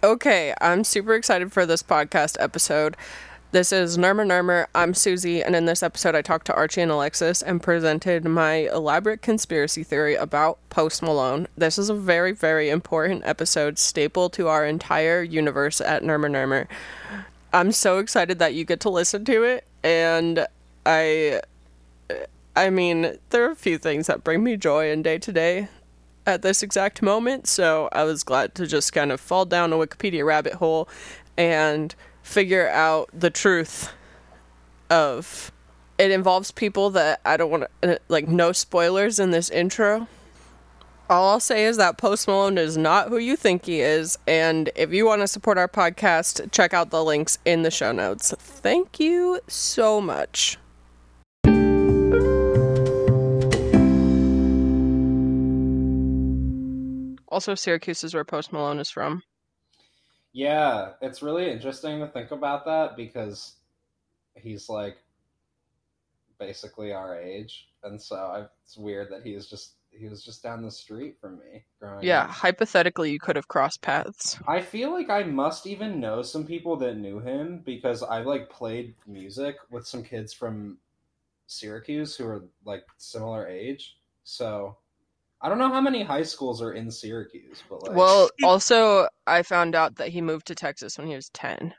Okay, 0.00 0.54
I'm 0.60 0.84
super 0.84 1.14
excited 1.14 1.52
for 1.52 1.66
this 1.66 1.82
podcast 1.82 2.36
episode. 2.38 2.96
This 3.50 3.72
is 3.72 3.98
Nermer 3.98 4.24
Nermer. 4.24 4.66
I'm 4.72 4.94
Susie, 4.94 5.42
and 5.42 5.56
in 5.56 5.64
this 5.64 5.82
episode, 5.82 6.14
I 6.14 6.22
talked 6.22 6.46
to 6.46 6.54
Archie 6.54 6.82
and 6.82 6.92
Alexis 6.92 7.42
and 7.42 7.60
presented 7.60 8.24
my 8.24 8.68
elaborate 8.72 9.22
conspiracy 9.22 9.82
theory 9.82 10.14
about 10.14 10.60
Post 10.70 11.02
Malone. 11.02 11.48
This 11.56 11.78
is 11.78 11.90
a 11.90 11.94
very, 11.94 12.30
very 12.30 12.70
important 12.70 13.24
episode, 13.26 13.76
staple 13.76 14.30
to 14.30 14.46
our 14.46 14.64
entire 14.64 15.24
universe 15.24 15.80
at 15.80 16.04
Nermer 16.04 16.30
Nermer. 16.30 16.68
I'm 17.52 17.72
so 17.72 17.98
excited 17.98 18.38
that 18.38 18.54
you 18.54 18.64
get 18.64 18.78
to 18.80 18.90
listen 18.90 19.24
to 19.24 19.42
it, 19.42 19.66
and 19.82 20.46
I, 20.86 21.40
I 22.54 22.70
mean, 22.70 23.18
there 23.30 23.48
are 23.48 23.50
a 23.50 23.56
few 23.56 23.78
things 23.78 24.06
that 24.06 24.22
bring 24.22 24.44
me 24.44 24.56
joy 24.56 24.92
in 24.92 25.02
day 25.02 25.18
to 25.18 25.32
day 25.32 25.66
at 26.28 26.42
this 26.42 26.62
exact 26.62 27.00
moment, 27.00 27.46
so 27.46 27.88
I 27.90 28.04
was 28.04 28.22
glad 28.22 28.54
to 28.56 28.66
just 28.66 28.92
kind 28.92 29.10
of 29.10 29.18
fall 29.18 29.46
down 29.46 29.72
a 29.72 29.76
Wikipedia 29.76 30.24
rabbit 30.24 30.54
hole 30.54 30.88
and 31.36 31.94
figure 32.22 32.68
out 32.68 33.08
the 33.14 33.30
truth 33.30 33.90
of 34.90 35.50
it 35.96 36.10
involves 36.10 36.50
people 36.52 36.90
that 36.90 37.20
I 37.24 37.36
don't 37.36 37.50
want 37.50 37.64
to 37.82 37.94
uh, 37.94 37.98
like 38.08 38.28
no 38.28 38.52
spoilers 38.52 39.18
in 39.18 39.30
this 39.30 39.48
intro. 39.50 40.06
All 41.10 41.30
I'll 41.30 41.40
say 41.40 41.64
is 41.64 41.78
that 41.78 41.96
Post 41.96 42.28
Malone 42.28 42.58
is 42.58 42.76
not 42.76 43.08
who 43.08 43.16
you 43.16 43.34
think 43.34 43.64
he 43.64 43.80
is, 43.80 44.18
and 44.26 44.70
if 44.76 44.92
you 44.92 45.06
want 45.06 45.22
to 45.22 45.26
support 45.26 45.56
our 45.56 45.66
podcast, 45.66 46.52
check 46.52 46.74
out 46.74 46.90
the 46.90 47.02
links 47.02 47.38
in 47.46 47.62
the 47.62 47.70
show 47.70 47.92
notes. 47.92 48.34
Thank 48.38 49.00
you 49.00 49.40
so 49.48 50.02
much. 50.02 50.58
Also, 57.28 57.54
Syracuse 57.54 58.04
is 58.04 58.12
where 58.12 58.24
Post 58.24 58.52
Malone 58.52 58.78
is 58.80 58.90
from. 58.90 59.22
Yeah, 60.32 60.92
it's 61.02 61.22
really 61.22 61.50
interesting 61.50 62.00
to 62.00 62.06
think 62.08 62.30
about 62.30 62.64
that 62.66 62.96
because 62.96 63.56
he's 64.36 64.68
like 64.68 64.98
basically 66.38 66.92
our 66.92 67.18
age, 67.18 67.68
and 67.82 68.00
so 68.00 68.16
I, 68.16 68.46
it's 68.62 68.76
weird 68.76 69.10
that 69.10 69.22
he 69.22 69.34
is 69.34 69.48
just 69.48 69.74
he 69.90 70.06
was 70.08 70.24
just 70.24 70.42
down 70.42 70.62
the 70.62 70.70
street 70.70 71.16
from 71.20 71.38
me 71.38 71.64
growing 71.80 72.10
Yeah, 72.10 72.26
up. 72.26 72.32
hypothetically, 72.32 73.12
you 73.12 73.20
could 73.20 73.36
have 73.36 73.46
crossed 73.46 73.82
paths. 73.82 74.40
I 74.46 74.62
feel 74.62 74.90
like 74.92 75.10
I 75.10 75.22
must 75.24 75.66
even 75.66 76.00
know 76.00 76.22
some 76.22 76.44
people 76.46 76.76
that 76.78 76.96
knew 76.96 77.20
him 77.20 77.60
because 77.64 78.02
I 78.02 78.20
like 78.22 78.50
played 78.50 78.94
music 79.06 79.56
with 79.70 79.86
some 79.86 80.02
kids 80.02 80.32
from 80.32 80.78
Syracuse 81.46 82.16
who 82.16 82.26
are 82.26 82.44
like 82.64 82.86
similar 82.98 83.48
age. 83.48 83.98
So 84.24 84.78
I 85.40 85.48
don't 85.48 85.58
know 85.58 85.68
how 85.68 85.80
many 85.80 86.02
high 86.02 86.24
schools 86.24 86.60
are 86.60 86.72
in 86.72 86.90
Syracuse, 86.90 87.62
but 87.68 87.82
like 87.86 87.96
Well, 87.96 88.28
also, 88.42 89.08
I 89.26 89.42
found 89.42 89.74
out 89.74 89.94
that 89.96 90.08
he 90.08 90.20
moved 90.20 90.46
to 90.48 90.54
Texas 90.54 90.98
when 90.98 91.06
he 91.06 91.14
was 91.14 91.30
10. 91.30 91.74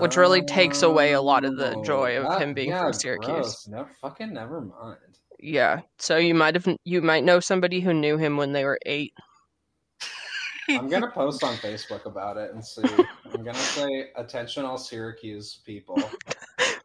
which 0.00 0.16
really 0.18 0.42
takes 0.42 0.82
away 0.82 1.12
a 1.12 1.20
lot 1.22 1.44
of 1.46 1.56
the 1.56 1.74
Oh, 1.74 1.82
joy 1.84 2.18
of 2.18 2.24
that- 2.24 2.42
him 2.42 2.52
being 2.52 2.68
yeah, 2.70 2.82
from 2.82 2.92
Syracuse. 2.92 3.26
gross. 3.30 3.68
No, 3.68 3.86
fucking 4.02 4.32
never 4.34 4.60
mind. 4.60 4.98
Yeah, 5.40 5.80
so 5.98 6.16
you 6.18 6.34
might 6.34 6.54
have 6.56 6.66
you 6.84 7.00
might 7.00 7.24
know 7.24 7.40
somebody 7.40 7.80
who 7.80 7.94
knew 7.94 8.18
him 8.18 8.36
when 8.36 8.52
they 8.52 8.64
were 8.64 8.78
8. 8.84 9.14
I'm 10.70 10.88
gonna 10.90 11.10
post 11.14 11.42
on 11.44 11.54
Facebook 11.54 12.04
about 12.04 12.36
it 12.36 12.52
and 12.52 12.62
see. 12.62 12.82
I'm 13.32 13.42
gonna 13.44 13.54
say, 13.78 14.10
"Attention, 14.16 14.64
all 14.66 14.76
Syracuse 14.76 15.60
people." 15.64 15.96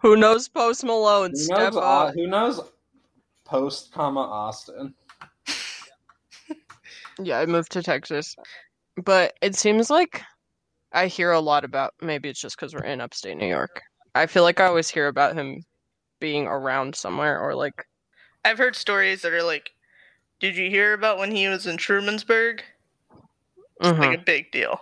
Who 0.02 0.16
knows 0.16 0.48
Post 0.48 0.84
Malone? 0.86 1.32
Who 1.32 1.36
Step 1.38 1.74
knows? 1.74 2.14
Who 2.14 2.28
knows? 2.28 2.60
Post, 3.54 3.92
comma 3.94 4.22
Austin. 4.22 4.96
Yeah, 7.20 7.38
I 7.38 7.46
moved 7.46 7.72
to 7.74 7.84
Texas. 7.84 8.36
But 9.06 9.36
it 9.40 9.54
seems 9.56 9.92
like 9.92 10.24
I 10.92 11.06
hear 11.06 11.30
a 11.30 11.40
lot 11.40 11.64
about 11.64 11.94
maybe 12.02 12.28
it's 12.28 12.42
just 12.42 12.58
cuz 12.58 12.74
we're 12.74 12.84
in 12.84 13.00
upstate 13.00 13.38
New 13.38 13.46
York. 13.46 13.84
I 14.16 14.26
feel 14.26 14.42
like 14.42 14.60
I 14.60 14.66
always 14.66 14.90
hear 14.90 15.08
about 15.08 15.36
him 15.36 15.64
being 16.20 16.48
around 16.48 16.96
somewhere 16.96 17.40
or 17.40 17.54
like 17.54 17.86
I've 18.44 18.58
heard 18.58 18.76
stories 18.76 19.22
that 19.22 19.32
are 19.32 19.44
like, 19.44 19.70
did 20.40 20.58
you 20.58 20.72
hear 20.72 20.94
about 20.94 21.20
when 21.20 21.30
he 21.30 21.48
was 21.48 21.68
in 21.68 21.78
Trumansburg? 21.78 22.62
It's 23.80 23.90
mhm. 23.90 24.00
like 24.00 24.20
a 24.20 24.24
big 24.24 24.52
deal. 24.52 24.80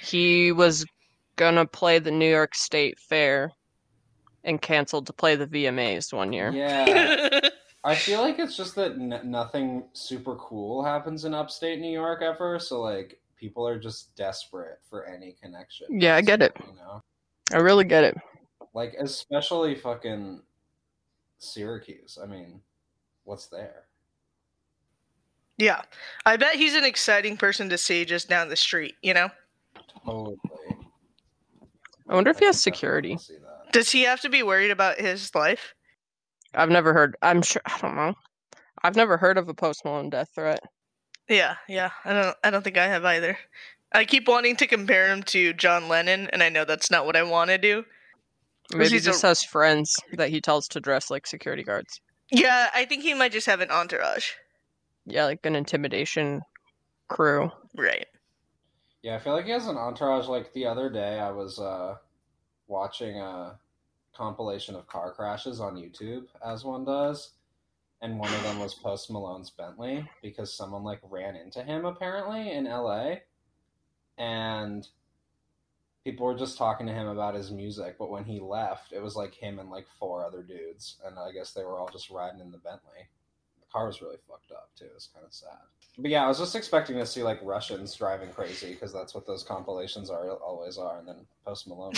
he 0.00 0.52
was 0.52 0.86
gonna 1.34 1.66
play 1.66 1.98
the 1.98 2.12
New 2.12 2.30
York 2.30 2.54
State 2.54 3.00
Fair 3.00 3.50
and 4.44 4.62
canceled 4.62 5.06
to 5.08 5.12
play 5.12 5.34
the 5.34 5.48
VMAs 5.48 6.12
one 6.12 6.32
year. 6.32 6.52
Yeah, 6.52 7.40
I 7.84 7.94
feel 7.94 8.20
like 8.20 8.38
it's 8.38 8.56
just 8.56 8.74
that 8.76 8.92
n- 8.92 9.20
nothing 9.24 9.84
super 9.92 10.36
cool 10.36 10.84
happens 10.84 11.24
in 11.24 11.34
upstate 11.34 11.80
New 11.80 11.90
York 11.92 12.22
ever. 12.22 12.58
So 12.58 12.80
like, 12.80 13.20
people 13.36 13.66
are 13.66 13.78
just 13.78 14.14
desperate 14.14 14.78
for 14.88 15.04
any 15.06 15.34
connection. 15.42 16.00
Yeah, 16.00 16.14
I 16.16 16.20
get 16.20 16.42
it. 16.42 16.56
You 16.60 16.76
know, 16.76 17.00
I 17.52 17.56
really 17.56 17.84
get 17.84 18.04
it. 18.04 18.16
like 18.72 18.94
especially 19.00 19.74
fucking 19.74 20.42
Syracuse. 21.38 22.18
I 22.22 22.26
mean, 22.26 22.60
what's 23.24 23.46
there? 23.46 23.84
yeah. 25.58 25.82
I 26.24 26.36
bet 26.36 26.54
he's 26.56 26.74
an 26.74 26.84
exciting 26.84 27.36
person 27.36 27.68
to 27.68 27.78
see 27.78 28.04
just 28.04 28.28
down 28.28 28.48
the 28.48 28.56
street, 28.56 28.94
you 29.02 29.14
know? 29.14 29.28
Totally. 30.04 30.36
I 32.08 32.14
wonder 32.14 32.30
if 32.30 32.38
he 32.38 32.46
has 32.46 32.60
security. 32.60 33.16
Does 33.70 33.90
he 33.90 34.02
have 34.02 34.20
to 34.22 34.28
be 34.28 34.42
worried 34.42 34.70
about 34.70 35.00
his 35.00 35.34
life? 35.34 35.74
I've 36.54 36.70
never 36.70 36.92
heard. 36.92 37.16
I'm 37.22 37.42
sure. 37.42 37.62
I 37.64 37.78
don't 37.80 37.96
know. 37.96 38.14
I've 38.82 38.96
never 38.96 39.16
heard 39.16 39.38
of 39.38 39.48
a 39.48 39.54
Post 39.54 39.84
Malone 39.84 40.10
death 40.10 40.30
threat. 40.34 40.60
Yeah, 41.28 41.56
yeah. 41.68 41.90
I 42.04 42.12
don't 42.12 42.36
I 42.44 42.50
don't 42.50 42.62
think 42.62 42.78
I 42.78 42.86
have 42.86 43.04
either. 43.04 43.38
I 43.92 44.04
keep 44.04 44.26
wanting 44.26 44.56
to 44.56 44.66
compare 44.66 45.08
him 45.08 45.22
to 45.24 45.52
John 45.52 45.88
Lennon, 45.88 46.28
and 46.32 46.42
I 46.42 46.48
know 46.48 46.64
that's 46.64 46.90
not 46.90 47.06
what 47.06 47.16
I 47.16 47.22
want 47.22 47.50
to 47.50 47.58
do. 47.58 47.84
Maybe 48.72 48.84
he 48.84 48.94
he's 48.96 49.06
a- 49.06 49.10
just 49.10 49.22
has 49.22 49.42
friends 49.42 49.94
that 50.14 50.30
he 50.30 50.40
tells 50.40 50.66
to 50.68 50.80
dress 50.80 51.10
like 51.10 51.26
security 51.26 51.62
guards. 51.62 52.00
Yeah, 52.30 52.70
I 52.74 52.86
think 52.86 53.02
he 53.02 53.12
might 53.14 53.32
just 53.32 53.46
have 53.46 53.60
an 53.60 53.70
entourage. 53.70 54.30
Yeah, 55.04 55.26
like 55.26 55.44
an 55.44 55.54
intimidation 55.56 56.42
crew. 57.08 57.50
Right. 57.76 58.06
Yeah, 59.02 59.16
I 59.16 59.18
feel 59.18 59.34
like 59.34 59.44
he 59.44 59.50
has 59.50 59.66
an 59.66 59.76
entourage. 59.76 60.26
Like 60.26 60.52
the 60.52 60.66
other 60.66 60.88
day, 60.88 61.18
I 61.18 61.30
was 61.30 61.58
uh, 61.58 61.96
watching 62.68 63.18
a 63.18 63.58
compilation 64.14 64.74
of 64.74 64.86
car 64.86 65.12
crashes 65.12 65.60
on 65.60 65.76
YouTube, 65.76 66.26
as 66.44 66.64
one 66.64 66.84
does, 66.84 67.32
and 68.00 68.18
one 68.18 68.32
of 68.32 68.42
them 68.42 68.58
was 68.58 68.74
Post 68.74 69.10
Malone's 69.10 69.50
Bentley 69.50 70.08
because 70.22 70.52
someone 70.52 70.82
like 70.82 71.00
ran 71.08 71.36
into 71.36 71.62
him 71.62 71.84
apparently 71.84 72.52
in 72.52 72.64
LA, 72.64 73.16
and 74.18 74.86
people 76.04 76.26
were 76.26 76.36
just 76.36 76.58
talking 76.58 76.86
to 76.86 76.92
him 76.92 77.06
about 77.06 77.34
his 77.34 77.50
music. 77.50 77.96
But 77.98 78.10
when 78.10 78.24
he 78.24 78.40
left, 78.40 78.92
it 78.92 79.02
was 79.02 79.16
like 79.16 79.34
him 79.34 79.58
and 79.58 79.70
like 79.70 79.86
four 79.98 80.24
other 80.24 80.42
dudes, 80.42 80.96
and 81.06 81.18
I 81.18 81.32
guess 81.32 81.52
they 81.52 81.64
were 81.64 81.78
all 81.78 81.88
just 81.92 82.10
riding 82.10 82.40
in 82.40 82.50
the 82.50 82.58
Bentley. 82.58 83.08
The 83.60 83.72
car 83.72 83.86
was 83.86 84.02
really 84.02 84.18
fucked 84.28 84.52
up 84.52 84.70
too. 84.76 84.88
It's 84.94 85.06
kind 85.06 85.24
of 85.24 85.32
sad. 85.32 85.58
But 85.98 86.10
yeah, 86.10 86.24
I 86.24 86.28
was 86.28 86.38
just 86.38 86.56
expecting 86.56 86.96
to 86.96 87.06
see 87.06 87.22
like 87.22 87.38
Russians 87.42 87.94
driving 87.94 88.30
crazy 88.30 88.72
because 88.72 88.92
that's 88.92 89.14
what 89.14 89.26
those 89.26 89.42
compilations 89.42 90.10
are 90.10 90.28
always 90.30 90.78
are, 90.78 90.98
and 90.98 91.06
then 91.06 91.26
Post 91.44 91.68
Malone. 91.68 91.92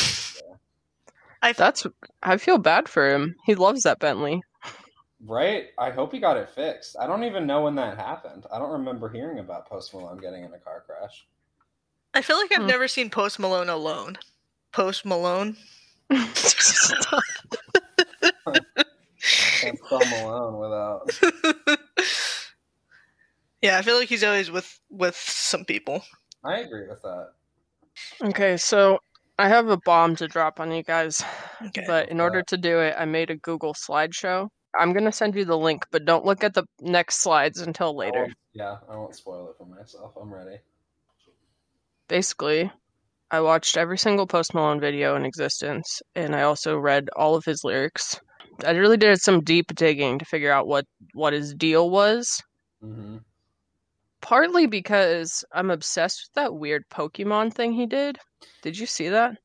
Was 1.48 1.56
just 1.56 1.58
there. 1.58 1.64
I 1.70 1.70
f- 1.74 1.76
That's. 1.84 1.86
I 2.22 2.36
feel 2.38 2.58
bad 2.58 2.88
for 2.88 3.10
him. 3.12 3.36
He 3.44 3.54
loves 3.54 3.82
that 3.82 3.98
Bentley. 4.00 4.42
Right? 5.26 5.66
I 5.78 5.90
hope 5.90 6.12
he 6.12 6.18
got 6.20 6.36
it 6.36 6.50
fixed. 6.50 6.96
I 7.00 7.06
don't 7.06 7.24
even 7.24 7.46
know 7.46 7.62
when 7.62 7.74
that 7.76 7.96
happened. 7.98 8.44
I 8.52 8.58
don't 8.58 8.72
remember 8.72 9.08
hearing 9.08 9.38
about 9.38 9.66
Post 9.68 9.94
Malone 9.94 10.18
getting 10.18 10.44
in 10.44 10.52
a 10.52 10.58
car 10.58 10.84
crash. 10.86 11.26
I 12.12 12.20
feel 12.22 12.36
like 12.36 12.52
I've 12.52 12.60
Hmm. 12.62 12.66
never 12.68 12.88
seen 12.88 13.08
Post 13.10 13.38
Malone 13.38 13.68
alone. 13.70 14.18
Post 14.72 15.04
Malone. 15.06 15.56
Can't 16.10 16.36
spell 19.86 20.04
Malone 20.06 20.58
without. 20.60 21.08
yeah, 23.62 23.78
I 23.78 23.82
feel 23.82 23.96
like 23.96 24.08
he's 24.08 24.24
always 24.24 24.50
with 24.50 24.78
with 24.90 25.16
some 25.16 25.64
people. 25.64 26.02
I 26.44 26.58
agree 26.58 26.86
with 26.88 27.00
that. 27.02 27.28
okay, 28.22 28.56
so 28.58 28.98
I 29.38 29.48
have 29.48 29.68
a 29.68 29.78
bomb 29.84 30.16
to 30.16 30.28
drop 30.28 30.60
on 30.60 30.70
you 30.72 30.82
guys. 30.82 31.22
Okay. 31.66 31.84
But 31.86 32.08
in 32.08 32.20
order 32.20 32.42
to 32.42 32.56
do 32.56 32.80
it, 32.80 32.94
I 32.98 33.04
made 33.04 33.30
a 33.30 33.36
Google 33.36 33.74
slideshow. 33.74 34.48
I'm 34.78 34.92
gonna 34.92 35.12
send 35.12 35.34
you 35.34 35.44
the 35.44 35.56
link, 35.58 35.84
but 35.90 36.04
don't 36.04 36.24
look 36.24 36.44
at 36.44 36.52
the 36.54 36.64
next 36.80 37.22
slides 37.22 37.60
until 37.60 37.96
later. 37.96 38.22
won't- 38.24 38.34
yeah, 38.52 38.78
I 38.88 38.96
won't 38.96 39.14
spoil 39.14 39.48
it 39.50 39.56
for 39.56 39.66
myself. 39.66 40.12
I'm 40.20 40.32
ready. 40.32 40.58
Basically, 42.08 42.70
I 43.30 43.40
watched 43.40 43.76
every 43.76 43.98
single 43.98 44.26
Post 44.26 44.54
Malone 44.54 44.78
video 44.80 45.16
in 45.16 45.24
existence, 45.24 46.02
and 46.14 46.36
I 46.36 46.42
also 46.42 46.76
read 46.76 47.08
all 47.16 47.34
of 47.34 47.44
his 47.44 47.64
lyrics. 47.64 48.20
I 48.64 48.72
really 48.72 48.96
did 48.96 49.20
some 49.20 49.40
deep 49.42 49.74
digging 49.74 50.18
to 50.18 50.24
figure 50.24 50.52
out 50.52 50.66
what 50.66 50.84
what 51.14 51.32
his 51.32 51.54
deal 51.54 51.90
was. 51.90 52.40
hmm 52.80 53.18
Partly 54.20 54.66
because 54.66 55.44
I'm 55.52 55.70
obsessed 55.70 56.28
with 56.28 56.34
that 56.34 56.54
weird 56.54 56.84
Pokemon 56.90 57.52
thing 57.52 57.72
he 57.74 57.86
did. 57.86 58.18
Did 58.62 58.78
you 58.78 58.86
see 58.86 59.08
that? 59.08 59.38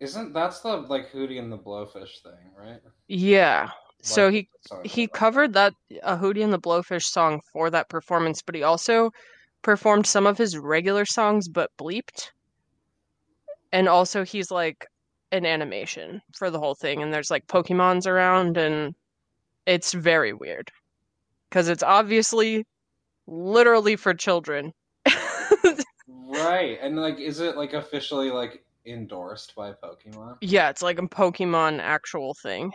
Isn't 0.00 0.32
that's 0.32 0.60
the 0.60 0.76
like 0.76 1.10
Hootie 1.12 1.38
and 1.38 1.52
the 1.52 1.58
Blowfish 1.58 2.22
thing, 2.22 2.50
right? 2.58 2.80
Yeah. 3.08 3.70
So 4.02 4.30
he 4.30 4.48
sorry 4.66 4.86
he 4.86 5.06
covered 5.06 5.54
that 5.54 5.72
a 6.02 6.16
Hootie 6.16 6.44
and 6.44 6.52
the 6.52 6.58
Blowfish 6.58 7.04
song 7.04 7.40
for 7.52 7.70
that 7.70 7.88
performance, 7.88 8.42
but 8.42 8.54
he 8.54 8.62
also 8.62 9.10
performed 9.62 10.06
some 10.06 10.26
of 10.26 10.36
his 10.36 10.58
regular 10.58 11.06
songs 11.06 11.48
but 11.48 11.70
bleeped. 11.78 12.28
And 13.72 13.88
also 13.88 14.24
he's 14.24 14.50
like 14.50 14.86
an 15.32 15.46
animation 15.46 16.20
for 16.36 16.50
the 16.50 16.58
whole 16.58 16.74
thing 16.74 17.02
and 17.02 17.12
there's 17.12 17.30
like 17.30 17.46
Pokemons 17.46 18.06
around 18.06 18.56
and 18.58 18.94
it's 19.66 19.94
very 19.94 20.32
weird. 20.32 20.70
Cuz 21.50 21.68
it's 21.68 21.82
obviously 21.82 22.66
literally 23.26 23.96
for 23.96 24.12
children. 24.12 24.72
Right. 26.44 26.78
And 26.80 26.96
like 26.96 27.18
is 27.18 27.40
it 27.40 27.56
like 27.56 27.72
officially 27.72 28.30
like 28.30 28.64
endorsed 28.86 29.54
by 29.54 29.72
Pokemon? 29.72 30.36
Yeah, 30.40 30.70
it's 30.70 30.82
like 30.82 30.98
a 30.98 31.08
Pokemon 31.08 31.80
actual 31.80 32.34
thing. 32.42 32.72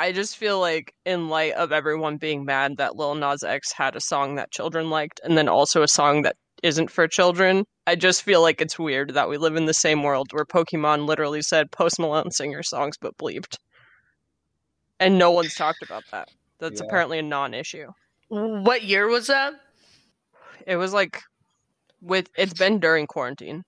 I 0.00 0.12
just 0.12 0.36
feel 0.36 0.60
like, 0.60 0.92
in 1.04 1.28
light 1.28 1.54
of 1.54 1.72
everyone 1.72 2.18
being 2.18 2.44
mad 2.44 2.76
that 2.76 2.94
Lil 2.94 3.16
Nas 3.16 3.42
X 3.42 3.72
had 3.72 3.96
a 3.96 4.00
song 4.00 4.36
that 4.36 4.52
children 4.52 4.90
liked, 4.90 5.20
and 5.24 5.36
then 5.36 5.48
also 5.48 5.82
a 5.82 5.88
song 5.88 6.22
that 6.22 6.36
isn't 6.62 6.88
for 6.90 7.08
children, 7.08 7.64
I 7.86 7.96
just 7.96 8.22
feel 8.22 8.40
like 8.40 8.60
it's 8.60 8.78
weird 8.78 9.14
that 9.14 9.28
we 9.28 9.38
live 9.38 9.56
in 9.56 9.66
the 9.66 9.74
same 9.74 10.04
world 10.04 10.28
where 10.30 10.44
Pokemon 10.44 11.06
literally 11.06 11.42
said 11.42 11.72
Post 11.72 11.98
Malone 11.98 12.30
singer 12.30 12.62
songs 12.62 12.94
but 13.00 13.16
bleeped. 13.16 13.56
And 15.00 15.18
no 15.18 15.32
one's 15.32 15.54
talked 15.54 15.82
about 15.82 16.04
that. 16.12 16.28
That's 16.60 16.80
Yeah. 16.80 16.86
apparently 16.86 17.18
a 17.18 17.22
non 17.22 17.52
issue. 17.54 17.88
What 18.28 18.84
year 18.84 19.08
was 19.08 19.26
that? 19.28 19.54
It 20.66 20.76
was 20.76 20.92
like 20.92 21.22
with 22.00 22.28
it's 22.36 22.54
been 22.54 22.78
during 22.80 23.06
quarantine. 23.06 23.62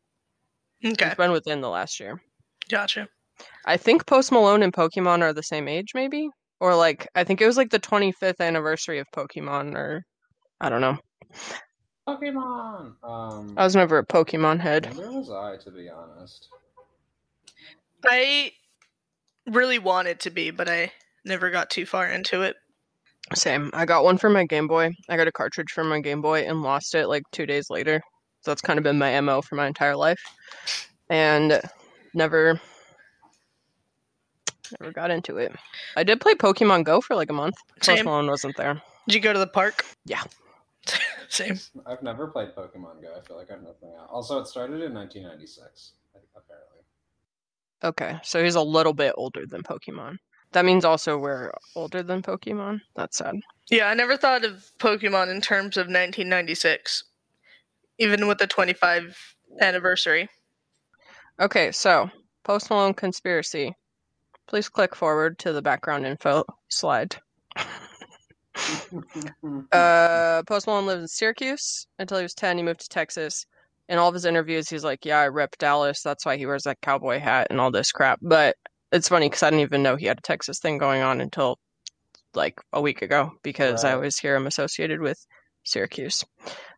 Okay, 0.85 1.07
It's 1.07 1.15
been 1.17 1.33
within 1.33 1.61
the 1.61 1.69
last 1.69 2.01
year. 2.01 2.21
gotcha. 2.69 3.09
I 3.67 3.77
think 3.77 4.07
Post 4.07 4.33
Malone 4.33 4.63
and 4.63 4.73
Pokemon 4.73 5.23
are 5.23 5.33
the 5.33 5.43
same 5.43 5.69
age, 5.69 5.89
maybe? 5.95 6.29
Or 6.61 6.75
like, 6.75 7.07
I 7.15 7.25
think 7.25 7.41
it 7.41 7.47
was 7.47 7.57
like 7.57 7.71
the 7.71 7.81
25th 7.81 8.41
anniversary 8.41 8.99
of 8.99 9.07
Pokemon, 9.15 9.75
or 9.77 10.03
I 10.61 10.69
don't 10.69 10.81
know. 10.81 10.99
Pokemon. 12.09 12.95
Um, 13.03 13.55
I 13.57 13.65
was 13.65 13.77
never 13.77 13.99
a 13.99 14.07
Pokemon 14.07 14.61
head. 14.61 14.95
Where 14.97 15.11
was 15.11 15.31
I, 15.31 15.57
to 15.65 15.71
be 15.71 15.89
honest? 15.89 16.49
I 18.05 18.53
really 19.47 19.79
wanted 19.79 20.21
to 20.21 20.31
be, 20.31 20.51
but 20.51 20.69
I 20.69 20.93
never 21.25 21.51
got 21.51 21.71
too 21.71 21.87
far 21.87 22.07
into 22.09 22.43
it. 22.43 22.57
Same. 23.35 23.71
I 23.75 23.85
got 23.85 24.05
one 24.05 24.19
for 24.19 24.29
my 24.31 24.45
Game 24.45 24.67
Boy. 24.67 24.91
I 25.09 25.17
got 25.17 25.29
a 25.29 25.33
cartridge 25.33 25.71
for 25.73 25.85
my 25.85 26.01
Game 26.01 26.21
Boy 26.23 26.41
and 26.41 26.63
lost 26.63 26.95
it 26.95 27.07
like 27.07 27.23
two 27.33 27.47
days 27.47 27.67
later. 27.71 28.01
So 28.41 28.51
that's 28.51 28.63
kind 28.63 28.79
of 28.79 28.83
been 28.83 28.99
my 28.99 29.21
MO 29.21 29.43
for 29.43 29.55
my 29.55 29.67
entire 29.67 29.97
life. 29.97 30.21
And 31.09 31.61
never 32.15 32.61
never 34.81 34.93
got 34.93 35.11
into 35.11 35.37
it. 35.39 35.55
I 35.97 36.05
did 36.05 36.21
play 36.21 36.35
Pokemon 36.35 36.85
Go 36.85 37.01
for 37.01 37.17
like 37.17 37.31
a 37.31 37.35
month. 37.35 37.57
Post 37.77 37.85
Same. 37.85 38.05
Malone 38.05 38.29
wasn't 38.29 38.57
there. 38.57 38.81
Did 39.09 39.15
you 39.15 39.21
go 39.21 39.33
to 39.33 39.39
the 39.39 39.47
park? 39.47 39.85
Yeah. 40.05 40.23
Same. 41.29 41.59
I've 41.87 42.03
never 42.03 42.29
played 42.29 42.51
Pokemon 42.55 43.03
Go. 43.03 43.15
I 43.17 43.27
feel 43.27 43.37
like 43.37 43.51
I'm 43.51 43.63
missing 43.65 43.93
out. 43.99 44.09
Also, 44.11 44.39
it 44.39 44.47
started 44.47 44.83
in 44.83 44.95
1996, 44.95 45.93
apparently. 46.37 46.81
Okay, 47.83 48.19
so 48.23 48.43
he's 48.43 48.57
a 48.57 48.63
little 48.63 48.93
bit 48.93 49.15
older 49.17 49.47
than 49.47 49.63
Pokemon. 49.63 50.19
That 50.53 50.65
means 50.65 50.85
also 50.85 51.17
we're 51.17 51.53
older 51.77 52.03
than 52.03 52.23
Pokemon. 52.23 52.81
That's 52.97 53.19
sad. 53.19 53.37
Yeah, 53.71 53.87
I 53.87 53.95
never 53.95 54.17
thought 54.17 54.45
of 54.45 54.71
Pokemon 54.79 55.31
in 55.31 55.41
terms 55.41 55.77
of 55.77 55.83
1996, 55.83 57.05
even 58.01 58.27
with 58.27 58.39
the 58.39 58.47
25 58.47 59.37
anniversary. 59.61 60.29
Okay, 61.39 61.71
so 61.71 62.11
Post 62.43 62.71
Malone 62.71 62.95
conspiracy. 62.95 63.75
Please 64.49 64.69
click 64.69 64.97
forward 64.97 65.39
to 65.39 65.53
the 65.53 65.63
background 65.63 66.07
info 66.07 66.45
slide. 66.69 67.17
Uh, 69.73 70.43
Post 70.43 70.67
Malone 70.67 70.85
lived 70.85 71.03
in 71.03 71.09
Syracuse 71.09 71.87
until 71.99 72.19
he 72.19 72.25
was 72.25 72.35
10. 72.35 72.59
He 72.59 72.63
moved 72.63 72.81
to 72.81 72.89
Texas. 72.89 73.47
In 73.89 73.97
all 73.97 74.09
of 74.09 74.15
his 74.15 74.25
interviews, 74.27 74.69
he's 74.69 74.85
like, 74.85 75.05
Yeah, 75.07 75.21
I 75.21 75.29
rep 75.29 75.57
Dallas. 75.57 76.03
That's 76.03 76.27
why 76.27 76.37
he 76.37 76.45
wears 76.47 76.65
that 76.65 76.81
cowboy 76.83 77.21
hat 77.21 77.47
and 77.49 77.61
all 77.61 77.71
this 77.71 77.93
crap. 77.93 78.19
But 78.21 78.57
it's 78.93 79.09
funny 79.09 79.29
because 79.29 79.45
I 79.45 79.51
didn't 79.51 79.63
even 79.63 79.83
know 79.83 79.97
he 79.97 80.07
had 80.07 80.19
a 80.19 80.23
Texas 80.23 80.59
thing 80.59 80.79
going 80.79 81.01
on 81.01 81.21
until 81.21 81.59
like 82.35 82.61
a 82.73 82.83
week 82.83 83.03
ago 83.03 83.31
because 83.43 83.85
I 83.85 83.93
always 83.95 84.19
hear 84.19 84.37
him 84.37 84.47
associated 84.47 85.01
with 85.01 85.25
Syracuse. 85.65 86.25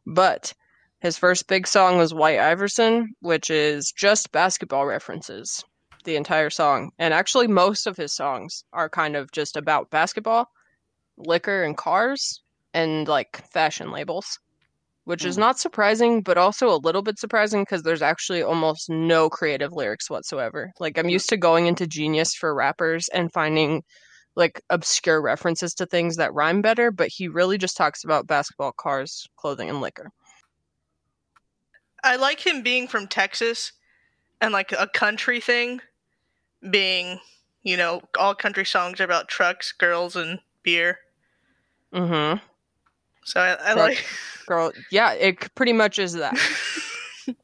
But 0.06 0.52
his 1.02 1.18
first 1.18 1.48
big 1.48 1.66
song 1.66 1.98
was 1.98 2.14
White 2.14 2.38
Iverson, 2.38 3.14
which 3.20 3.50
is 3.50 3.92
just 3.92 4.30
basketball 4.30 4.86
references, 4.86 5.64
the 6.04 6.14
entire 6.14 6.48
song. 6.48 6.92
And 6.98 7.12
actually, 7.12 7.48
most 7.48 7.88
of 7.88 7.96
his 7.96 8.14
songs 8.14 8.64
are 8.72 8.88
kind 8.88 9.16
of 9.16 9.32
just 9.32 9.56
about 9.56 9.90
basketball, 9.90 10.48
liquor, 11.18 11.64
and 11.64 11.76
cars, 11.76 12.40
and 12.72 13.08
like 13.08 13.42
fashion 13.52 13.90
labels, 13.90 14.38
which 15.04 15.24
is 15.24 15.36
Hmm. 15.36 15.40
not 15.40 15.58
surprising, 15.58 16.22
but 16.22 16.38
also 16.38 16.68
a 16.68 16.78
little 16.84 17.02
bit 17.02 17.18
surprising 17.18 17.62
because 17.62 17.82
there's 17.82 18.02
actually 18.02 18.42
almost 18.42 18.88
no 18.88 19.28
creative 19.28 19.72
lyrics 19.72 20.08
whatsoever. 20.08 20.72
Like, 20.80 20.98
I'm 20.98 21.08
used 21.08 21.28
to 21.30 21.36
going 21.36 21.66
into 21.66 21.86
Genius 21.86 22.34
for 22.34 22.54
rappers 22.54 23.08
and 23.08 23.32
finding 23.32 23.82
like 24.36 24.62
obscure 24.70 25.20
references 25.20 25.74
to 25.74 25.86
things 25.86 26.16
that 26.16 26.32
rhyme 26.34 26.62
better, 26.62 26.90
but 26.92 27.08
he 27.08 27.28
really 27.28 27.58
just 27.58 27.76
talks 27.76 28.04
about 28.04 28.26
basketball, 28.28 28.72
cars, 28.72 29.26
clothing, 29.36 29.68
and 29.68 29.80
liquor. 29.80 30.10
I 32.04 32.16
like 32.16 32.44
him 32.44 32.62
being 32.62 32.88
from 32.88 33.06
Texas 33.06 33.72
and 34.40 34.52
like 34.52 34.72
a 34.72 34.86
country 34.86 35.40
thing 35.40 35.80
being, 36.70 37.20
you 37.62 37.76
know, 37.76 38.02
all 38.18 38.34
country 38.34 38.64
songs 38.64 39.00
are 39.00 39.04
about 39.04 39.28
trucks, 39.28 39.72
girls, 39.72 40.16
and 40.16 40.40
beer. 40.62 40.98
Mm-hmm. 41.92 42.38
So 43.24 43.40
I, 43.40 43.52
I 43.52 43.74
Truck- 43.74 43.76
like. 43.76 44.06
Girl, 44.46 44.72
yeah, 44.90 45.12
it 45.12 45.54
pretty 45.54 45.72
much 45.72 45.98
is 45.98 46.14
that. 46.14 46.36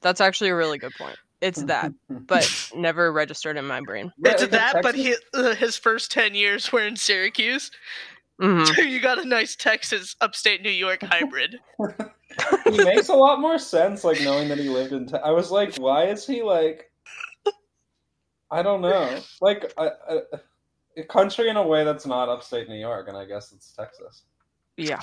That's 0.00 0.20
actually 0.20 0.50
a 0.50 0.54
really 0.54 0.78
good 0.78 0.94
point. 0.96 1.16
It's 1.40 1.62
that, 1.64 1.92
but 2.08 2.70
never 2.74 3.12
registered 3.12 3.56
in 3.56 3.66
my 3.66 3.80
brain. 3.80 4.10
it's 4.24 4.42
But 4.42 4.50
that, 4.52 4.82
but 4.82 4.94
he, 4.94 5.16
uh, 5.34 5.54
his 5.54 5.76
first 5.76 6.10
10 6.10 6.34
years 6.34 6.72
were 6.72 6.86
in 6.86 6.96
Syracuse. 6.96 7.70
hmm 8.40 8.64
So 8.74 8.80
you 8.80 9.00
got 9.00 9.18
a 9.18 9.24
nice 9.24 9.54
Texas, 9.54 10.16
upstate 10.20 10.62
New 10.62 10.70
York 10.70 11.02
hybrid. 11.02 11.58
he 12.64 12.84
makes 12.84 13.08
a 13.08 13.14
lot 13.14 13.40
more 13.40 13.58
sense, 13.58 14.04
like 14.04 14.20
knowing 14.22 14.48
that 14.48 14.58
he 14.58 14.68
lived 14.68 14.92
in. 14.92 15.08
I 15.24 15.30
was 15.30 15.50
like, 15.50 15.76
why 15.76 16.06
is 16.06 16.26
he 16.26 16.42
like? 16.42 16.90
I 18.50 18.62
don't 18.62 18.80
know, 18.80 19.18
like 19.40 19.72
a, 19.76 19.90
a, 20.08 20.20
a 20.98 21.02
country 21.04 21.48
in 21.48 21.56
a 21.56 21.66
way 21.66 21.82
that's 21.84 22.06
not 22.06 22.28
upstate 22.28 22.68
New 22.68 22.78
York, 22.78 23.08
and 23.08 23.16
I 23.16 23.24
guess 23.24 23.52
it's 23.52 23.72
Texas. 23.72 24.22
Yeah. 24.76 25.00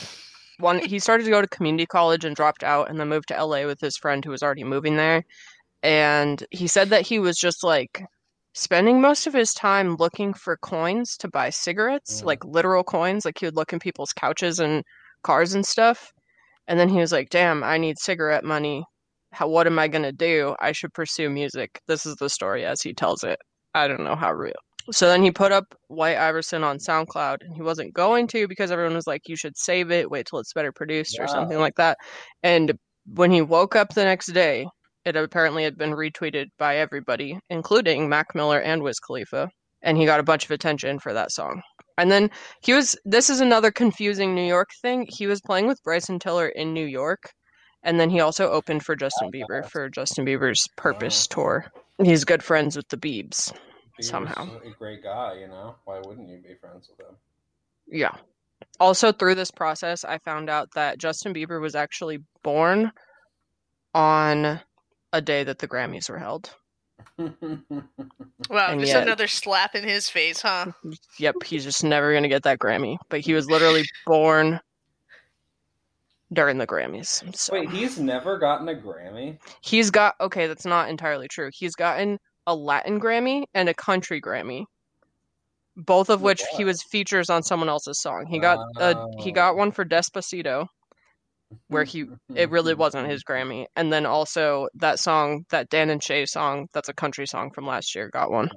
One, 0.60 0.80
he 0.80 1.00
started 1.00 1.25
to 1.25 1.30
go 1.30 1.42
to 1.42 1.48
community 1.48 1.86
college 1.86 2.24
and 2.24 2.36
dropped 2.36 2.64
out, 2.64 2.90
and 2.90 3.00
then 3.00 3.10
moved 3.10 3.28
to 3.30 3.44
LA 3.46 3.66
with 3.66 3.81
his 3.81 3.98
friend 3.98 4.24
who 4.24 4.31
was 4.31 4.44
already 4.44 4.64
moving 4.64 4.96
there. 4.96 5.25
And 5.82 6.46
he 6.51 6.68
said 6.68 6.89
that 6.92 7.06
he 7.06 7.20
was 7.20 7.38
just 7.38 7.63
like 7.63 8.06
spending 8.53 9.01
most 9.01 9.27
of 9.27 9.34
his 9.34 9.53
time 9.53 9.96
looking 9.98 10.34
for 10.34 10.56
coins 10.58 11.18
to 11.18 11.27
buy 11.27 11.50
cigarettes, 11.50 12.22
Mm. 12.22 12.25
like 12.25 12.46
literal 12.46 12.84
coins. 12.86 13.25
Like 13.25 13.39
he 13.39 13.46
would 13.46 13.56
look 13.58 13.74
in 13.74 13.80
people's 13.80 14.13
couches 14.13 14.60
and 14.60 14.84
cars 15.24 15.53
and 15.53 15.65
stuff. 15.65 16.13
And 16.67 16.79
then 16.79 16.89
he 16.89 16.98
was 16.98 17.12
like, 17.12 17.29
damn, 17.29 17.63
I 17.63 17.77
need 17.77 17.98
cigarette 17.98 18.43
money. 18.43 18.84
How, 19.32 19.48
what 19.48 19.67
am 19.67 19.79
I 19.79 19.88
going 19.88 20.03
to 20.03 20.12
do? 20.12 20.55
I 20.60 20.72
should 20.72 20.93
pursue 20.93 21.29
music. 21.29 21.79
This 21.88 22.05
is 22.05 22.15
the 22.17 22.29
story 22.29 22.65
as 22.65 22.82
he 22.82 22.93
tells 22.93 23.24
it. 23.24 23.39
I 23.74 23.88
don't 23.88 24.03
know 24.03 24.15
how 24.15 24.32
real. 24.32 24.53
So 24.91 25.08
then 25.08 25.24
he 25.24 25.32
put 25.32 25.51
up 25.51 25.63
White 25.88 26.17
Iverson 26.17 26.63
on 26.63 26.77
SoundCloud, 26.77 27.38
and 27.41 27.55
he 27.55 27.62
wasn't 27.62 27.93
going 27.93 28.27
to 28.27 28.48
because 28.48 28.70
everyone 28.70 28.96
was 28.96 29.08
like, 29.08 29.22
you 29.27 29.36
should 29.36 29.58
save 29.58 29.91
it, 29.91 30.12
wait 30.12 30.27
till 30.29 30.39
it's 30.39 30.53
better 30.53 30.74
produced 30.74 31.17
or 31.20 31.27
something 31.27 31.58
like 31.58 31.75
that. 31.75 31.98
And 32.43 32.74
when 33.05 33.32
he 33.32 33.41
woke 33.41 33.75
up 33.75 33.93
the 33.93 34.03
next 34.03 34.27
day, 34.27 34.67
it 35.05 35.15
apparently 35.15 35.63
had 35.63 35.77
been 35.77 35.91
retweeted 35.91 36.48
by 36.60 36.77
everybody, 36.77 37.39
including 37.50 38.10
Mac 38.10 38.36
Miller 38.36 38.60
and 38.60 38.84
Wiz 38.84 39.00
Khalifa, 39.00 39.50
and 39.84 39.98
he 39.98 40.06
got 40.06 40.20
a 40.20 40.24
bunch 40.24 40.46
of 40.46 40.52
attention 40.52 40.98
for 40.98 41.13
that 41.13 41.32
song. 41.32 41.62
And 41.98 42.12
then 42.12 42.32
he 42.62 42.74
was 42.74 42.98
this 43.06 43.30
is 43.30 43.40
another 43.40 43.70
confusing 43.70 44.34
New 44.34 44.46
York 44.46 44.70
thing. 44.82 45.06
He 45.08 45.28
was 45.28 45.42
playing 45.42 45.68
with 45.68 45.84
Bryson 45.84 46.18
Tiller 46.18 46.48
in 46.48 46.74
New 46.74 46.86
York, 46.86 47.34
and 47.84 48.00
then 48.00 48.10
he 48.10 48.20
also 48.20 48.50
opened 48.50 48.84
for 48.84 48.96
Justin 48.96 49.32
Bieber 49.32 49.70
for 49.70 49.90
Justin 49.90 50.25
Bieber's 50.25 50.68
Purpose 50.75 51.28
tour. 51.28 51.66
He's 52.02 52.24
good 52.24 52.42
friends 52.42 52.75
with 52.75 52.88
the 52.90 52.98
Biebs. 52.98 53.54
Somehow. 54.02 54.50
a 54.66 54.72
great 54.72 55.04
guy, 55.04 55.36
you 55.40 55.48
know. 55.48 55.75
Why 55.86 56.00
wouldn't 56.00 56.28
you 56.28 56.38
be 56.38 56.56
friends 56.60 56.90
with 56.90 57.08
him? 57.08 57.16
Yeah. 57.88 58.16
Also, 58.80 59.12
through 59.12 59.36
this 59.36 59.52
process, 59.52 60.04
I 60.04 60.18
found 60.18 60.50
out 60.50 60.70
that 60.74 60.98
Justin 60.98 61.34
Bieber 61.34 61.62
was 61.62 61.75
actually 61.75 62.24
born 62.44 62.92
on 63.94 64.60
a 65.12 65.22
day 65.22 65.44
that 65.44 65.60
the 65.60 65.68
Grammys 65.68 66.10
were 66.10 66.18
held. 66.18 66.56
Wow, 68.50 68.67
And 68.69 68.79
just 68.79 68.93
yet- 68.93 69.03
another 69.03 69.27
slap 69.27 69.75
in 69.75 69.83
his 69.83 70.10
face, 70.10 70.41
huh? 70.41 70.67
Yep, 71.19 71.36
he's 71.45 71.63
just 71.63 71.83
never 71.83 72.12
going 72.12 72.24
to 72.24 72.29
get 72.29 72.43
that 72.43 72.60
Grammy. 72.60 72.98
But 73.10 73.22
he 73.22 73.33
was 73.33 73.50
literally 73.50 73.83
born 74.05 74.60
during 76.31 76.57
the 76.57 76.67
Grammys. 76.67 77.36
So 77.36 77.53
Wait, 77.53 77.69
he's 77.69 78.00
never 78.00 78.38
gotten 78.38 78.67
a 78.69 78.75
Grammy. 78.75 79.38
he's 79.62 79.91
got, 79.91 80.15
okay, 80.19 80.48
that's 80.48 80.65
not 80.65 80.89
entirely 80.89 81.27
true. 81.27 81.50
He's 81.53 81.75
gotten 81.75 82.19
a 82.48 82.55
Latin 82.55 83.00
Grammy 83.00 83.43
and 83.53 83.69
a 83.69 83.74
country 83.74 84.19
Grammy. 84.22 84.65
Both 85.75 86.10
of 86.10 86.19
For 86.19 86.25
which 86.25 86.43
he 86.55 86.63
was 86.65 86.83
features 86.83 87.29
on 87.31 87.41
someone 87.41 87.67
else's 87.69 88.00
song. 88.00 88.27
He 88.27 88.38
got 88.38 88.60
uh, 88.79 89.07
he 89.17 89.31
got 89.31 89.53
Oh. 89.53 89.55
one 89.57 89.72
for 89.72 89.83
Despacito, 89.83 90.67
where 91.67 91.83
he 91.83 92.05
it 92.36 92.50
really 92.50 92.74
wasn't 92.74 93.10
his 93.10 93.24
Grammy. 93.24 93.65
And 93.75 93.91
then 93.91 94.05
also 94.05 94.67
that 94.75 95.00
song, 95.00 95.45
that 95.50 95.69
Dan 95.69 95.89
and 95.89 96.03
Shay 96.03 96.25
song, 96.25 96.67
that's 96.74 96.89
a 96.89 96.93
country 96.93 97.25
song 97.25 97.51
from 97.51 97.67
last 97.67 97.95
year, 97.95 98.10
got 98.10 98.31
one. 98.31 98.50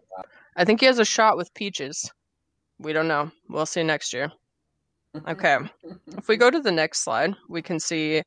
I 0.57 0.65
think 0.65 0.81
he 0.81 0.87
has 0.87 0.99
a 0.99 1.05
shot 1.05 1.37
with 1.37 1.53
Peaches. 1.55 2.11
We 2.79 2.93
don't 2.93 3.09
know. 3.09 3.31
We'll 3.49 3.67
see 3.67 3.83
next 3.83 4.13
year. 4.13 4.31
Okay. 5.27 5.59
If 6.17 6.29
we 6.29 6.37
go 6.37 6.51
to 6.51 6.61
the 6.61 6.73
next 6.73 7.03
slide, 7.05 7.35
we 7.49 7.63
can 7.63 7.81
see 7.81 8.23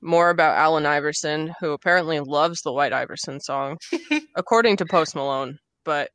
more 0.00 0.30
about 0.30 0.56
Allen 0.56 0.86
Iverson, 0.86 1.52
who 1.60 1.72
apparently 1.72 2.20
loves 2.20 2.60
the 2.60 2.72
White 2.72 2.92
Iverson 2.92 3.40
song, 3.40 3.78
according 4.36 4.76
to 4.78 4.86
Post 4.86 5.14
Malone. 5.14 5.58
But 5.84 6.10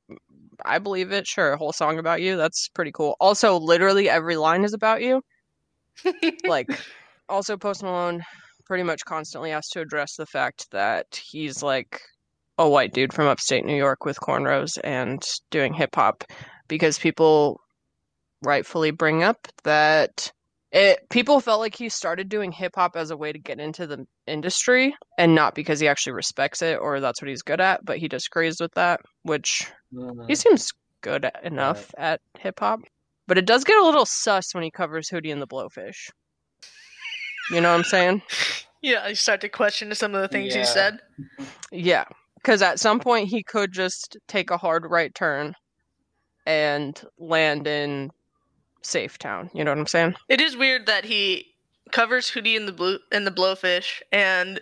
I 0.65 0.79
believe 0.79 1.11
it. 1.11 1.27
Sure, 1.27 1.53
a 1.53 1.57
whole 1.57 1.73
song 1.73 1.99
about 1.99 2.21
you. 2.21 2.37
That's 2.37 2.69
pretty 2.69 2.91
cool. 2.91 3.15
Also, 3.19 3.57
literally 3.57 4.09
every 4.09 4.35
line 4.35 4.63
is 4.63 4.73
about 4.73 5.01
you. 5.01 5.21
like, 6.45 6.67
also, 7.29 7.57
Post 7.57 7.83
Malone 7.83 8.21
pretty 8.65 8.83
much 8.83 9.05
constantly 9.05 9.51
has 9.51 9.67
to 9.69 9.81
address 9.81 10.15
the 10.15 10.25
fact 10.25 10.69
that 10.71 11.05
he's 11.31 11.63
like 11.63 11.99
a 12.57 12.69
white 12.69 12.93
dude 12.93 13.13
from 13.13 13.27
upstate 13.27 13.65
New 13.65 13.75
York 13.75 14.05
with 14.05 14.19
cornrows 14.19 14.77
and 14.83 15.23
doing 15.49 15.73
hip 15.73 15.95
hop 15.95 16.23
because 16.67 16.99
people 16.99 17.59
rightfully 18.43 18.91
bring 18.91 19.23
up 19.23 19.47
that 19.63 20.31
it 20.71 20.99
people 21.09 21.39
felt 21.39 21.59
like 21.59 21.75
he 21.75 21.89
started 21.89 22.29
doing 22.29 22.51
hip 22.51 22.73
hop 22.75 22.95
as 22.95 23.09
a 23.09 23.17
way 23.17 23.31
to 23.31 23.39
get 23.39 23.59
into 23.59 23.87
the 23.87 24.05
industry 24.27 24.95
and 25.17 25.33
not 25.33 25.55
because 25.55 25.79
he 25.79 25.87
actually 25.87 26.13
respects 26.13 26.61
it 26.61 26.77
or 26.79 26.99
that's 26.99 27.21
what 27.21 27.29
he's 27.29 27.41
good 27.41 27.59
at, 27.59 27.83
but 27.83 27.97
he 27.97 28.07
disagrees 28.07 28.57
with 28.59 28.73
that, 28.75 28.99
which 29.23 29.71
Mhm. 29.93 30.27
he 30.27 30.35
seems 30.35 30.71
good 31.01 31.29
enough 31.43 31.91
at 31.97 32.21
hip 32.37 32.59
hop. 32.59 32.81
But 33.25 33.37
it 33.37 33.45
does 33.45 33.63
get 33.63 33.77
a 33.77 33.85
little 33.85 34.05
sus 34.05 34.53
when 34.53 34.63
he 34.63 34.71
covers 34.71 35.09
Hootie 35.09 35.31
and 35.31 35.41
the 35.41 35.47
Blowfish. 35.47 36.09
You 37.51 37.61
know 37.61 37.71
what 37.71 37.77
I'm 37.79 37.83
saying? 37.83 38.21
yeah, 38.81 39.07
you 39.07 39.15
start 39.15 39.41
to 39.41 39.49
question 39.49 39.93
some 39.95 40.15
of 40.15 40.21
the 40.21 40.27
things 40.27 40.53
Yeah. 40.53 40.59
he 40.61 40.65
said. 40.65 40.99
Yeah, 41.71 42.05
because 42.35 42.61
at 42.61 42.79
some 42.79 42.99
point 42.99 43.27
he 43.29 43.43
could 43.43 43.71
just 43.71 44.17
take 44.27 44.51
a 44.51 44.57
hard 44.57 44.85
right 44.89 45.13
turn 45.13 45.55
and 46.45 47.01
land 47.17 47.67
in 47.67 48.11
Safe 48.81 49.17
Town. 49.17 49.49
You 49.53 49.63
know 49.63 49.71
what 49.71 49.79
I'm 49.79 49.87
saying? 49.87 50.15
It 50.29 50.41
is 50.41 50.55
weird 50.55 50.85
that 50.87 51.05
he 51.05 51.53
covers 51.91 52.31
Hootie 52.31 52.55
and 52.55 52.67
the 52.67 52.71
Blue 52.71 52.99
and 53.11 53.25
the 53.27 53.31
Blowfish 53.31 54.01
and 54.11 54.61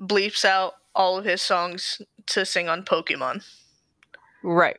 bleeps 0.00 0.44
out 0.44 0.74
all 0.94 1.18
of 1.18 1.24
his 1.24 1.42
songs 1.42 2.00
to 2.26 2.44
sing 2.44 2.68
on 2.68 2.84
Pokemon. 2.84 3.44
Right. 4.42 4.76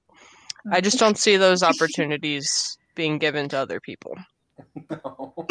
I 0.72 0.82
just 0.82 0.98
don't 1.00 1.18
see 1.18 1.38
those 1.38 1.62
opportunities 1.64 2.78
being 2.96 3.18
given 3.18 3.50
to 3.50 3.58
other 3.58 3.80
people. 3.80 4.16
No. 4.90 5.48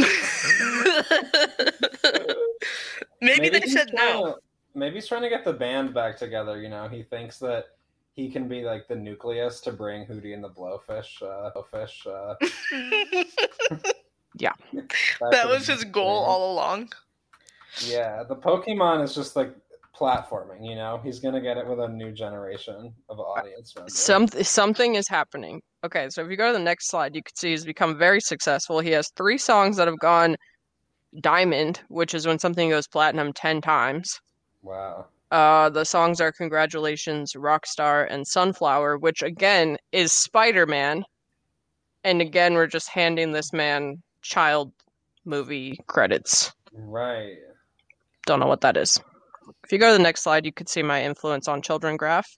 Maybe, 3.21 3.49
they 3.49 3.61
he's 3.61 3.73
said 3.73 3.91
no. 3.93 4.25
to- 4.35 4.39
maybe 4.75 4.97
he's 4.97 5.07
trying 5.07 5.23
to 5.23 5.29
get 5.29 5.45
the 5.45 5.53
band 5.53 5.95
back 5.95 6.17
together. 6.19 6.61
You 6.61 6.69
know, 6.69 6.89
he 6.89 7.03
thinks 7.05 7.39
that 7.39 7.67
he 8.15 8.29
can 8.31 8.49
be 8.49 8.63
like 8.63 8.89
the 8.89 8.97
nucleus 8.97 9.61
to 9.61 9.73
bring 9.73 10.07
Hootie 10.07 10.35
and 10.35 10.43
the 10.43 10.49
Blowfish. 10.51 11.23
Uh, 11.23 11.51
Blowfish. 11.55 12.07
Uh, 12.07 12.35
Yeah. 14.39 14.53
back 14.73 15.31
that 15.31 15.47
was 15.49 15.67
his 15.67 15.85
goal 15.85 16.09
all 16.25 16.53
along. 16.55 16.91
Yeah, 17.81 18.23
the 18.23 18.35
Pokemon 18.35 19.05
is 19.05 19.15
just 19.15 19.37
like 19.37 19.55
platforming. 20.03 20.69
You 20.69 20.75
know, 20.75 21.01
he's 21.05 21.21
gonna 21.21 21.41
get 21.41 21.57
it 21.57 21.67
with 21.67 21.79
a 21.79 21.89
new 21.89 22.11
generation 22.11 22.93
of 23.09 23.21
audience 23.21 23.75
members. 23.77 23.97
Some 23.97 24.27
something 24.27 24.97
is 24.97 25.07
happening. 25.09 25.63
Okay, 25.85 26.09
so 26.11 26.25
if 26.25 26.31
you 26.31 26.37
go 26.37 26.49
to 26.49 26.59
the 26.59 26.65
next 26.65 26.89
slide, 26.89 27.15
you 27.15 27.23
can 27.23 27.37
see 27.37 27.51
he's 27.51 27.65
become 27.65 27.97
very 27.97 28.21
successful. 28.21 28.81
He 28.81 28.91
has 28.91 29.11
three 29.11 29.39
songs 29.39 29.77
that 29.77 29.87
have 29.87 30.01
gone 30.01 30.37
diamond, 31.21 31.81
which 31.89 32.15
is 32.15 32.27
when 32.27 32.39
something 32.41 32.71
goes 32.71 32.89
platinum 32.89 33.33
ten 33.33 33.61
times. 33.61 34.21
Wow. 34.63 35.07
Uh, 35.31 35.71
the 35.71 35.85
songs 35.85 36.21
are 36.21 36.33
Congratulations, 36.33 37.33
Rockstar, 37.35 38.07
and 38.11 38.27
Sunflower, 38.27 38.99
which 38.99 39.23
again 39.23 39.77
is 39.93 40.13
Spider 40.13 40.67
Man. 40.67 41.05
And 42.05 42.21
again, 42.21 42.55
we're 42.55 42.67
just 42.67 42.89
handing 42.89 43.33
this 43.33 43.53
man 43.53 44.03
child 44.23 44.73
movie 45.25 45.79
credits. 45.87 46.53
Right. 46.73 47.37
Don't 48.27 48.41
know 48.41 48.47
what 48.47 48.63
that 48.63 48.77
is. 48.77 49.01
If 49.65 49.73
you 49.73 49.79
go 49.79 49.93
to 49.93 49.97
the 49.97 50.03
next 50.03 50.23
slide, 50.23 50.45
you 50.45 50.53
could 50.53 50.69
see 50.69 50.83
my 50.83 51.03
influence 51.03 51.49
on 51.49 51.63
children 51.63 51.97
graph. 51.97 52.29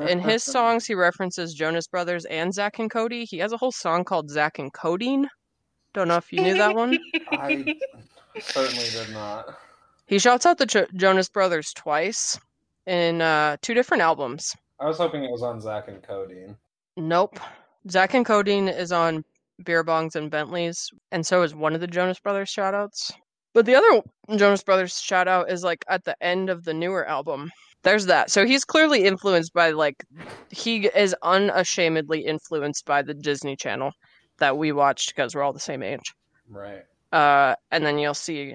In 0.00 0.18
his 0.20 0.42
songs, 0.44 0.86
he 0.86 0.94
references 0.94 1.54
Jonas 1.54 1.86
Brothers 1.86 2.24
and 2.26 2.52
Zack 2.52 2.78
and 2.78 2.90
Cody. 2.90 3.24
He 3.24 3.38
has 3.38 3.52
a 3.52 3.56
whole 3.56 3.72
song 3.72 4.04
called 4.04 4.30
Zack 4.30 4.58
and 4.58 4.72
Codeine. 4.72 5.28
Don't 5.94 6.08
know 6.08 6.16
if 6.16 6.32
you 6.32 6.42
knew 6.42 6.54
that 6.54 6.74
one. 6.74 6.98
I 7.32 7.76
certainly 8.40 8.88
did 8.90 9.12
not. 9.12 9.58
He 10.06 10.18
shouts 10.18 10.46
out 10.46 10.58
the 10.58 10.66
jo- 10.66 10.86
Jonas 10.94 11.28
Brothers 11.28 11.72
twice 11.72 12.38
in 12.86 13.20
uh, 13.20 13.56
two 13.62 13.74
different 13.74 14.02
albums. 14.02 14.54
I 14.80 14.86
was 14.86 14.98
hoping 14.98 15.22
it 15.22 15.30
was 15.30 15.42
on 15.42 15.60
Zack 15.60 15.88
and 15.88 16.02
Codeine. 16.02 16.56
Nope. 16.96 17.38
Zack 17.90 18.14
and 18.14 18.26
Codeine 18.26 18.68
is 18.68 18.90
on 18.90 19.24
Beer 19.64 19.84
Bongs 19.84 20.16
and 20.16 20.30
Bentleys, 20.30 20.90
and 21.12 21.24
so 21.24 21.42
is 21.42 21.54
one 21.54 21.74
of 21.74 21.80
the 21.80 21.86
Jonas 21.86 22.18
Brothers 22.18 22.50
shoutouts. 22.50 23.12
But 23.54 23.66
the 23.66 23.74
other 23.74 24.02
Jonas 24.36 24.62
Brothers 24.62 25.00
shout 25.00 25.28
out 25.28 25.50
is 25.50 25.62
like 25.62 25.84
at 25.88 26.04
the 26.04 26.16
end 26.22 26.50
of 26.50 26.64
the 26.64 26.74
newer 26.74 27.06
album. 27.06 27.50
There's 27.82 28.06
that. 28.06 28.30
So 28.30 28.46
he's 28.46 28.64
clearly 28.64 29.04
influenced 29.04 29.52
by 29.52 29.70
like 29.70 30.04
he 30.50 30.86
is 30.86 31.14
unashamedly 31.22 32.24
influenced 32.24 32.86
by 32.86 33.02
the 33.02 33.14
Disney 33.14 33.56
Channel 33.56 33.92
that 34.38 34.56
we 34.56 34.72
watched 34.72 35.14
because 35.14 35.34
we're 35.34 35.42
all 35.42 35.52
the 35.52 35.60
same 35.60 35.82
age. 35.82 36.14
Right. 36.48 36.84
Uh, 37.12 37.54
and 37.70 37.84
then 37.84 37.98
you'll 37.98 38.14
see, 38.14 38.54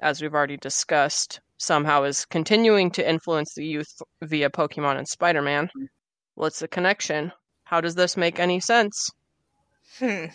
as 0.00 0.20
we've 0.20 0.34
already 0.34 0.56
discussed, 0.56 1.40
somehow 1.58 2.02
is 2.02 2.24
continuing 2.24 2.90
to 2.92 3.08
influence 3.08 3.54
the 3.54 3.64
youth 3.64 4.02
via 4.22 4.50
Pokemon 4.50 4.98
and 4.98 5.08
Spider 5.08 5.42
Man. 5.42 5.70
What's 6.34 6.58
the 6.58 6.68
connection? 6.68 7.32
How 7.64 7.80
does 7.80 7.94
this 7.94 8.16
make 8.16 8.40
any 8.40 8.60
sense? 8.60 9.10
Hmm. 9.98 10.26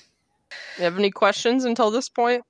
You 0.77 0.83
have 0.83 0.97
any 0.97 1.11
questions 1.11 1.65
until 1.65 1.91
this 1.91 2.09
point? 2.09 2.43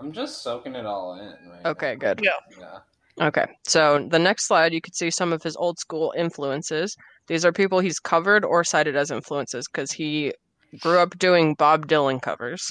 I'm 0.00 0.12
just 0.12 0.42
soaking 0.42 0.74
it 0.74 0.86
all 0.86 1.14
in. 1.14 1.26
Right. 1.50 1.66
Okay, 1.66 1.94
good. 1.96 2.20
Yeah. 2.22 2.78
Okay, 3.20 3.44
so 3.66 4.06
the 4.10 4.18
next 4.18 4.46
slide, 4.46 4.72
you 4.72 4.80
could 4.80 4.94
see 4.94 5.10
some 5.10 5.32
of 5.32 5.42
his 5.42 5.56
old 5.56 5.78
school 5.78 6.14
influences. 6.16 6.96
These 7.26 7.44
are 7.44 7.52
people 7.52 7.80
he's 7.80 7.98
covered 7.98 8.44
or 8.44 8.64
cited 8.64 8.96
as 8.96 9.10
influences 9.10 9.68
because 9.68 9.92
he 9.92 10.32
grew 10.80 10.98
up 10.98 11.18
doing 11.18 11.54
Bob 11.54 11.86
Dylan 11.86 12.22
covers. 12.22 12.66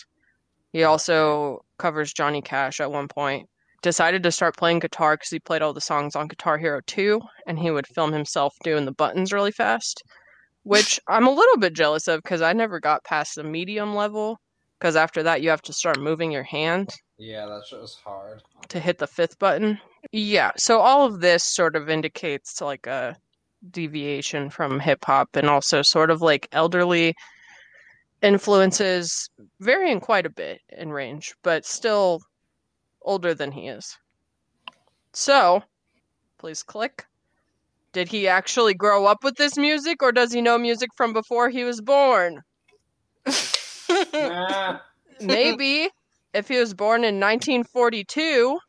He 0.74 0.84
also 0.84 1.60
covers 1.78 2.14
Johnny 2.14 2.42
Cash 2.42 2.80
at 2.80 2.92
one 2.92 3.08
point. 3.08 3.48
Decided 3.82 4.24
to 4.24 4.32
start 4.32 4.58
playing 4.58 4.80
guitar 4.80 5.16
because 5.16 5.30
he 5.30 5.40
played 5.40 5.62
all 5.62 5.74
the 5.74 5.82
songs 5.82 6.16
on 6.16 6.28
Guitar 6.28 6.58
Hero 6.58 6.82
2, 6.88 7.22
and 7.48 7.60
he 7.60 7.72
would 7.72 7.88
film 7.88 8.12
himself 8.12 8.54
doing 8.64 8.86
the 8.86 8.92
buttons 8.92 9.32
really 9.32 9.52
fast, 9.52 10.02
which 10.64 11.00
I'm 11.08 11.28
a 11.28 11.32
little 11.32 11.58
bit 11.58 11.74
jealous 11.74 12.08
of 12.08 12.22
because 12.24 12.42
I 12.42 12.54
never 12.54 12.80
got 12.80 13.04
past 13.04 13.36
the 13.36 13.44
medium 13.44 13.96
level. 13.96 14.38
Because 14.80 14.96
after 14.96 15.24
that, 15.24 15.42
you 15.42 15.50
have 15.50 15.62
to 15.64 15.74
start 15.74 16.00
moving 16.00 16.32
your 16.32 16.44
hand 16.44 16.90
Yeah, 17.18 17.46
that 17.48 17.66
shit 17.68 17.82
was 17.82 17.96
hard. 18.04 18.42
to 18.70 18.80
hit 18.80 18.98
the 18.98 19.08
fifth 19.08 19.38
button. 19.38 19.78
Yeah, 20.14 20.52
so 20.56 20.80
all 20.80 21.06
of 21.06 21.20
this 21.20 21.44
sort 21.54 21.76
of 21.76 21.90
indicates 21.90 22.54
to 22.56 22.66
like 22.66 22.88
a 22.88 23.18
deviation 23.72 24.50
from 24.50 24.80
hip 24.80 25.04
hop 25.04 25.36
and 25.36 25.50
also 25.50 25.82
sort 25.82 26.12
of 26.12 26.22
like 26.22 26.48
elderly 26.54 27.14
influences 28.22 29.30
varying 29.60 30.00
quite 30.00 30.26
a 30.26 30.30
bit 30.30 30.62
in 30.70 30.92
range, 30.92 31.34
but 31.44 31.66
still 31.66 32.22
older 33.02 33.34
than 33.34 33.52
he 33.52 33.68
is. 33.68 33.98
So, 35.12 35.62
please 36.38 36.64
click. 36.64 37.06
Did 37.92 38.08
he 38.08 38.28
actually 38.28 38.76
grow 38.76 39.06
up 39.06 39.24
with 39.24 39.36
this 39.36 39.58
music 39.58 40.02
or 40.04 40.12
does 40.12 40.32
he 40.32 40.42
know 40.42 40.58
music 40.58 40.90
from 40.96 41.12
before 41.12 41.50
he 41.50 41.64
was 41.66 41.82
born? 41.82 42.42
Maybe 45.22 45.90
if 46.34 46.48
he 46.48 46.58
was 46.58 46.74
born 46.74 47.04
in 47.04 47.20
1942, 47.20 48.60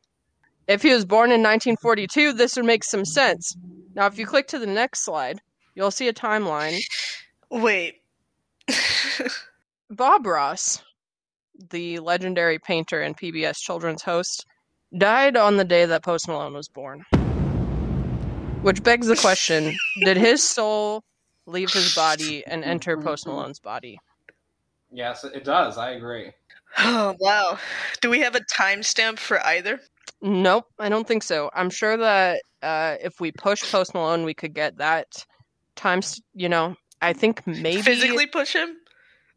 if 0.69 0.83
he 0.83 0.93
was 0.93 1.05
born 1.05 1.31
in 1.31 1.43
1942, 1.43 2.33
this 2.33 2.57
would 2.57 2.65
make 2.65 2.85
some 2.85 3.05
sense. 3.05 3.57
Now, 3.95 4.07
if 4.07 4.19
you 4.19 4.27
click 4.27 4.49
to 4.49 4.59
the 4.59 4.67
next 4.67 5.05
slide, 5.05 5.41
you'll 5.75 5.91
see 5.91 6.09
a 6.09 6.13
timeline. 6.13 6.81
Wait. 7.51 8.03
Bob 9.91 10.27
Ross, 10.27 10.83
the 11.71 11.99
legendary 11.99 12.59
painter 12.59 13.01
and 13.01 13.17
PBS 13.17 13.59
children's 13.59 14.03
host, 14.03 14.47
died 14.97 15.37
on 15.37 15.57
the 15.57 15.65
day 15.65 15.87
that 15.87 16.03
Post 16.03 16.29
Malone 16.29 16.55
was 16.55 16.69
born. 16.69 17.05
Which 18.63 18.83
begs 18.83 19.07
the 19.07 19.17
question 19.17 19.77
did 20.05 20.17
his 20.17 20.43
soul 20.43 21.03
leave 21.47 21.73
his 21.73 21.95
body 21.95 22.45
and 22.47 22.63
enter 22.63 22.97
Post 22.97 23.27
Malone's 23.27 23.59
body? 23.59 23.99
Yes, 24.93 25.25
it 25.25 25.45
does. 25.45 25.79
I 25.79 25.91
agree. 25.93 26.33
oh 26.79 27.17
wow. 27.19 27.59
Do 28.01 28.11
we 28.11 28.21
have 28.21 28.35
a 28.35 28.41
timestamp 28.41 29.19
for 29.19 29.45
either? 29.45 29.81
Nope, 30.23 30.67
I 30.79 30.89
don't 30.89 31.07
think 31.07 31.23
so. 31.23 31.51
I'm 31.55 31.71
sure 31.71 31.97
that 31.97 32.43
uh, 32.63 32.97
if 33.01 33.21
we 33.21 33.33
push 33.33 33.63
Post 33.71 33.95
Malone, 33.95 34.25
we 34.25 34.35
could 34.35 34.55
get 34.55 34.77
that 34.79 35.07
times. 35.77 36.21
You 36.35 36.49
know, 36.49 36.77
I 37.01 37.13
think 37.13 37.47
maybe 37.47 37.83
Physically 37.83 38.27
push 38.27 38.53
him? 38.55 38.77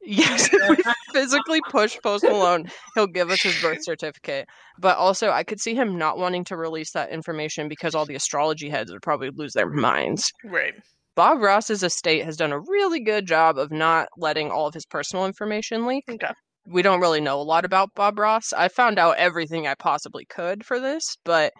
Yes, 0.05 0.49
if 0.51 0.69
we 0.69 0.83
physically 1.13 1.61
push 1.69 1.97
Post 2.03 2.25
Malone, 2.25 2.69
he'll 2.93 3.07
give 3.07 3.29
us 3.29 3.41
his 3.41 3.59
birth 3.61 3.83
certificate. 3.83 4.49
But 4.77 4.97
also, 4.97 5.29
I 5.29 5.43
could 5.43 5.61
see 5.61 5.75
him 5.75 5.97
not 5.97 6.17
wanting 6.17 6.43
to 6.45 6.57
release 6.57 6.91
that 6.91 7.09
information 7.09 7.69
because 7.69 7.95
all 7.95 8.05
the 8.05 8.15
astrology 8.15 8.69
heads 8.69 8.91
would 8.91 9.01
probably 9.01 9.29
lose 9.29 9.53
their 9.53 9.69
minds. 9.69 10.33
Right. 10.43 10.73
Bob 11.15 11.41
Ross's 11.41 11.83
estate 11.83 12.25
has 12.25 12.37
done 12.37 12.51
a 12.51 12.59
really 12.59 12.99
good 12.99 13.27
job 13.27 13.57
of 13.57 13.71
not 13.71 14.07
letting 14.17 14.49
all 14.49 14.67
of 14.67 14.73
his 14.73 14.85
personal 14.85 15.25
information 15.25 15.85
leak. 15.85 16.05
Okay. 16.09 16.31
We 16.65 16.81
don't 16.81 17.01
really 17.01 17.21
know 17.21 17.39
a 17.39 17.43
lot 17.43 17.65
about 17.65 17.93
Bob 17.93 18.17
Ross. 18.17 18.53
I 18.53 18.67
found 18.67 18.97
out 18.97 19.17
everything 19.17 19.67
I 19.67 19.75
possibly 19.75 20.25
could 20.25 20.65
for 20.65 20.79
this, 20.79 21.17
but 21.23 21.53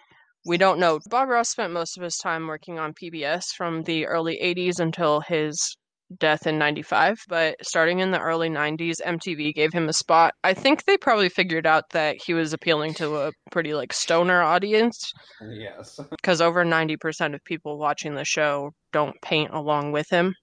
we 0.46 0.58
don't 0.58 0.80
know. 0.80 1.00
Bob 1.10 1.30
Ross 1.30 1.50
spent 1.50 1.74
most 1.74 1.98
of 1.98 2.04
his 2.04 2.18
time 2.18 2.48
working 2.48 2.80
on 2.80 2.94
PBS 2.94 3.48
from 3.56 3.84
the 3.84 4.08
early 4.08 4.40
80s 4.42 4.80
until 4.80 5.22
his 5.22 5.76
death 6.20 6.48
in 6.48 6.58
95 6.58 7.20
but 7.28 7.56
starting 7.62 8.00
in 8.00 8.12
the 8.12 8.20
early 8.20 8.50
90s 8.50 8.96
mtv 9.06 9.54
gave 9.54 9.74
him 9.74 9.90
a 9.90 9.94
spot 9.94 10.34
i 10.44 10.54
think 10.54 10.84
they 10.86 10.98
probably 10.98 11.30
figured 11.30 11.66
out 11.66 11.84
that 11.92 12.18
he 12.24 12.34
was 12.34 12.54
appealing 12.54 12.94
to 12.94 13.18
a 13.18 13.32
pretty 13.52 13.74
like 13.74 13.94
stoner 13.94 14.42
audience 14.42 15.12
Yes. 15.42 16.00
because 16.10 16.42
over 16.42 16.64
90% 16.64 17.36
of 17.36 17.44
people 17.44 17.78
watching 17.78 18.16
the 18.16 18.26
show 18.26 18.72
don't 18.92 19.20
paint 19.22 19.52
along 19.54 19.92
with 19.92 20.10
him 20.10 20.34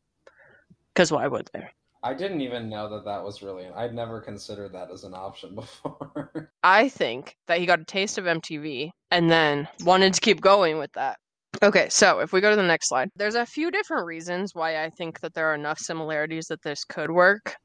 because 0.93 1.11
why 1.13 1.27
would 1.27 1.49
they 1.53 1.65
I 2.03 2.15
didn't 2.15 2.41
even 2.41 2.71
know 2.71 2.89
that 2.89 3.05
that 3.05 3.23
was 3.23 3.43
really. 3.43 3.67
I'd 3.77 3.95
never 3.95 4.21
considered 4.21 4.73
that 4.73 4.91
as 4.91 5.05
an 5.05 5.13
option 5.15 5.55
before. 5.55 6.51
I 6.63 6.89
think 6.89 7.37
that 7.47 7.59
he 7.59 7.67
got 7.67 7.81
a 7.81 7.85
taste 7.85 8.17
of 8.17 8.25
MTV 8.25 8.91
and 9.11 9.31
then 9.31 9.69
wanted 9.85 10.15
to 10.15 10.21
keep 10.21 10.41
going 10.41 10.79
with 10.79 10.93
that. 10.93 11.19
Okay, 11.63 11.89
so 11.91 12.21
if 12.21 12.33
we 12.33 12.41
go 12.41 12.51
to 12.51 12.57
the 12.57 12.63
next 12.63 12.89
slide, 12.89 13.11
there's 13.17 13.35
a 13.35 13.45
few 13.45 13.71
different 13.71 14.07
reasons 14.07 14.55
why 14.55 14.83
I 14.83 14.91
think 14.91 15.21
that 15.21 15.35
there 15.35 15.51
are 15.51 15.55
enough 15.55 15.79
similarities 15.79 16.47
that 16.47 16.63
this 16.63 16.85
could 16.85 17.11
work. 17.11 17.57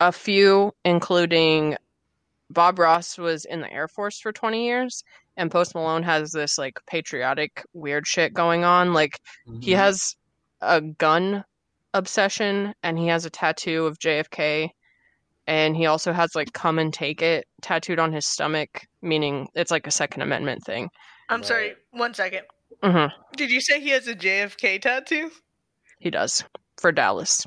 A 0.00 0.12
few, 0.12 0.72
including 0.84 1.76
Bob 2.50 2.78
Ross 2.78 3.16
was 3.16 3.44
in 3.46 3.60
the 3.60 3.72
Air 3.72 3.88
Force 3.88 4.20
for 4.20 4.32
20 4.32 4.64
years, 4.66 5.02
and 5.36 5.50
Post 5.50 5.74
Malone 5.74 6.02
has 6.02 6.32
this 6.32 6.58
like 6.58 6.74
patriotic 6.86 7.64
weird 7.72 8.06
shit 8.06 8.34
going 8.34 8.64
on. 8.64 8.92
Like, 8.92 9.18
he 9.60 9.72
Mhm. 9.72 9.76
has 9.76 10.16
a 10.60 10.80
gun 10.80 11.44
obsession 11.94 12.74
and 12.82 12.98
he 12.98 13.06
has 13.06 13.24
a 13.24 13.30
tattoo 13.30 13.86
of 13.86 13.98
JFK 13.98 14.70
and 15.46 15.76
he 15.76 15.86
also 15.86 16.12
has 16.12 16.34
like 16.34 16.52
come 16.52 16.78
and 16.78 16.92
take 16.92 17.20
it 17.20 17.46
tattooed 17.60 17.98
on 17.98 18.12
his 18.12 18.26
stomach 18.26 18.86
meaning 19.02 19.46
it's 19.54 19.70
like 19.70 19.86
a 19.86 19.90
second 19.90 20.22
amendment 20.22 20.64
thing 20.64 20.88
I'm 21.28 21.42
sorry. 21.42 21.74
One 21.90 22.14
second. 22.14 22.42
Hmm 22.82 23.06
Did 23.36 23.50
you 23.50 23.60
say 23.60 23.80
he 23.80 23.90
has 23.90 24.06
a 24.08 24.14
JFK 24.14 24.80
tattoo? 24.80 25.30
he 25.98 26.10
does 26.10 26.44
for 26.80 26.90
dallas 26.92 27.44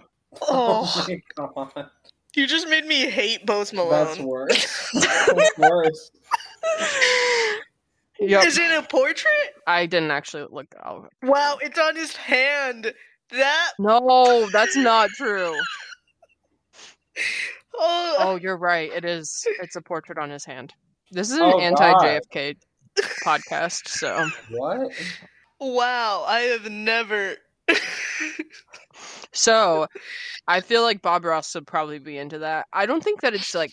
Oh, 0.49 0.91
my 1.07 1.21
god. 1.37 1.89
you 2.35 2.45
just 2.47 2.67
made 2.67 2.85
me 2.85 3.09
hate 3.09 3.45
Post 3.47 3.71
That's 3.73 4.17
Malone. 4.19 4.25
worse. 4.27 4.89
That's 4.93 5.57
worse. 5.57 6.11
yep 8.19 8.45
Is 8.45 8.57
it 8.57 8.71
a 8.71 8.81
portrait? 8.87 9.31
i 9.67 9.85
didn't 9.85 10.11
actually 10.11 10.45
look 10.51 10.67
oh. 10.85 11.05
Wow, 11.23 11.57
it's 11.61 11.79
on 11.79 11.95
his 11.95 12.15
hand. 12.15 12.93
That 13.31 13.71
no 13.79 14.47
that's 14.51 14.75
not 14.75 15.09
true 15.11 15.53
oh, 17.77 18.15
oh 18.19 18.35
you're 18.35 18.57
right 18.57 18.91
it 18.93 19.03
is 19.05 19.45
it's 19.61 19.75
a 19.75 19.81
portrait 19.81 20.17
on 20.17 20.29
his 20.29 20.45
hand 20.45 20.73
this 21.11 21.31
is 21.31 21.37
an 21.37 21.43
Oh, 21.43 21.59
anti-jfk 21.59 22.55
podcast 23.23 23.87
so 23.87 24.29
What? 24.49 24.91
wow, 25.59 26.23
I 26.27 26.41
have 26.41 26.69
never 26.69 27.35
So, 29.33 29.87
I 30.47 30.61
feel 30.61 30.83
like 30.83 31.01
Bob 31.01 31.25
Ross 31.25 31.53
would 31.55 31.67
probably 31.67 31.99
be 31.99 32.17
into 32.17 32.39
that. 32.39 32.67
I 32.71 32.85
don't 32.85 33.03
think 33.03 33.21
that 33.21 33.33
it's 33.33 33.53
like 33.53 33.71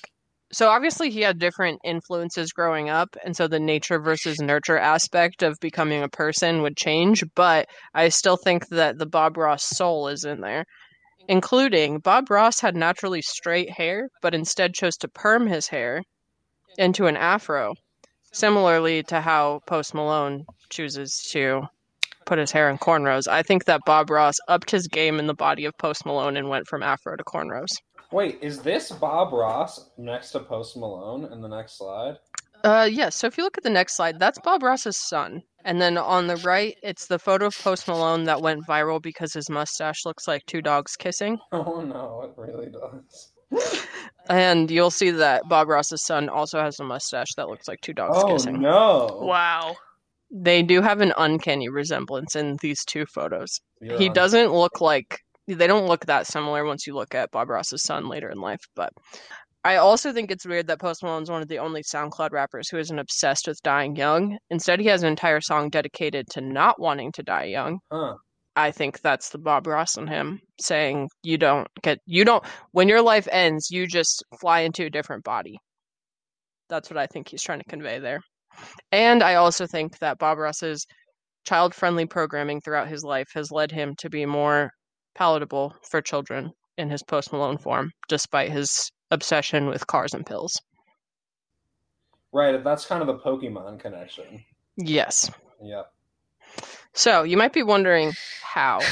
so 0.52 0.68
obviously 0.68 1.08
he 1.10 1.22
had 1.22 1.38
different 1.38 1.80
influences 1.84 2.52
growing 2.52 2.90
up 2.90 3.16
and 3.24 3.34
so 3.34 3.48
the 3.48 3.58
nature 3.60 3.98
versus 3.98 4.38
nurture 4.40 4.76
aspect 4.76 5.42
of 5.42 5.56
becoming 5.60 6.02
a 6.02 6.08
person 6.08 6.60
would 6.62 6.76
change, 6.76 7.24
but 7.34 7.68
I 7.94 8.08
still 8.10 8.36
think 8.36 8.68
that 8.68 8.98
the 8.98 9.06
Bob 9.06 9.36
Ross 9.36 9.64
soul 9.64 10.08
is 10.08 10.24
in 10.24 10.40
there. 10.40 10.64
Including 11.28 12.00
Bob 12.00 12.30
Ross 12.30 12.60
had 12.60 12.74
naturally 12.74 13.22
straight 13.22 13.70
hair, 13.70 14.08
but 14.20 14.34
instead 14.34 14.74
chose 14.74 14.96
to 14.98 15.08
perm 15.08 15.46
his 15.46 15.68
hair 15.68 16.02
into 16.76 17.06
an 17.06 17.16
afro, 17.16 17.74
similarly 18.32 19.02
to 19.04 19.20
how 19.20 19.60
Post 19.66 19.94
Malone 19.94 20.44
chooses 20.70 21.16
to 21.30 21.62
put 22.24 22.38
his 22.38 22.50
hair 22.50 22.70
in 22.70 22.78
cornrows. 22.78 23.28
I 23.28 23.42
think 23.42 23.64
that 23.66 23.80
Bob 23.86 24.10
Ross 24.10 24.36
upped 24.48 24.70
his 24.70 24.86
game 24.88 25.18
in 25.18 25.26
the 25.26 25.34
body 25.34 25.64
of 25.64 25.76
Post 25.78 26.06
Malone 26.06 26.36
and 26.36 26.48
went 26.48 26.66
from 26.66 26.82
afro 26.82 27.16
to 27.16 27.24
cornrows. 27.24 27.72
Wait, 28.10 28.38
is 28.42 28.60
this 28.60 28.90
Bob 28.90 29.32
Ross 29.32 29.90
next 29.96 30.32
to 30.32 30.40
Post 30.40 30.76
Malone 30.76 31.32
in 31.32 31.40
the 31.40 31.48
next 31.48 31.78
slide? 31.78 32.18
Uh, 32.64 32.88
yes. 32.90 33.16
So 33.16 33.26
if 33.26 33.36
you 33.36 33.44
look 33.44 33.58
at 33.58 33.64
the 33.64 33.70
next 33.70 33.96
slide, 33.96 34.20
that's 34.20 34.38
Bob 34.38 34.62
Ross's 34.62 34.96
son. 34.96 35.42
And 35.64 35.80
then 35.80 35.96
on 35.96 36.26
the 36.26 36.36
right, 36.36 36.76
it's 36.82 37.06
the 37.06 37.18
photo 37.18 37.46
of 37.46 37.58
Post 37.58 37.88
Malone 37.88 38.24
that 38.24 38.42
went 38.42 38.66
viral 38.66 39.00
because 39.00 39.32
his 39.32 39.48
mustache 39.48 40.04
looks 40.04 40.28
like 40.28 40.44
two 40.46 40.60
dogs 40.62 40.96
kissing. 40.96 41.38
Oh 41.52 41.80
no, 41.80 42.22
it 42.22 42.40
really 42.40 42.70
does. 42.70 43.31
And 44.28 44.70
you'll 44.70 44.90
see 44.90 45.10
that 45.10 45.48
Bob 45.48 45.68
Ross's 45.68 46.04
son 46.04 46.28
also 46.28 46.60
has 46.60 46.78
a 46.78 46.84
mustache 46.84 47.34
that 47.36 47.48
looks 47.48 47.66
like 47.66 47.80
two 47.80 47.92
dogs 47.92 48.16
Oh 48.18 48.32
kissing. 48.32 48.60
no! 48.60 49.18
Wow. 49.20 49.74
They 50.30 50.62
do 50.62 50.80
have 50.80 51.00
an 51.00 51.12
uncanny 51.18 51.68
resemblance 51.68 52.36
in 52.36 52.56
these 52.62 52.84
two 52.84 53.04
photos. 53.06 53.60
You're 53.80 53.98
he 53.98 54.08
doesn't 54.08 54.52
look 54.52 54.80
like 54.80 55.18
they 55.48 55.66
don't 55.66 55.86
look 55.86 56.06
that 56.06 56.26
similar 56.26 56.64
once 56.64 56.86
you 56.86 56.94
look 56.94 57.14
at 57.14 57.30
Bob 57.32 57.50
Ross's 57.50 57.82
son 57.82 58.08
later 58.08 58.30
in 58.30 58.40
life. 58.40 58.60
But 58.76 58.90
I 59.64 59.76
also 59.76 60.12
think 60.12 60.30
it's 60.30 60.46
weird 60.46 60.68
that 60.68 60.80
Post 60.80 61.02
Malone's 61.02 61.30
one 61.30 61.42
of 61.42 61.48
the 61.48 61.58
only 61.58 61.82
SoundCloud 61.82 62.30
rappers 62.30 62.68
who 62.68 62.78
isn't 62.78 62.98
obsessed 62.98 63.46
with 63.48 63.60
dying 63.62 63.94
young. 63.96 64.38
Instead, 64.50 64.80
he 64.80 64.86
has 64.86 65.02
an 65.02 65.08
entire 65.08 65.40
song 65.40 65.68
dedicated 65.68 66.26
to 66.30 66.40
not 66.40 66.80
wanting 66.80 67.12
to 67.12 67.22
die 67.22 67.44
young. 67.44 67.80
Huh. 67.90 68.14
I 68.54 68.70
think 68.70 69.00
that's 69.00 69.30
the 69.30 69.38
Bob 69.38 69.66
Ross 69.66 69.96
in 69.96 70.06
him 70.06 70.40
saying, 70.60 71.08
"You 71.22 71.38
don't 71.38 71.68
get, 71.82 71.98
you 72.06 72.24
don't. 72.24 72.44
When 72.72 72.88
your 72.88 73.02
life 73.02 73.26
ends, 73.30 73.70
you 73.70 73.86
just 73.86 74.24
fly 74.40 74.60
into 74.60 74.84
a 74.84 74.90
different 74.90 75.24
body." 75.24 75.58
That's 76.68 76.90
what 76.90 76.98
I 76.98 77.06
think 77.06 77.28
he's 77.28 77.42
trying 77.42 77.60
to 77.60 77.70
convey 77.70 77.98
there. 77.98 78.20
And 78.90 79.22
I 79.22 79.36
also 79.36 79.66
think 79.66 79.98
that 79.98 80.18
Bob 80.18 80.38
Ross's 80.38 80.86
child-friendly 81.44 82.06
programming 82.06 82.60
throughout 82.60 82.88
his 82.88 83.02
life 83.02 83.28
has 83.34 83.50
led 83.50 83.72
him 83.72 83.94
to 83.98 84.10
be 84.10 84.26
more 84.26 84.70
palatable 85.14 85.74
for 85.90 86.00
children 86.00 86.52
in 86.78 86.88
his 86.90 87.02
Post 87.02 87.32
Malone 87.32 87.58
form, 87.58 87.90
despite 88.08 88.50
his 88.50 88.90
obsession 89.10 89.66
with 89.66 89.86
cars 89.86 90.14
and 90.14 90.24
pills. 90.24 90.60
Right, 92.32 92.62
that's 92.62 92.86
kind 92.86 93.02
of 93.02 93.08
the 93.08 93.18
Pokemon 93.18 93.80
connection. 93.80 94.44
Yes. 94.76 95.30
Yep. 95.62 95.92
So 96.94 97.22
you 97.22 97.36
might 97.36 97.52
be 97.52 97.62
wondering 97.62 98.12
how. 98.42 98.80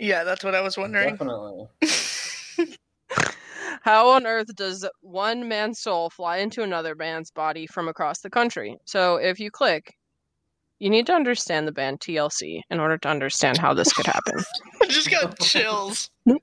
Yeah, 0.00 0.22
that's 0.22 0.44
what 0.44 0.54
I 0.54 0.60
was 0.60 0.78
wondering. 0.78 1.16
Definitely. 1.16 1.66
How 3.82 4.10
on 4.10 4.28
earth 4.28 4.54
does 4.54 4.88
one 5.00 5.48
man's 5.48 5.80
soul 5.80 6.08
fly 6.08 6.36
into 6.36 6.62
another 6.62 6.94
man's 6.94 7.32
body 7.32 7.66
from 7.66 7.88
across 7.88 8.20
the 8.20 8.30
country? 8.30 8.76
So 8.84 9.16
if 9.16 9.40
you 9.40 9.50
click, 9.50 9.96
you 10.78 10.88
need 10.88 11.06
to 11.06 11.14
understand 11.14 11.66
the 11.66 11.72
band 11.72 11.98
TLC 11.98 12.60
in 12.70 12.78
order 12.78 12.96
to 12.98 13.08
understand 13.08 13.58
how 13.58 13.74
this 13.74 13.92
could 13.92 14.06
happen. 14.06 14.38
I 14.82 14.86
just 14.86 15.10
got 15.10 15.36
chills. 15.40 16.10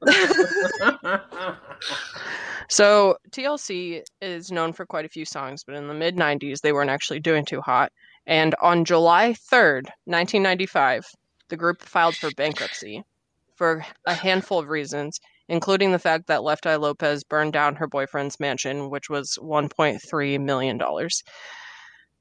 So 2.67 3.17
TLC 3.31 4.01
is 4.21 4.51
known 4.51 4.73
for 4.73 4.85
quite 4.85 5.05
a 5.05 5.09
few 5.09 5.25
songs, 5.25 5.63
but 5.63 5.75
in 5.75 5.87
the 5.87 5.93
mid 5.93 6.15
90s 6.15 6.61
they 6.61 6.73
weren't 6.73 6.89
actually 6.89 7.19
doing 7.19 7.45
too 7.45 7.61
hot. 7.61 7.91
And 8.27 8.55
on 8.61 8.85
July 8.85 9.33
3rd, 9.33 9.85
1995, 10.05 11.05
the 11.49 11.57
group 11.57 11.81
filed 11.81 12.15
for 12.15 12.31
bankruptcy 12.31 13.03
for 13.55 13.85
a 14.05 14.13
handful 14.13 14.59
of 14.59 14.69
reasons, 14.69 15.19
including 15.47 15.91
the 15.91 15.99
fact 15.99 16.27
that 16.27 16.43
Left 16.43 16.65
Eye 16.65 16.75
Lopez 16.75 17.23
burned 17.23 17.53
down 17.53 17.75
her 17.75 17.87
boyfriend's 17.87 18.39
mansion, 18.39 18.89
which 18.89 19.09
was 19.09 19.37
$1.3 19.41 20.41
million. 20.41 20.81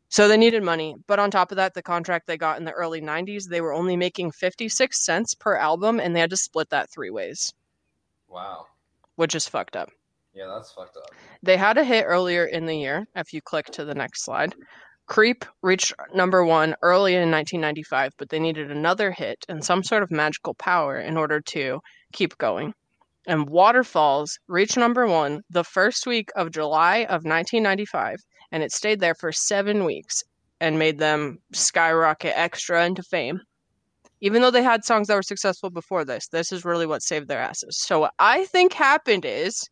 So 0.09 0.29
they 0.29 0.37
needed 0.37 0.63
money. 0.63 0.95
But 1.07 1.19
on 1.19 1.31
top 1.31 1.51
of 1.51 1.57
that, 1.57 1.75
the 1.75 1.83
contract 1.83 2.27
they 2.27 2.37
got 2.37 2.59
in 2.59 2.65
the 2.65 2.73
early 2.73 3.01
90s, 3.01 3.49
they 3.49 3.61
were 3.61 3.73
only 3.73 3.97
making 3.97 4.33
56 4.33 5.05
cents 5.05 5.35
per 5.35 5.57
album, 5.57 5.99
and 5.99 6.15
they 6.15 6.21
had 6.21 6.31
to 6.31 6.37
split 6.37 6.71
that 6.71 6.91
three 6.91 7.11
ways, 7.11 7.53
wow. 8.29 8.67
which 9.17 9.35
is 9.35 9.49
fucked 9.49 9.75
up. 9.75 9.91
Yeah, 10.35 10.47
that's 10.47 10.73
fucked 10.73 10.97
up. 10.97 11.11
They 11.43 11.57
had 11.57 11.79
a 11.79 11.85
hit 11.85 12.05
earlier 12.05 12.45
in 12.45 12.67
the 12.67 12.77
year. 12.77 13.07
If 13.17 13.33
you 13.33 13.41
click 13.41 13.67
to 13.67 13.85
the 13.85 13.95
next 13.95 14.25
slide, 14.25 14.55
Creep 15.07 15.45
reached 15.63 15.93
number 16.15 16.45
one 16.45 16.75
early 16.81 17.15
in 17.15 17.31
1995, 17.31 18.13
but 18.17 18.31
they 18.31 18.39
needed 18.39 18.71
another 18.71 19.13
hit 19.13 19.45
and 19.49 19.63
some 19.63 19.85
sort 19.85 20.03
of 20.03 20.11
magical 20.11 20.55
power 20.55 20.99
in 20.99 21.17
order 21.17 21.41
to 21.41 21.81
keep 22.13 22.39
going. 22.39 22.73
And 23.27 23.49
Waterfalls 23.49 24.39
reached 24.49 24.77
number 24.77 25.07
one 25.07 25.43
the 25.51 25.65
first 25.65 26.07
week 26.07 26.31
of 26.37 26.51
July 26.51 27.05
of 27.05 27.25
1995, 27.25 28.17
and 28.51 28.63
it 28.63 28.73
stayed 28.73 29.01
there 29.01 29.15
for 29.15 29.31
seven 29.31 29.85
weeks 29.85 30.23
and 30.61 30.79
made 30.79 30.99
them 30.99 31.39
skyrocket 31.53 32.33
extra 32.35 32.87
into 32.87 33.03
fame. 33.03 33.41
Even 34.21 34.41
though 34.41 34.51
they 34.51 34.63
had 34.63 34.85
songs 34.85 35.09
that 35.09 35.17
were 35.17 35.23
successful 35.23 35.71
before 35.71 36.05
this, 36.05 36.29
this 36.29 36.51
is 36.51 36.65
really 36.65 36.87
what 36.87 37.03
saved 37.03 37.29
their 37.29 37.41
asses. 37.41 37.79
So, 37.79 38.01
what 38.01 38.15
I 38.19 38.47
think 38.47 38.73
happened 38.73 39.25
is 39.27 39.69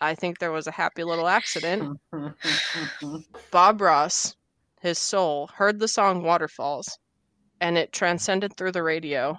I 0.00 0.14
think 0.14 0.38
there 0.38 0.52
was 0.52 0.66
a 0.66 0.72
happy 0.72 1.04
little 1.04 1.28
accident. 1.28 1.98
Bob 3.50 3.80
Ross, 3.80 4.36
his 4.80 4.98
soul, 4.98 5.48
heard 5.54 5.78
the 5.78 5.88
song 5.88 6.22
Waterfalls 6.22 6.98
and 7.60 7.76
it 7.76 7.92
transcended 7.92 8.56
through 8.56 8.72
the 8.72 8.82
radio. 8.82 9.36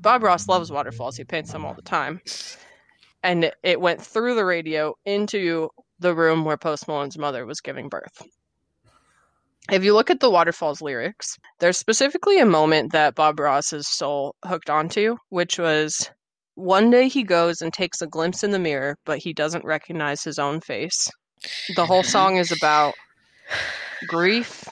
Bob 0.00 0.22
Ross 0.22 0.48
loves 0.48 0.70
waterfalls, 0.70 1.16
he 1.16 1.24
paints 1.24 1.52
them 1.52 1.64
all 1.64 1.74
the 1.74 1.82
time. 1.82 2.20
And 3.22 3.50
it 3.62 3.80
went 3.80 4.00
through 4.00 4.34
the 4.36 4.44
radio 4.44 4.94
into 5.04 5.70
the 5.98 6.14
room 6.14 6.44
where 6.44 6.56
Post 6.56 6.86
Malone's 6.86 7.18
mother 7.18 7.44
was 7.44 7.60
giving 7.60 7.88
birth. 7.88 8.22
If 9.70 9.84
you 9.84 9.92
look 9.92 10.08
at 10.08 10.20
the 10.20 10.30
Waterfalls 10.30 10.80
lyrics, 10.80 11.36
there's 11.58 11.76
specifically 11.76 12.38
a 12.38 12.46
moment 12.46 12.92
that 12.92 13.14
Bob 13.14 13.38
Ross's 13.38 13.86
soul 13.86 14.34
hooked 14.44 14.70
onto, 14.70 15.16
which 15.28 15.58
was 15.58 16.10
one 16.58 16.90
day 16.90 17.06
he 17.06 17.22
goes 17.22 17.62
and 17.62 17.72
takes 17.72 18.02
a 18.02 18.06
glimpse 18.06 18.42
in 18.42 18.50
the 18.50 18.58
mirror, 18.58 18.98
but 19.04 19.18
he 19.18 19.32
doesn't 19.32 19.64
recognize 19.64 20.24
his 20.24 20.40
own 20.40 20.60
face. 20.60 21.08
The 21.76 21.86
whole 21.86 22.02
song 22.02 22.36
is 22.36 22.50
about 22.50 22.94
grief. 24.08 24.64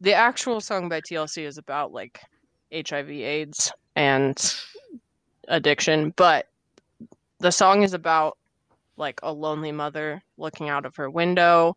The 0.00 0.14
actual 0.14 0.62
song 0.62 0.88
by 0.88 1.02
TLC 1.02 1.44
is 1.44 1.58
about 1.58 1.92
like 1.92 2.18
HIV 2.72 3.10
AIDS 3.10 3.70
and 3.94 4.54
addiction, 5.48 6.14
but 6.16 6.46
the 7.40 7.52
song 7.52 7.82
is 7.82 7.92
about 7.92 8.38
like 8.96 9.20
a 9.22 9.30
lonely 9.30 9.70
mother 9.70 10.22
looking 10.38 10.70
out 10.70 10.86
of 10.86 10.96
her 10.96 11.10
window 11.10 11.76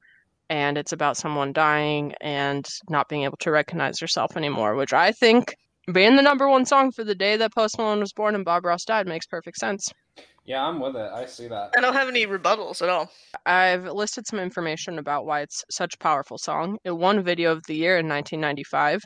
and 0.50 0.78
it's 0.78 0.94
about 0.94 1.18
someone 1.18 1.52
dying 1.52 2.14
and 2.22 2.66
not 2.90 3.10
being 3.10 3.24
able 3.24 3.38
to 3.38 3.52
recognize 3.52 4.00
herself 4.00 4.38
anymore, 4.38 4.76
which 4.76 4.94
I 4.94 5.12
think 5.12 5.58
being 5.92 6.16
the 6.16 6.22
number 6.22 6.48
one 6.48 6.66
song 6.66 6.92
for 6.92 7.04
the 7.04 7.16
day 7.16 7.38
that 7.38 7.54
Post 7.54 7.78
Malone 7.78 8.00
was 8.00 8.14
born 8.14 8.36
and 8.36 8.46
Bob 8.46 8.66
Ross 8.66 8.86
died 8.86 9.08
makes 9.08 9.26
perfect 9.26 9.58
sense. 9.58 9.88
Yeah, 10.46 10.66
I'm 10.66 10.80
with 10.80 10.96
it. 10.96 11.12
I 11.12 11.26
see 11.26 11.48
that. 11.48 11.72
I 11.78 11.82
don't 11.82 11.94
have 11.94 12.08
any 12.08 12.26
rebuttals 12.26 12.82
at 12.82 12.88
all. 12.90 13.12
I've 13.46 13.84
listed 13.86 14.26
some 14.26 14.40
information 14.40 14.98
about 14.98 15.26
why 15.26 15.42
it's 15.42 15.64
such 15.70 15.96
a 15.96 15.98
powerful 15.98 16.38
song. 16.38 16.78
It 16.86 16.92
won 16.92 17.22
Video 17.24 17.52
of 17.52 17.64
the 17.68 17.76
Year 17.76 17.98
in 17.98 18.08
1995. 18.08 19.02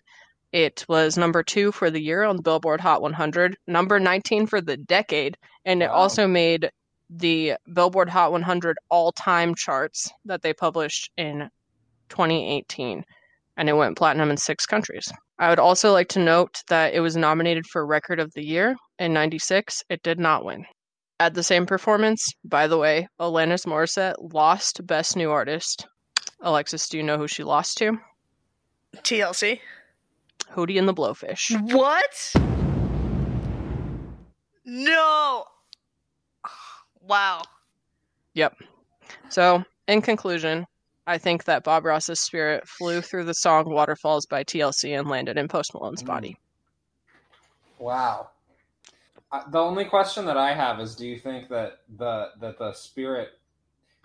It 0.52 0.86
was 0.88 1.18
number 1.18 1.42
two 1.44 1.72
for 1.72 1.90
the 1.90 2.02
year 2.02 2.24
on 2.24 2.36
the 2.36 2.42
Billboard 2.44 2.82
Hot 2.82 3.02
100, 3.02 3.56
number 3.68 4.00
19 4.00 4.46
for 4.48 4.62
the 4.62 4.78
decade, 4.78 5.36
and 5.66 5.82
it 5.82 5.90
Wow. 5.90 5.96
also 5.96 6.28
made 6.28 6.70
the 7.10 7.56
Billboard 7.74 8.10
Hot 8.10 8.32
100 8.32 8.78
all 8.90 9.12
time 9.12 9.56
charts 9.56 10.12
that 10.26 10.42
they 10.44 10.54
published 10.54 11.10
in 11.18 11.50
2018, 12.10 13.04
and 13.58 13.70
it 13.70 13.74
went 13.74 13.98
platinum 13.98 14.30
in 14.30 14.38
six 14.38 14.66
countries. 14.66 15.12
I 15.42 15.50
would 15.50 15.58
also 15.58 15.92
like 15.92 16.08
to 16.10 16.20
note 16.20 16.62
that 16.70 16.94
it 16.94 17.00
was 17.00 17.18
nominated 17.18 17.66
for 17.66 17.84
Record 17.84 18.20
of 18.20 18.32
the 18.36 18.46
Year 18.46 18.76
in 19.00 19.12
96. 19.12 19.82
It 19.90 20.04
did 20.04 20.20
not 20.20 20.46
win. 20.46 20.66
At 21.20 21.34
the 21.34 21.42
same 21.42 21.66
performance, 21.66 22.24
by 22.46 22.68
the 22.68 22.78
way, 22.78 23.08
Alanis 23.20 23.66
Morissette 23.66 24.14
lost 24.36 24.86
Best 24.86 25.16
New 25.16 25.32
Artist. 25.32 25.88
Alexis, 26.42 26.88
do 26.88 26.98
you 26.98 27.02
know 27.04 27.18
who 27.18 27.28
she 27.28 27.44
lost 27.44 27.80
to? 27.80 27.98
TLC. 28.98 29.60
Hootie 30.54 30.78
and 30.78 30.88
the 30.88 30.94
Blowfish. 30.94 31.60
What? 31.74 32.34
No. 34.64 35.46
Wow. 37.04 37.42
Yep. 38.36 38.58
So, 39.30 39.64
in 39.88 40.04
conclusion, 40.04 40.68
I 41.08 41.18
think 41.18 41.46
that 41.46 41.64
Bob 41.64 41.86
Ross's 41.86 42.20
spirit 42.20 42.68
flew 42.68 43.02
through 43.02 43.26
the 43.26 43.34
song 43.34 43.66
Waterfalls 43.70 44.26
by 44.26 44.44
TLC 44.44 44.98
and 44.98 45.10
landed 45.10 45.38
in 45.38 45.48
Post 45.48 45.74
Malone's 45.74 46.04
Mm. 46.04 46.08
body. 46.08 46.38
Wow. 47.80 48.30
Uh, 49.32 49.50
the 49.50 49.60
only 49.60 49.86
question 49.86 50.26
that 50.26 50.38
I 50.38 50.54
have 50.54 50.80
is: 50.80 50.96
Do 50.96 51.08
you 51.08 51.18
think 51.18 51.50
that 51.50 51.80
the 51.98 52.30
that 52.40 52.58
the 52.60 52.74
spirit 52.74 53.30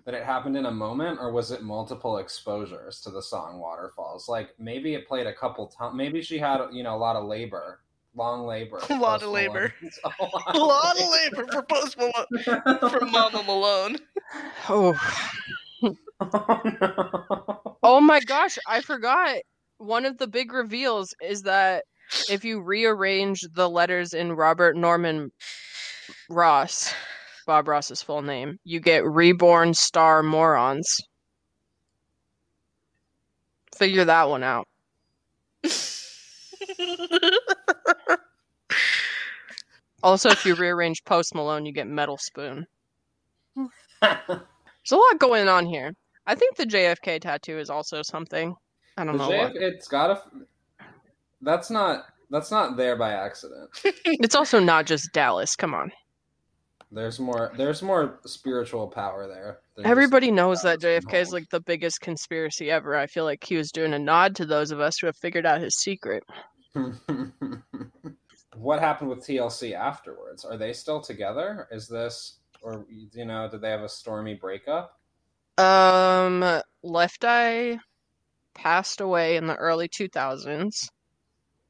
that 0.05 0.15
it 0.15 0.25
happened 0.25 0.57
in 0.57 0.67
a 0.67 0.71
moment, 0.71 1.19
or 1.21 1.33
was 1.33 1.51
it 1.51 1.63
multiple 1.63 2.19
exposures 2.19 3.01
to 3.03 3.11
the 3.11 3.21
song 3.21 3.59
Waterfalls? 3.59 4.29
Like 4.29 4.55
maybe 4.59 4.95
it 4.95 5.07
played 5.07 5.27
a 5.27 5.35
couple 5.35 5.67
times. 5.67 5.97
Maybe 5.97 6.23
she 6.23 6.39
had 6.39 6.61
you 6.73 6.83
know 6.85 6.95
a 6.95 6.97
lot 6.97 7.17
of 7.17 7.25
labor, 7.27 7.81
long 8.15 8.47
labor, 8.47 8.81
A 8.91 8.95
lot 8.95 9.23
of 9.23 9.31
labor. 9.31 9.75
Malone. 9.83 10.33
A 10.55 10.59
lot 10.59 10.99
of 10.99 11.09
labor 11.11 11.47
for 11.53 11.63
Post 11.65 11.99
Malone 11.99 12.91
from 12.91 13.11
Mama 13.11 13.43
Malone. 13.43 13.97
Oh, 14.69 14.99
oh 16.21 16.61
no. 16.81 17.77
oh 17.83 18.01
my 18.01 18.21
gosh, 18.21 18.59
I 18.67 18.81
forgot. 18.81 19.37
One 19.79 20.07
of 20.07 20.19
the 20.19 20.27
big 20.27 20.53
reveals 20.53 21.15
is 21.23 21.43
that 21.43 21.85
if 22.31 22.45
you 22.45 22.61
rearrange 22.61 23.41
the 23.55 23.69
letters 23.69 24.15
in 24.15 24.33
Robert 24.33 24.77
Norman 24.77 25.31
Ross, 26.31 26.95
Bob 27.47 27.69
Ross's 27.69 28.03
full 28.03 28.23
name, 28.23 28.59
you 28.65 28.81
get 28.81 29.05
Reborn 29.05 29.75
Star 29.75 30.23
Morons. 30.23 31.01
Figure 33.77 34.05
that 34.07 34.29
one 34.31 34.43
out. 34.43 34.67
Also, 40.07 40.31
if 40.31 40.47
you 40.47 40.55
rearrange 40.55 41.03
Post 41.05 41.35
Malone, 41.35 41.67
you 41.67 41.73
get 41.73 41.89
Metal 41.89 42.17
Spoon. 42.17 42.65
There's 44.01 44.93
a 44.93 44.95
lot 44.95 45.19
going 45.19 45.49
on 45.49 45.67
here. 45.67 45.93
I 46.27 46.35
think 46.35 46.57
the 46.57 46.67
JFK 46.67 47.21
tattoo 47.21 47.59
is 47.59 47.71
also 47.71 48.03
something. 48.03 48.55
I 48.97 49.05
don't 49.05 49.17
The 49.17 49.29
know. 49.29 49.31
JF, 49.31 49.53
it's 49.55 49.89
got 49.89 50.11
a. 50.11 50.23
That's 51.41 51.71
not. 51.71 52.07
That's 52.31 52.51
not 52.51 52.77
there 52.77 52.97
by 52.97 53.13
accident. 53.13 53.71
It's 54.05 54.35
also 54.35 54.59
not 54.59 54.87
just 54.87 55.13
Dallas. 55.13 55.55
Come 55.55 55.75
on. 55.75 55.93
There's 56.91 57.21
more. 57.21 57.53
There's 57.57 57.83
more 57.83 58.21
spiritual 58.25 58.89
power 58.89 59.29
there. 59.29 59.59
Everybody 59.85 60.31
knows 60.31 60.63
that 60.63 60.81
JFK 60.81 61.15
is 61.15 61.33
like 61.33 61.49
the 61.51 61.61
biggest 61.61 62.01
conspiracy 62.01 62.71
ever. 62.71 62.97
I 62.97 63.07
feel 63.07 63.25
like 63.25 63.45
he 63.45 63.57
was 63.57 63.71
doing 63.71 63.93
a 63.93 63.99
nod 63.99 64.35
to 64.37 64.47
those 64.47 64.71
of 64.71 64.81
us 64.81 64.99
who 64.99 65.07
have 65.07 65.17
figured 65.17 65.47
out 65.47 65.61
his 65.61 65.77
secret. 65.79 66.25
what 68.55 68.81
happened 68.81 69.11
with 69.11 69.27
TLC 69.27 69.75
afterwards? 69.75 70.45
Are 70.45 70.57
they 70.57 70.73
still 70.73 71.01
together? 71.01 71.69
Is 71.71 71.89
this, 71.89 72.39
or 72.63 72.87
you 72.89 73.25
know, 73.25 73.49
did 73.51 73.61
they 73.61 73.71
have 73.71 73.83
a 73.83 73.89
stormy 73.89 74.35
breakup? 74.35 74.99
Um, 75.59 76.61
Left 76.83 77.25
Eye 77.25 77.79
passed 78.55 79.01
away 79.01 79.37
in 79.37 79.47
the 79.47 79.57
early 79.57 79.89
2000s, 79.89 80.89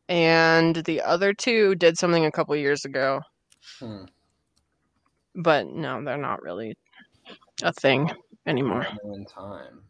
and 0.09 0.77
the 0.77 1.03
other 1.03 1.33
two 1.35 1.75
did 1.75 1.99
something 1.99 2.25
a 2.25 2.33
couple 2.33 2.57
years 2.57 2.85
ago. 2.85 3.20
Hmm. 3.79 4.05
But 5.35 5.66
no, 5.66 6.03
they're 6.03 6.16
not 6.16 6.42
really 6.42 6.77
a 7.62 7.72
thing 7.72 8.11
anymore. 8.46 8.87
In 9.05 9.27
time. 9.27 9.83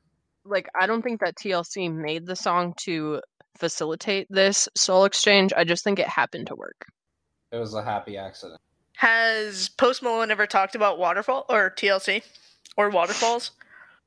Like, 0.44 0.68
I 0.78 0.86
don't 0.86 1.02
think 1.02 1.20
that 1.20 1.36
TLC 1.36 1.92
made 1.92 2.26
the 2.26 2.36
song 2.36 2.74
to 2.84 3.20
facilitate 3.58 4.26
this 4.30 4.68
soul 4.76 5.04
exchange. 5.04 5.52
I 5.56 5.64
just 5.64 5.84
think 5.84 5.98
it 5.98 6.08
happened 6.08 6.48
to 6.48 6.54
work. 6.54 6.86
It 7.52 7.58
was 7.58 7.74
a 7.74 7.82
happy 7.82 8.16
accident. 8.16 8.60
Has 8.96 9.68
Post 9.68 10.02
Malone 10.02 10.30
ever 10.30 10.46
talked 10.46 10.74
about 10.74 10.98
Waterfall 10.98 11.46
or 11.48 11.70
TLC 11.70 12.22
or 12.76 12.90
Waterfalls? 12.90 13.50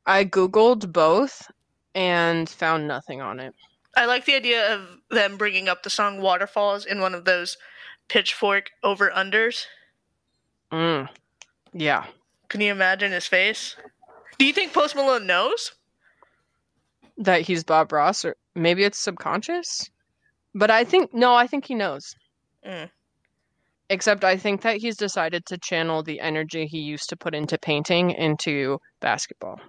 I 0.10 0.26
googled 0.26 0.92
both 0.92 1.52
and 1.94 2.50
found 2.50 2.88
nothing 2.88 3.22
on 3.22 3.40
it. 3.40 3.54
I 3.96 4.06
like 4.06 4.26
the 4.26 4.34
idea 4.34 4.74
of 4.74 4.98
them 5.12 5.38
bringing 5.38 5.70
up 5.70 5.84
the 5.84 5.92
song 5.92 6.20
Waterfalls 6.20 6.84
in 6.84 7.00
one 7.00 7.14
of 7.14 7.26
those 7.26 7.58
pitchfork 8.08 8.72
over 8.84 9.12
unders. 9.12 9.66
Mm. 10.72 11.10
Yeah. 11.74 12.06
Can 12.48 12.62
you 12.62 12.72
imagine 12.72 13.12
his 13.12 13.28
face? 13.28 13.76
Do 14.40 14.48
you 14.48 14.54
think 14.54 14.74
Post 14.74 14.96
Malone 14.96 15.28
knows? 15.28 15.74
That 17.20 17.42
he's 17.42 17.64
Bob 17.64 17.92
Ross, 17.92 18.26
or 18.26 18.36
maybe 18.56 18.86
it's 18.86 18.98
subconscious. 18.98 19.92
But 20.56 20.72
I 20.72 20.86
think, 20.86 21.14
no, 21.14 21.36
I 21.36 21.46
think 21.46 21.66
he 21.66 21.76
knows. 21.76 22.16
Mm. 22.66 22.90
Except 23.92 24.24
I 24.24 24.38
think 24.38 24.64
that 24.64 24.78
he's 24.78 24.98
decided 24.98 25.46
to 25.46 25.60
channel 25.60 26.02
the 26.02 26.20
energy 26.20 26.66
he 26.66 26.80
used 26.80 27.10
to 27.10 27.16
put 27.16 27.36
into 27.36 27.60
painting 27.60 28.10
into 28.10 28.80
basketball. 29.02 29.60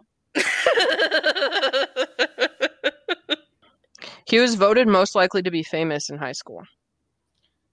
He 4.31 4.39
was 4.39 4.55
voted 4.55 4.87
most 4.87 5.17
likely 5.17 5.43
to 5.43 5.51
be 5.51 5.65
famous 5.65 6.09
in 6.09 6.17
high 6.17 6.31
school. 6.31 6.63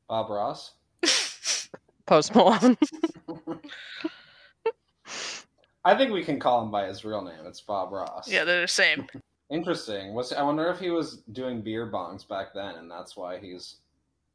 Bob 0.10 0.28
Ross. 0.32 0.74
Post 2.08 2.34
Malone. 2.34 2.76
I 5.86 5.96
think 5.96 6.12
we 6.12 6.24
can 6.24 6.40
call 6.40 6.64
him 6.64 6.72
by 6.72 6.88
his 6.88 7.06
real 7.06 7.22
name. 7.22 7.46
It's 7.46 7.62
Bob 7.62 7.92
Ross. 7.92 8.28
yeah, 8.28 8.44
they're 8.44 8.62
the 8.62 8.68
same. 8.68 9.06
Interesting. 9.52 10.16
Was 10.16 10.34
I 10.34 10.42
wonder 10.42 10.68
if 10.70 10.80
he 10.80 10.90
was 10.90 11.18
doing 11.32 11.62
beer 11.62 11.92
bongs 11.92 12.28
back 12.28 12.56
then, 12.56 12.74
and 12.76 12.90
that's 12.90 13.16
why 13.16 13.38
he's 13.38 13.76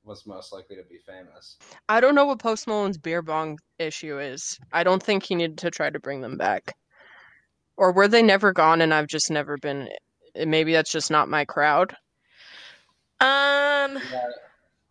was 0.05 0.25
most 0.25 0.53
likely 0.53 0.77
to 0.77 0.85
be 0.85 0.99
famous. 0.99 1.57
I 1.89 2.01
don't 2.01 2.15
know 2.15 2.27
what 2.27 2.39
Post 2.39 2.69
Malone's 2.69 2.99
beer 2.99 3.23
bong 3.23 3.59
issue 3.81 4.21
is. 4.21 4.61
I 4.73 4.85
don't 4.85 5.03
think 5.03 5.25
he 5.25 5.35
needed 5.35 5.59
to 5.59 5.73
try 5.73 5.91
to 5.91 5.99
bring 5.99 6.21
them 6.21 6.37
back. 6.37 6.73
Or 7.77 7.93
were 7.93 8.09
they 8.09 8.23
never 8.23 8.53
gone 8.53 8.81
and 8.81 8.93
I've 8.95 9.07
just 9.09 9.31
never 9.31 9.57
been 9.57 9.89
maybe 10.47 10.73
that's 10.73 10.91
just 10.93 11.11
not 11.11 11.29
my 11.29 11.45
crowd. 11.45 11.93
Um, 13.21 13.99
Yeah, 14.11 14.27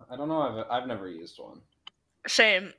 I 0.10 0.16
don't 0.16 0.28
know. 0.30 0.42
I've 0.42 0.66
I've 0.82 0.88
never 0.88 1.08
used 1.10 1.38
one. 1.40 1.62
same. 2.28 2.74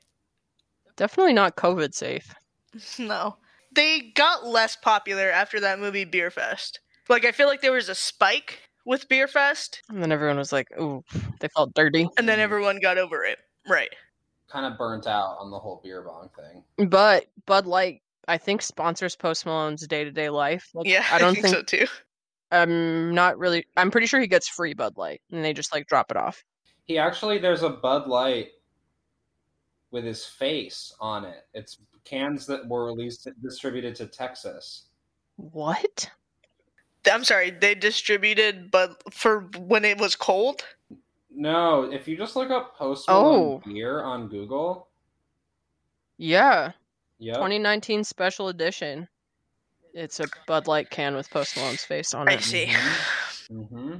Definitely 0.96 1.32
not 1.32 1.56
COVID 1.56 1.94
safe. 1.94 2.34
No. 2.98 3.36
they 3.70 4.00
got 4.14 4.46
less 4.46 4.76
popular 4.76 5.30
after 5.30 5.60
that 5.60 5.78
movie 5.78 6.04
Beer 6.04 6.30
Fest. 6.30 6.80
Like 7.08 7.24
I 7.26 7.32
feel 7.32 7.46
like 7.48 7.60
there 7.60 7.72
was 7.72 7.88
a 7.90 7.94
spike 7.94 8.60
with 8.86 9.08
Beer 9.08 9.28
Fest, 9.28 9.82
And 9.90 10.02
then 10.02 10.10
everyone 10.10 10.38
was 10.38 10.52
like, 10.52 10.68
"Ooh, 10.80 11.04
they 11.40 11.48
felt 11.48 11.72
dirty." 11.74 12.08
and 12.18 12.26
then 12.28 12.40
everyone 12.40 12.80
got 12.80 12.96
over 12.98 13.24
it. 13.24 13.38
Right. 13.68 13.90
Kind 14.50 14.64
of 14.66 14.76
burnt 14.78 15.06
out 15.06 15.36
on 15.38 15.50
the 15.50 15.58
whole 15.58 15.80
beer 15.84 16.02
bong 16.02 16.30
thing. 16.36 16.88
But 16.88 17.26
Bud 17.46 17.66
Light, 17.66 18.02
I 18.28 18.38
think, 18.38 18.62
sponsors 18.62 19.16
Post 19.16 19.46
Malone's 19.46 19.86
day 19.86 20.04
to 20.04 20.10
day 20.12 20.28
life. 20.30 20.68
Like, 20.74 20.86
Yeah, 20.86 21.04
I 21.12 21.18
don't 21.18 21.34
think, 21.34 21.46
think 21.46 21.56
so 21.56 21.62
too. 21.62 21.86
I'm 22.50 23.14
not 23.14 23.38
really. 23.38 23.64
I'm 23.76 23.90
pretty 23.90 24.06
sure 24.06 24.20
he 24.20 24.26
gets 24.26 24.48
free 24.48 24.74
Bud 24.74 24.96
Light, 24.98 25.20
and 25.30 25.44
they 25.44 25.52
just 25.52 25.72
like 25.72 25.86
drop 25.86 26.10
it 26.10 26.16
off. 26.16 26.44
He 26.84 26.98
actually, 26.98 27.38
there's 27.38 27.62
a 27.62 27.70
Bud 27.70 28.06
Light 28.08 28.48
with 29.90 30.04
his 30.04 30.24
face 30.24 30.94
on 31.00 31.24
it. 31.24 31.46
It's 31.54 31.78
cans 32.04 32.46
that 32.46 32.66
were 32.68 32.84
released 32.86 33.28
distributed 33.42 33.94
to 33.96 34.06
Texas. 34.06 34.86
What? 35.36 36.10
I'm 37.10 37.24
sorry, 37.24 37.50
they 37.50 37.74
distributed, 37.74 38.70
but 38.70 39.02
for 39.12 39.40
when 39.58 39.84
it 39.84 39.98
was 39.98 40.14
cold. 40.14 40.62
No, 41.34 41.90
if 41.90 42.06
you 42.06 42.16
just 42.16 42.36
look 42.36 42.50
up 42.50 42.76
Post 42.76 43.08
Malone 43.08 43.60
Oh. 43.64 43.70
beer 43.70 44.02
on 44.02 44.28
Google, 44.28 44.88
Yeah, 46.18 46.72
yep, 47.22 47.36
2019 47.36 48.04
special 48.04 48.48
edition. 48.48 49.08
It's 49.94 50.20
a 50.20 50.26
Bud 50.46 50.66
Light 50.66 50.90
can 50.90 51.14
with 51.14 51.28
Post 51.30 51.56
Malone's 51.56 51.84
face 51.84 52.14
on 52.14 52.28
it. 52.28 52.32
I 52.32 52.34
it. 52.36 52.42
see. 52.42 52.72
hmm 53.50 53.96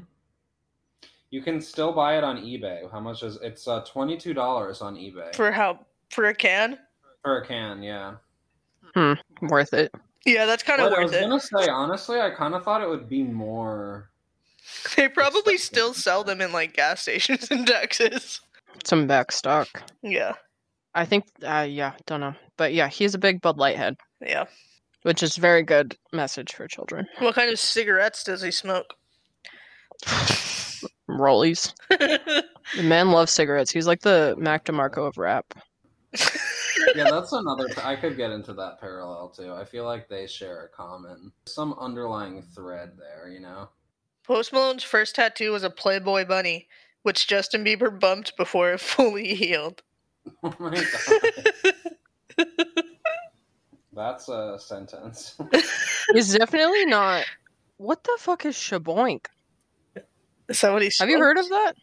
You 1.30 1.42
can 1.42 1.60
still 1.60 1.92
buy 1.92 2.16
it 2.18 2.24
on 2.24 2.38
eBay. 2.38 2.90
How 2.90 3.00
much 3.00 3.22
is 3.22 3.36
it's 3.42 3.68
uh, 3.68 3.80
twenty 3.84 4.16
two 4.16 4.32
dollars 4.34 4.80
on 4.82 4.96
eBay 4.96 5.34
For 5.36 5.52
how 5.52 5.80
for 6.10 6.26
a 6.26 6.34
can? 6.34 6.78
for 7.22 7.38
a 7.38 7.46
can? 7.46 7.82
Yeah. 7.82 8.14
Worth 9.42 9.72
it. 9.74 9.94
Yeah, 10.24 10.46
that's 10.46 10.62
kind 10.62 10.80
of 10.80 10.90
But 10.90 10.98
I 10.98 11.02
was 11.02 11.12
it. 11.12 11.20
gonna 11.20 11.40
say 11.40 11.68
honestly, 11.68 12.20
I 12.20 12.30
kind 12.30 12.54
of 12.54 12.64
thought 12.64 12.82
it 12.82 12.88
would 12.88 13.08
be 13.08 13.22
more. 13.22 14.08
They 14.96 15.08
probably 15.08 15.54
expensive. 15.54 15.60
still 15.64 15.94
sell 15.94 16.24
them 16.24 16.40
in 16.40 16.52
like 16.52 16.74
gas 16.74 17.02
stations 17.02 17.50
in 17.50 17.64
Texas. 17.64 18.40
Some 18.84 19.06
back 19.06 19.32
stock. 19.32 19.68
Yeah, 20.02 20.34
I 20.94 21.04
think. 21.04 21.24
Uh, 21.42 21.66
yeah, 21.68 21.92
don't 22.06 22.20
know, 22.20 22.34
but 22.56 22.74
yeah, 22.74 22.88
he's 22.88 23.14
a 23.14 23.18
big 23.18 23.40
Bud 23.40 23.58
Light 23.58 23.76
head, 23.76 23.96
yeah. 24.20 24.44
which 25.02 25.22
is 25.22 25.36
very 25.36 25.62
good 25.62 25.96
message 26.12 26.54
for 26.54 26.66
children. 26.66 27.06
What 27.18 27.34
kind 27.34 27.50
of 27.50 27.58
cigarettes 27.58 28.24
does 28.24 28.42
he 28.42 28.50
smoke? 28.50 28.94
Rollies. 31.08 31.72
The 32.76 32.82
man 32.82 33.10
loves 33.10 33.32
cigarettes. 33.32 33.70
He's 33.70 33.86
like 33.86 34.00
the 34.00 34.34
Mac 34.38 34.64
DeMarco 34.64 35.06
of 35.06 35.18
rap. 35.18 35.54
Yeah, 36.96 37.10
that's 37.10 37.32
another. 37.32 37.68
I 37.84 37.96
could 37.96 38.16
get 38.16 38.32
into 38.32 38.52
that 38.54 38.80
parallel 38.80 39.28
too. 39.28 39.52
I 39.52 39.64
feel 39.64 39.84
like 39.84 40.08
they 40.08 40.26
share 40.26 40.64
a 40.64 40.68
common, 40.68 41.30
some 41.46 41.74
underlying 41.74 42.42
thread 42.42 42.92
there. 42.98 43.28
You 43.30 43.40
know. 43.40 43.68
Post 44.26 44.52
Malone's 44.52 44.82
first 44.82 45.14
tattoo 45.14 45.52
was 45.52 45.62
a 45.62 45.70
Playboy 45.70 46.24
bunny, 46.24 46.68
which 47.02 47.28
Justin 47.28 47.64
Bieber 47.64 47.98
bumped 47.98 48.36
before 48.36 48.72
it 48.72 48.80
fully 48.80 49.34
healed. 49.34 49.82
Oh 50.44 50.54
my 50.58 50.74
god, 50.74 52.46
that's 53.92 54.28
a 54.28 54.58
sentence. 54.58 55.36
He's 56.12 56.34
definitely 56.34 56.84
not. 56.86 57.24
What 57.76 58.02
the 58.02 58.16
fuck 58.18 58.44
is 58.44 58.56
shaboink? 58.56 59.26
Is 60.48 60.60
that 60.60 60.92
Have 60.98 61.08
you 61.10 61.18
heard 61.18 61.38
of 61.38 61.48
that? 61.48 61.74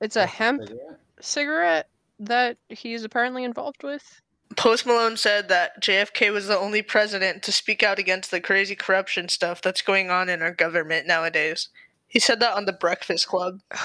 It's 0.00 0.16
a 0.16 0.26
hemp 0.26 0.62
Cigarette? 0.62 1.00
cigarette 1.20 1.88
that 2.20 2.56
he's 2.68 3.04
apparently 3.04 3.44
involved 3.44 3.82
with. 3.82 4.20
Post 4.56 4.86
Malone 4.86 5.16
said 5.16 5.48
that 5.48 5.80
JFK 5.82 6.32
was 6.32 6.46
the 6.48 6.58
only 6.58 6.82
president 6.82 7.42
to 7.44 7.52
speak 7.52 7.82
out 7.82 7.98
against 7.98 8.30
the 8.30 8.40
crazy 8.40 8.74
corruption 8.74 9.28
stuff 9.28 9.62
that's 9.62 9.82
going 9.82 10.10
on 10.10 10.28
in 10.28 10.42
our 10.42 10.52
government 10.52 11.06
nowadays. 11.06 11.68
He 12.08 12.18
said 12.18 12.40
that 12.40 12.54
on 12.56 12.64
the 12.64 12.72
Breakfast 12.72 13.28
Club. 13.28 13.60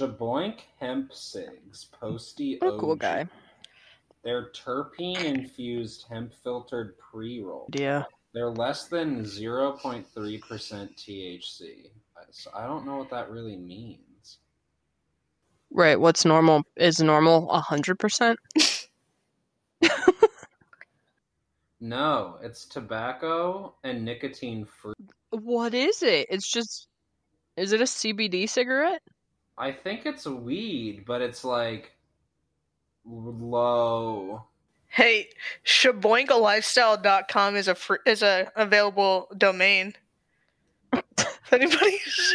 Shaboink 0.00 0.60
hemp 0.78 1.12
cigs, 1.12 1.86
posty 1.92 2.56
What 2.58 2.74
a 2.74 2.78
cool 2.78 2.92
OG. 2.92 2.98
guy. 3.00 3.28
They're 4.24 4.50
terpene 4.50 5.22
infused 5.24 6.06
hemp 6.08 6.32
filtered 6.42 6.94
pre 6.98 7.40
roll. 7.42 7.68
Yeah. 7.74 8.04
They're 8.32 8.50
less 8.50 8.86
than 8.88 9.24
0.3% 9.24 10.04
THC. 10.14 11.90
So 12.30 12.50
I 12.54 12.66
don't 12.66 12.86
know 12.86 12.96
what 12.96 13.10
that 13.10 13.30
really 13.30 13.56
means. 13.56 14.38
Right. 15.70 15.98
What's 15.98 16.24
normal 16.24 16.62
is 16.76 17.00
normal 17.00 17.50
a 17.50 17.60
hundred 17.60 17.98
percent. 17.98 18.38
No, 21.82 22.36
it's 22.42 22.66
tobacco 22.66 23.74
and 23.84 24.04
nicotine 24.04 24.66
free. 24.66 24.92
What 25.30 25.72
is 25.72 26.02
it? 26.02 26.26
It's 26.28 26.46
just. 26.46 26.88
Is 27.56 27.72
it 27.72 27.80
a 27.80 27.84
CBD 27.84 28.46
cigarette? 28.48 29.00
I 29.60 29.70
think 29.72 30.06
it's 30.06 30.24
a 30.24 30.32
weed, 30.32 31.04
but 31.06 31.20
it's 31.20 31.44
like 31.44 31.92
low. 33.04 34.44
Hey, 34.86 35.28
shaboinkalifestyle.com 35.66 37.56
is 37.56 37.68
a 37.68 37.74
fr- 37.74 37.96
is 38.06 38.22
a 38.22 38.50
available 38.56 39.28
domain. 39.36 39.92
if 40.94 41.52
anybody's 41.52 42.34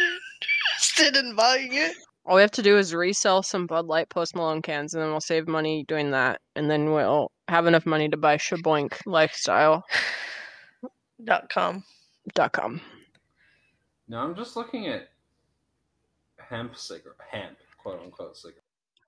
interested 0.70 1.16
in 1.16 1.34
buying 1.34 1.72
it. 1.72 1.96
All 2.24 2.36
we 2.36 2.42
have 2.42 2.52
to 2.52 2.62
do 2.62 2.78
is 2.78 2.94
resell 2.94 3.42
some 3.42 3.66
Bud 3.66 3.86
Light 3.86 4.08
Post 4.08 4.36
Malone 4.36 4.62
cans, 4.62 4.94
and 4.94 5.02
then 5.02 5.10
we'll 5.10 5.20
save 5.20 5.48
money 5.48 5.84
doing 5.88 6.12
that, 6.12 6.40
and 6.54 6.70
then 6.70 6.92
we'll 6.92 7.32
have 7.48 7.66
enough 7.66 7.86
money 7.86 8.08
to 8.08 8.16
buy 8.16 8.36
Shaboink 8.36 9.00
Lifestyle.com. 9.04 9.82
Dot 12.34 12.52
com. 12.52 12.80
No, 14.08 14.18
I'm 14.18 14.36
just 14.36 14.54
looking 14.54 14.86
at 14.86 15.08
hemp 16.48 16.76
cigarette, 16.76 17.16
hemp, 17.30 17.58
quote 17.78 18.00
unquote 18.02 18.36
cigarette. 18.36 18.62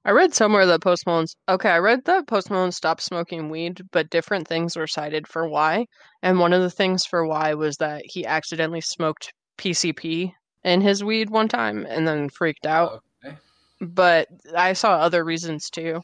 I 0.05 0.13
read 0.13 0.33
somewhere 0.33 0.65
that 0.67 0.81
Post 0.81 1.07
Malone's 1.07 1.35
okay. 1.49 1.69
I 1.71 1.79
read 1.79 2.05
that 2.07 2.27
Post 2.27 2.51
Malone 2.51 2.73
stopped 2.73 3.03
smoking 3.03 3.51
weed, 3.51 3.83
but 3.93 4.09
different 4.11 4.47
things 4.49 4.77
were 4.77 4.87
cited 4.87 5.27
for 5.29 5.49
why. 5.49 5.87
And 6.23 6.39
one 6.39 6.53
of 6.53 6.63
the 6.63 6.71
things 6.71 7.05
for 7.05 7.27
why 7.27 7.55
was 7.55 7.77
that 7.79 8.03
he 8.07 8.25
accidentally 8.25 8.81
smoked 8.81 9.33
PCP 9.59 10.33
in 10.65 10.81
his 10.81 11.05
weed 11.05 11.31
one 11.31 11.49
time 11.49 11.85
and 11.87 12.07
then 12.09 12.29
freaked 12.31 12.65
out. 12.65 13.03
Okay. 13.25 13.37
But 13.81 14.29
I 14.57 14.73
saw 14.73 14.93
other 14.93 15.25
reasons 15.25 15.69
too. 15.69 16.01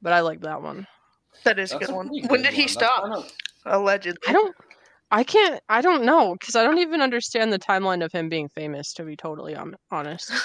But 0.00 0.12
I 0.12 0.20
like 0.20 0.40
that 0.42 0.62
one. 0.62 0.86
That 1.44 1.58
is 1.58 1.72
a 1.72 1.74
That's 1.74 1.86
good 1.88 1.92
a 1.92 1.96
one. 1.96 2.08
pretty 2.08 2.26
When 2.28 2.42
did 2.42 2.52
he 2.54 2.62
one. 2.62 2.66
That's 2.66 2.72
stop? 2.72 3.02
kind 3.02 3.14
of- 3.14 3.32
Allegedly. 3.66 4.20
I 4.28 4.32
don't. 4.32 4.54
I 5.10 5.24
can't. 5.24 5.62
I 5.68 5.80
don't 5.80 6.04
know 6.04 6.34
because 6.38 6.56
I 6.56 6.64
don't 6.64 6.78
even 6.78 7.00
understand 7.00 7.52
the 7.52 7.58
timeline 7.58 8.04
of 8.04 8.12
him 8.12 8.28
being 8.28 8.48
famous. 8.48 8.92
To 8.94 9.04
be 9.04 9.16
totally 9.16 9.56
honest. 9.90 10.32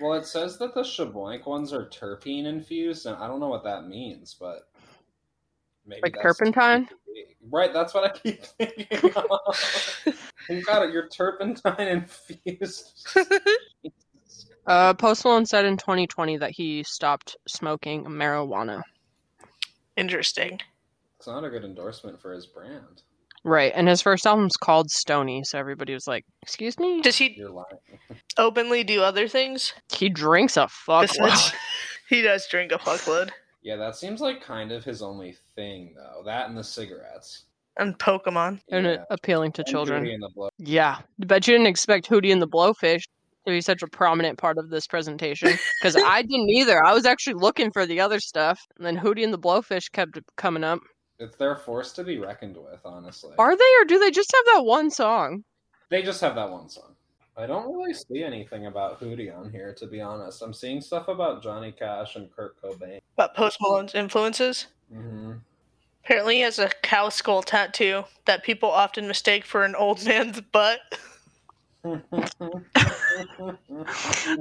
Well, 0.00 0.14
it 0.14 0.26
says 0.26 0.58
that 0.58 0.74
the 0.74 0.82
Shaboink 0.82 1.46
ones 1.46 1.72
are 1.72 1.86
terpene 1.86 2.46
infused, 2.46 3.06
and 3.06 3.16
I 3.16 3.26
don't 3.26 3.40
know 3.40 3.48
what 3.48 3.64
that 3.64 3.86
means, 3.86 4.34
but 4.38 4.68
maybe 5.86 6.00
Like 6.02 6.14
that's 6.14 6.38
turpentine? 6.38 6.88
Right, 7.50 7.72
that's 7.72 7.94
what 7.94 8.04
I 8.04 8.18
keep 8.18 8.42
thinking. 8.42 8.86
you 10.48 10.62
got 10.62 10.82
it. 10.82 10.92
You're 10.92 11.08
turpentine 11.08 12.06
infused. 12.46 13.08
Uh, 14.66 14.94
Post 14.94 15.24
Malone 15.24 15.46
said 15.46 15.64
in 15.64 15.76
2020 15.76 16.38
that 16.38 16.50
he 16.50 16.84
stopped 16.84 17.36
smoking 17.48 18.04
marijuana. 18.04 18.82
Interesting. 19.96 20.60
It's 21.18 21.26
not 21.26 21.44
a 21.44 21.50
good 21.50 21.64
endorsement 21.64 22.20
for 22.20 22.32
his 22.32 22.46
brand. 22.46 23.02
Right, 23.44 23.72
and 23.74 23.88
his 23.88 24.02
first 24.02 24.26
album's 24.26 24.56
called 24.56 24.90
Stony, 24.90 25.42
so 25.44 25.58
everybody 25.58 25.94
was 25.94 26.06
like, 26.06 26.24
"Excuse 26.42 26.78
me." 26.78 27.00
Does 27.00 27.16
he 27.16 27.34
You're 27.36 27.64
openly 28.36 28.82
do 28.84 29.02
other 29.02 29.28
things? 29.28 29.72
He 29.92 30.08
drinks 30.08 30.56
a 30.56 30.68
fuckload. 30.88 31.52
He 32.08 32.22
does 32.22 32.48
drink 32.48 32.72
a 32.72 32.78
fuckload. 32.78 33.28
Yeah, 33.60 33.76
that 33.76 33.94
seems 33.94 34.22
like 34.22 34.40
kind 34.40 34.72
of 34.72 34.82
his 34.82 35.02
only 35.02 35.36
thing, 35.54 35.92
though. 35.94 36.22
That 36.24 36.48
and 36.48 36.56
the 36.56 36.64
cigarettes. 36.64 37.44
And 37.76 37.98
Pokemon. 37.98 38.60
and 38.70 38.86
Yeah. 38.86 39.04
appealing 39.10 39.52
to 39.52 39.60
And 39.62 39.68
children. 39.68 40.02
Booty 40.04 40.14
and 40.14 40.22
the 40.22 40.30
Blow. 40.30 40.48
Yeah, 40.56 41.00
but 41.18 41.46
you 41.46 41.52
didn't 41.52 41.66
expect 41.66 42.08
Hootie 42.08 42.32
and 42.32 42.40
the 42.40 42.48
Blowfish 42.48 43.02
to 43.44 43.50
be 43.52 43.60
such 43.60 43.82
a 43.82 43.86
prominent 43.86 44.38
part 44.38 44.56
of 44.56 44.70
this 44.70 44.86
presentation 44.86 45.52
because 45.82 45.96
I 46.02 46.22
didn't 46.22 46.48
either. 46.48 46.82
I 46.82 46.94
was 46.94 47.04
actually 47.04 47.34
looking 47.34 47.70
for 47.72 47.84
the 47.84 48.00
other 48.00 48.20
stuff, 48.20 48.58
and 48.78 48.86
then 48.86 48.96
Hootie 48.96 49.22
and 49.22 49.32
the 49.34 49.38
Blowfish 49.38 49.92
kept 49.92 50.18
coming 50.36 50.64
up. 50.64 50.80
It's 51.18 51.36
their 51.36 51.56
force 51.56 51.92
to 51.94 52.04
be 52.04 52.18
reckoned 52.18 52.56
with, 52.56 52.80
honestly. 52.84 53.34
Are 53.38 53.56
they, 53.56 53.74
or 53.80 53.84
do 53.84 53.98
they 53.98 54.10
just 54.10 54.32
have 54.34 54.44
that 54.54 54.64
one 54.64 54.90
song? 54.90 55.44
They 55.90 56.02
just 56.02 56.20
have 56.20 56.34
that 56.36 56.50
one 56.50 56.68
song. 56.68 56.94
I 57.36 57.46
don't 57.46 57.72
really 57.72 57.94
see 57.94 58.22
anything 58.22 58.66
about 58.66 59.00
Hootie 59.00 59.36
on 59.36 59.50
here, 59.50 59.72
to 59.74 59.86
be 59.86 60.00
honest. 60.00 60.42
I'm 60.42 60.52
seeing 60.54 60.80
stuff 60.80 61.08
about 61.08 61.42
Johnny 61.42 61.72
Cash 61.72 62.16
and 62.16 62.30
Kurt 62.34 62.60
Cobain. 62.60 62.98
About 63.16 63.34
Post 63.34 63.58
Malone's 63.60 63.94
influences. 63.94 64.66
hmm 64.92 65.32
Apparently, 66.04 66.36
he 66.36 66.40
has 66.40 66.58
a 66.58 66.70
cow 66.82 67.10
skull 67.10 67.42
tattoo 67.42 68.02
that 68.24 68.42
people 68.42 68.70
often 68.70 69.06
mistake 69.06 69.44
for 69.44 69.62
an 69.64 69.74
old 69.74 70.04
man's 70.06 70.40
butt. 70.40 70.80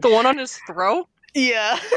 The 0.01 0.09
one 0.09 0.25
on 0.25 0.37
his 0.37 0.57
throat? 0.67 1.07
Yeah. 1.33 1.79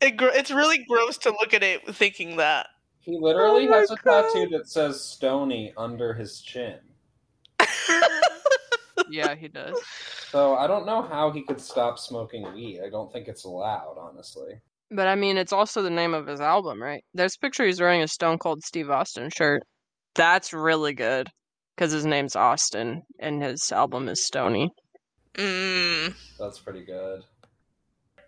It 0.00 0.16
gr- 0.16 0.30
it's 0.34 0.50
really 0.50 0.84
gross 0.88 1.16
to 1.18 1.30
look 1.30 1.54
at 1.54 1.62
it 1.62 1.94
thinking 1.94 2.38
that. 2.38 2.66
He 3.02 3.18
literally 3.20 3.68
Oh 3.68 3.72
has 3.72 3.90
a 3.90 3.96
God. 3.96 4.22
tattoo 4.32 4.48
that 4.56 4.68
says 4.68 5.02
Stony 5.02 5.72
under 5.76 6.14
his 6.14 6.40
chin. 6.40 6.78
Yeah, 9.10 9.34
he 9.34 9.48
does. 9.48 9.78
So 10.30 10.54
I 10.56 10.66
don't 10.66 10.86
know 10.86 11.02
how 11.02 11.30
he 11.30 11.42
could 11.42 11.60
stop 11.60 11.98
smoking 11.98 12.50
weed. 12.54 12.80
I 12.84 12.88
don't 12.88 13.12
think 13.12 13.28
it's 13.28 13.44
allowed, 13.44 13.96
honestly. 13.98 14.54
But 14.90 15.06
I 15.06 15.16
mean, 15.16 15.36
it's 15.36 15.52
also 15.52 15.82
the 15.82 15.90
name 15.90 16.14
of 16.14 16.26
his 16.26 16.40
album, 16.40 16.82
right? 16.82 17.02
There's 17.12 17.34
a 17.34 17.38
picture 17.38 17.64
he's 17.66 17.80
wearing 17.80 18.00
a 18.02 18.08
Stone 18.08 18.38
Cold 18.38 18.62
Steve 18.62 18.90
Austin 18.90 19.28
shirt. 19.30 19.62
That's 20.14 20.54
really 20.54 20.94
good 20.94 21.28
because 21.76 21.92
his 21.92 22.06
name's 22.06 22.36
Austin 22.36 23.02
and 23.18 23.42
his 23.42 23.70
album 23.72 24.08
is 24.08 24.24
Stony. 24.24 24.70
Mm, 25.34 26.14
That's 26.38 26.58
pretty 26.60 26.84
good. 26.84 27.22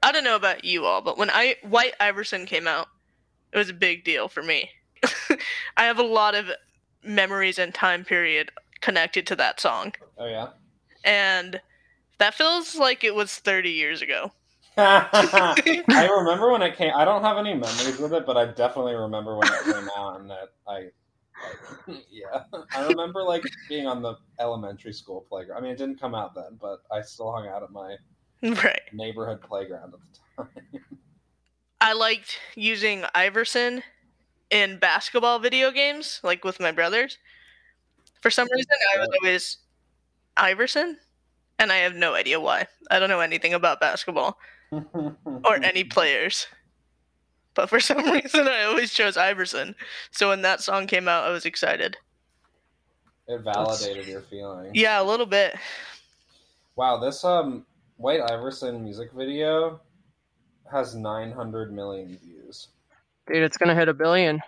I 0.03 0.13
don't 0.13 0.25
know 0.25 0.37
about 0.37 0.65
you 0.65 0.85
all, 0.85 1.01
but 1.01 1.17
when 1.17 1.31
I 1.31 1.57
White 1.63 1.95
Iverson 2.01 2.45
came 2.45 2.67
out, 2.67 2.89
it 3.55 3.59
was 3.59 3.71
a 3.71 3.75
big 3.75 4.05
deal 4.05 4.29
for 4.29 4.43
me. 4.45 4.71
I 5.79 5.85
have 5.85 6.01
a 6.01 6.05
lot 6.05 6.37
of 6.37 6.51
memories 7.05 7.59
and 7.59 7.75
time 7.75 8.05
period 8.05 8.53
connected 8.83 9.27
to 9.29 9.37
that 9.37 9.61
song, 9.61 9.95
Oh 10.19 10.27
yeah. 10.27 10.53
and 11.05 11.61
that 12.19 12.35
feels 12.35 12.77
like 12.77 13.05
it 13.05 13.15
was 13.15 13.37
30 13.39 13.71
years 13.71 14.03
ago. 14.03 14.33
I 14.77 15.57
remember 16.11 16.51
when 16.51 16.63
it 16.63 16.77
came. 16.77 16.93
I 16.97 17.05
don't 17.05 17.23
have 17.23 17.39
any 17.39 17.55
memories 17.55 17.99
with 17.99 18.13
it, 18.13 18.27
but 18.27 18.37
I 18.37 18.47
definitely 18.47 18.95
remember 18.95 19.37
when 19.37 19.51
it 19.51 19.63
came 19.69 19.89
out, 19.97 20.21
and 20.21 20.31
that 20.31 20.49
I, 20.67 20.87
like, 21.41 21.61
yeah, 21.87 22.45
I 22.75 22.81
remember 22.81 23.23
like 23.23 23.47
being 23.69 23.87
on 23.87 24.03
the 24.03 24.17
elementary 24.41 24.93
school 24.93 25.27
playground. 25.29 25.59
I 25.59 25.63
mean, 25.63 25.73
it 25.73 25.79
didn't 25.79 26.01
come 26.01 26.15
out 26.15 26.35
then, 26.35 26.59
but 26.61 26.81
I 26.91 27.03
still 27.03 27.33
hung 27.33 27.47
out 27.49 27.63
at 27.63 27.71
my 27.71 27.97
Right. 28.43 28.83
neighborhood 28.93 29.43
playground 29.43 29.95
at 29.95 30.01
the 30.01 30.45
time. 30.45 30.94
I 31.85 31.93
liked 31.93 32.41
using 32.55 33.05
Iverson 33.15 33.83
in 34.49 34.79
basketball 34.79 35.39
video 35.39 35.71
games, 35.71 36.19
like 36.25 36.43
with 36.43 36.59
my 36.59 36.73
brothers. 36.73 37.19
For 38.23 38.31
some 38.31 38.49
reason, 38.51 38.73
I 38.97 39.01
was 39.01 39.09
always 39.21 39.59
Iverson, 40.39 40.97
and 41.59 41.71
I 41.71 41.77
have 41.77 41.95
no 41.95 42.15
idea 42.15 42.41
why. 42.41 42.69
I 42.91 42.99
don't 42.99 43.11
know 43.11 43.21
anything 43.21 43.53
about 43.53 43.83
basketball 43.83 44.39
or 44.73 45.63
any 45.63 45.85
players. 45.85 46.47
But 47.53 47.69
for 47.69 47.81
some 47.81 48.11
reason, 48.11 48.49
I 48.49 48.63
always 48.63 48.95
chose 48.95 49.19
Iverson. 49.19 49.75
So 50.11 50.31
when 50.31 50.41
that 50.41 50.63
song 50.63 50.87
came 50.87 51.07
out, 51.07 51.25
I 51.25 51.33
was 51.33 51.45
excited. 51.45 51.99
It 53.29 53.43
validated 53.43 54.07
your 54.07 54.23
feelings. 54.23 54.71
Yeah, 54.73 55.03
a 55.03 55.05
little 55.05 55.27
bit. 55.27 55.55
Wow, 56.77 56.97
this 56.97 57.23
um 57.25 57.67
White 57.99 58.23
Iverson 58.23 58.83
music 58.83 59.13
video 59.13 59.83
has 60.75 60.95
900 60.97 61.73
million 61.73 62.19
views. 62.19 62.69
Dude, 63.29 63.43
it's 63.43 63.57
gonna 63.57 63.75
hit 63.75 63.89
a 63.89 63.95
billion. 63.95 64.43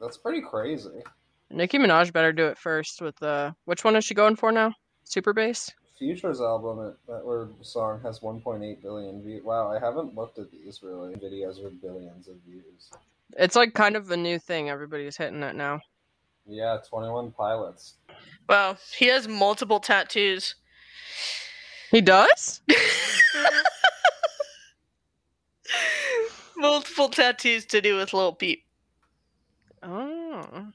That's 0.00 0.16
pretty 0.16 0.42
crazy. 0.42 1.02
Nicki 1.50 1.78
Minaj 1.78 2.12
better 2.12 2.32
do 2.32 2.46
it 2.46 2.58
first 2.58 3.00
with 3.00 3.22
uh 3.22 3.52
which 3.64 3.84
one 3.84 3.96
is 3.96 4.04
she 4.04 4.14
going 4.14 4.36
for 4.36 4.50
now? 4.50 4.74
Super 5.04 5.32
bass? 5.32 5.70
Future's 5.96 6.40
album, 6.40 6.96
that 7.06 7.20
or 7.20 7.50
song, 7.62 8.00
has 8.02 8.18
1.8 8.18 8.82
billion 8.82 9.22
views. 9.22 9.44
Wow, 9.44 9.70
I 9.70 9.78
haven't 9.78 10.16
looked 10.16 10.40
at 10.40 10.50
these 10.50 10.80
really. 10.82 11.14
Videos 11.14 11.62
with 11.62 11.80
billions 11.80 12.26
of 12.26 12.34
views. 12.44 12.90
It's 13.38 13.54
like 13.54 13.74
kind 13.74 13.94
of 13.94 14.10
a 14.10 14.16
new 14.16 14.40
thing. 14.40 14.70
Everybody's 14.70 15.16
hitting 15.16 15.42
it 15.44 15.54
now. 15.54 15.80
Yeah, 16.46 16.78
21 16.88 17.30
Pilots. 17.30 17.94
Wow, 18.48 18.76
he 18.98 19.06
has 19.06 19.28
multiple 19.28 19.78
tattoos. 19.78 20.56
He 21.92 22.00
does? 22.00 22.60
multiple 26.64 27.08
tattoos 27.08 27.66
to 27.66 27.80
do 27.80 27.96
with 27.96 28.12
Lil 28.12 28.32
Peep. 28.32 28.64
Oh. 29.82 30.66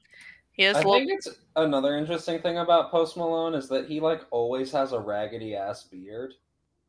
He 0.51 0.63
has 0.63 0.77
I 0.77 0.81
Lil 0.81 0.93
think 0.99 1.11
it's 1.11 1.29
another 1.55 1.97
interesting 1.97 2.41
thing 2.41 2.57
about 2.57 2.91
Post 2.91 3.17
Malone 3.17 3.55
is 3.55 3.69
that 3.69 3.87
he 3.87 3.99
like 3.99 4.21
always 4.31 4.71
has 4.71 4.91
a 4.91 4.99
raggedy 4.99 5.55
ass 5.55 5.83
beard. 5.83 6.33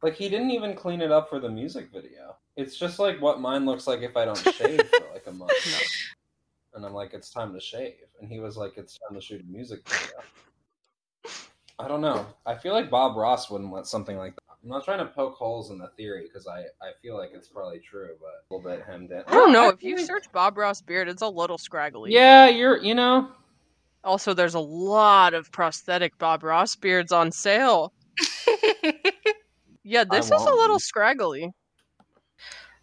Like 0.02 0.14
he 0.14 0.28
didn't 0.28 0.50
even 0.50 0.74
clean 0.74 1.00
it 1.00 1.12
up 1.12 1.28
for 1.28 1.38
the 1.38 1.48
music 1.48 1.90
video. 1.92 2.36
It's 2.56 2.76
just 2.76 2.98
like 2.98 3.20
what 3.20 3.40
mine 3.40 3.66
looks 3.66 3.86
like 3.86 4.00
if 4.00 4.16
I 4.16 4.24
don't 4.24 4.38
shave 4.54 4.88
for 4.88 5.12
like 5.12 5.26
a 5.26 5.32
month. 5.32 5.52
No. 5.66 5.78
And 6.74 6.86
I'm 6.86 6.92
like, 6.92 7.14
it's 7.14 7.30
time 7.30 7.52
to 7.54 7.60
shave. 7.60 7.94
And 8.20 8.30
he 8.30 8.40
was 8.40 8.56
like, 8.56 8.72
it's 8.76 8.98
time 8.98 9.14
to 9.14 9.20
shoot 9.20 9.40
a 9.40 9.44
music 9.44 9.80
video. 9.88 10.18
I 11.78 11.88
don't 11.88 12.00
know. 12.00 12.26
I 12.46 12.54
feel 12.54 12.74
like 12.74 12.90
Bob 12.90 13.16
Ross 13.16 13.50
wouldn't 13.50 13.72
let 13.72 13.86
something 13.86 14.16
like 14.16 14.34
that. 14.34 14.49
I'm 14.62 14.68
not 14.68 14.84
trying 14.84 14.98
to 14.98 15.06
poke 15.06 15.36
holes 15.36 15.70
in 15.70 15.78
the 15.78 15.88
theory 15.96 16.24
because 16.26 16.46
I, 16.46 16.60
I 16.82 16.92
feel 17.00 17.16
like 17.16 17.30
it's 17.32 17.48
probably 17.48 17.78
true, 17.78 18.10
but 18.20 18.28
a 18.28 18.54
little 18.54 18.70
bit 18.70 18.84
hemmed 18.86 19.10
in. 19.10 19.22
I 19.26 19.32
don't 19.32 19.52
know. 19.52 19.66
I 19.66 19.72
If 19.72 19.82
you 19.82 19.96
think- 19.96 20.06
search 20.06 20.30
Bob 20.32 20.58
Ross 20.58 20.80
beard, 20.82 21.08
it's 21.08 21.22
a 21.22 21.28
little 21.28 21.56
scraggly. 21.58 22.12
Yeah, 22.12 22.48
you're, 22.48 22.76
you 22.76 22.94
know, 22.94 23.30
Also, 24.04 24.34
there's 24.34 24.54
a 24.54 24.60
lot 24.60 25.32
of 25.34 25.50
prosthetic 25.50 26.16
Bob 26.18 26.42
Ross 26.42 26.76
beards 26.76 27.12
on 27.12 27.32
sale. 27.32 27.92
Yeah, 29.82 30.04
this 30.04 30.26
is 30.26 30.42
a 30.42 30.54
little 30.54 30.78
scraggly. 30.78 31.50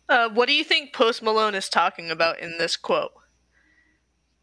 uh, 0.09 0.29
what 0.29 0.47
do 0.47 0.53
you 0.53 0.63
think 0.63 0.93
Post 0.93 1.21
Malone 1.21 1.53
is 1.55 1.69
talking 1.69 2.09
about 2.09 2.39
in 2.39 2.57
this 2.57 2.75
quote? 2.75 3.11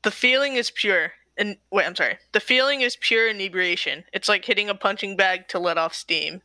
The 0.03 0.13
feeling 0.13 0.55
is 0.55 0.71
pure. 0.71 1.13
And 1.37 1.57
wait, 1.73 1.85
I'm 1.85 1.97
sorry. 1.97 2.17
The 2.33 2.41
feeling 2.41 2.81
is 2.81 2.97
pure 2.97 3.29
inebriation. 3.29 4.05
It's 4.13 4.29
like 4.29 4.45
hitting 4.45 4.69
a 4.71 4.75
punching 4.75 5.17
bag 5.17 5.49
to 5.49 5.59
let 5.59 5.77
off 5.79 5.95
steam. 5.95 6.43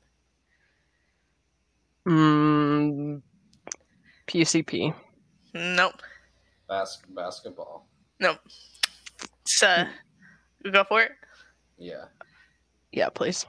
Mm, 2.10 3.22
PCP. 4.28 4.93
Nope. 5.54 6.02
bas- 6.67 7.02
basketball. 7.10 7.88
Nope. 8.19 8.39
It's, 9.43 9.62
uh, 9.62 9.88
you 10.65 10.72
go 10.72 10.84
for 10.84 11.04
it. 11.04 11.12
Yeah. 11.78 12.06
Yeah, 12.91 13.10
please. 13.10 13.45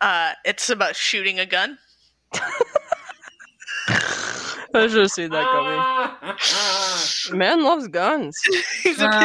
Uh, 0.00 0.32
it's 0.44 0.68
about 0.68 0.96
shooting 0.96 1.38
a 1.38 1.46
gun. 1.46 1.78
I 4.74 4.88
should 4.88 5.02
have 5.02 5.10
seen 5.10 5.30
that 5.30 6.38
coming. 7.30 7.36
Man 7.38 7.62
loves 7.62 7.86
guns. 7.88 8.36
He's 8.82 9.00
a 9.00 9.10
kid. 9.10 9.18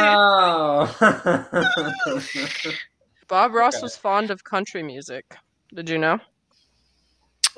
Bob 3.27 3.53
Ross 3.53 3.75
Okay. 3.75 3.81
was 3.81 3.97
fond 3.97 4.29
of 4.29 4.43
country 4.43 4.83
music. 4.83 5.35
Did 5.73 5.89
you 5.89 5.97
know? 5.97 6.19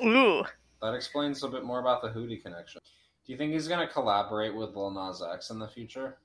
Ooh. 0.02 0.44
That 0.82 0.94
explains 0.94 1.42
a 1.42 1.48
bit 1.48 1.64
more 1.64 1.80
about 1.80 2.02
the 2.02 2.08
Hootie 2.08 2.42
connection. 2.42 2.80
Do 3.26 3.32
you 3.32 3.38
think 3.38 3.52
he's 3.52 3.68
going 3.68 3.86
to 3.86 3.92
collaborate 3.92 4.54
with 4.54 4.74
Lil 4.74 4.90
Nas 4.90 5.22
X 5.22 5.50
in 5.50 5.58
the 5.58 5.68
future? 5.68 6.18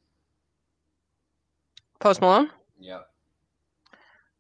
Post 1.99 2.21
Malone? 2.21 2.49
Yep. 2.79 3.07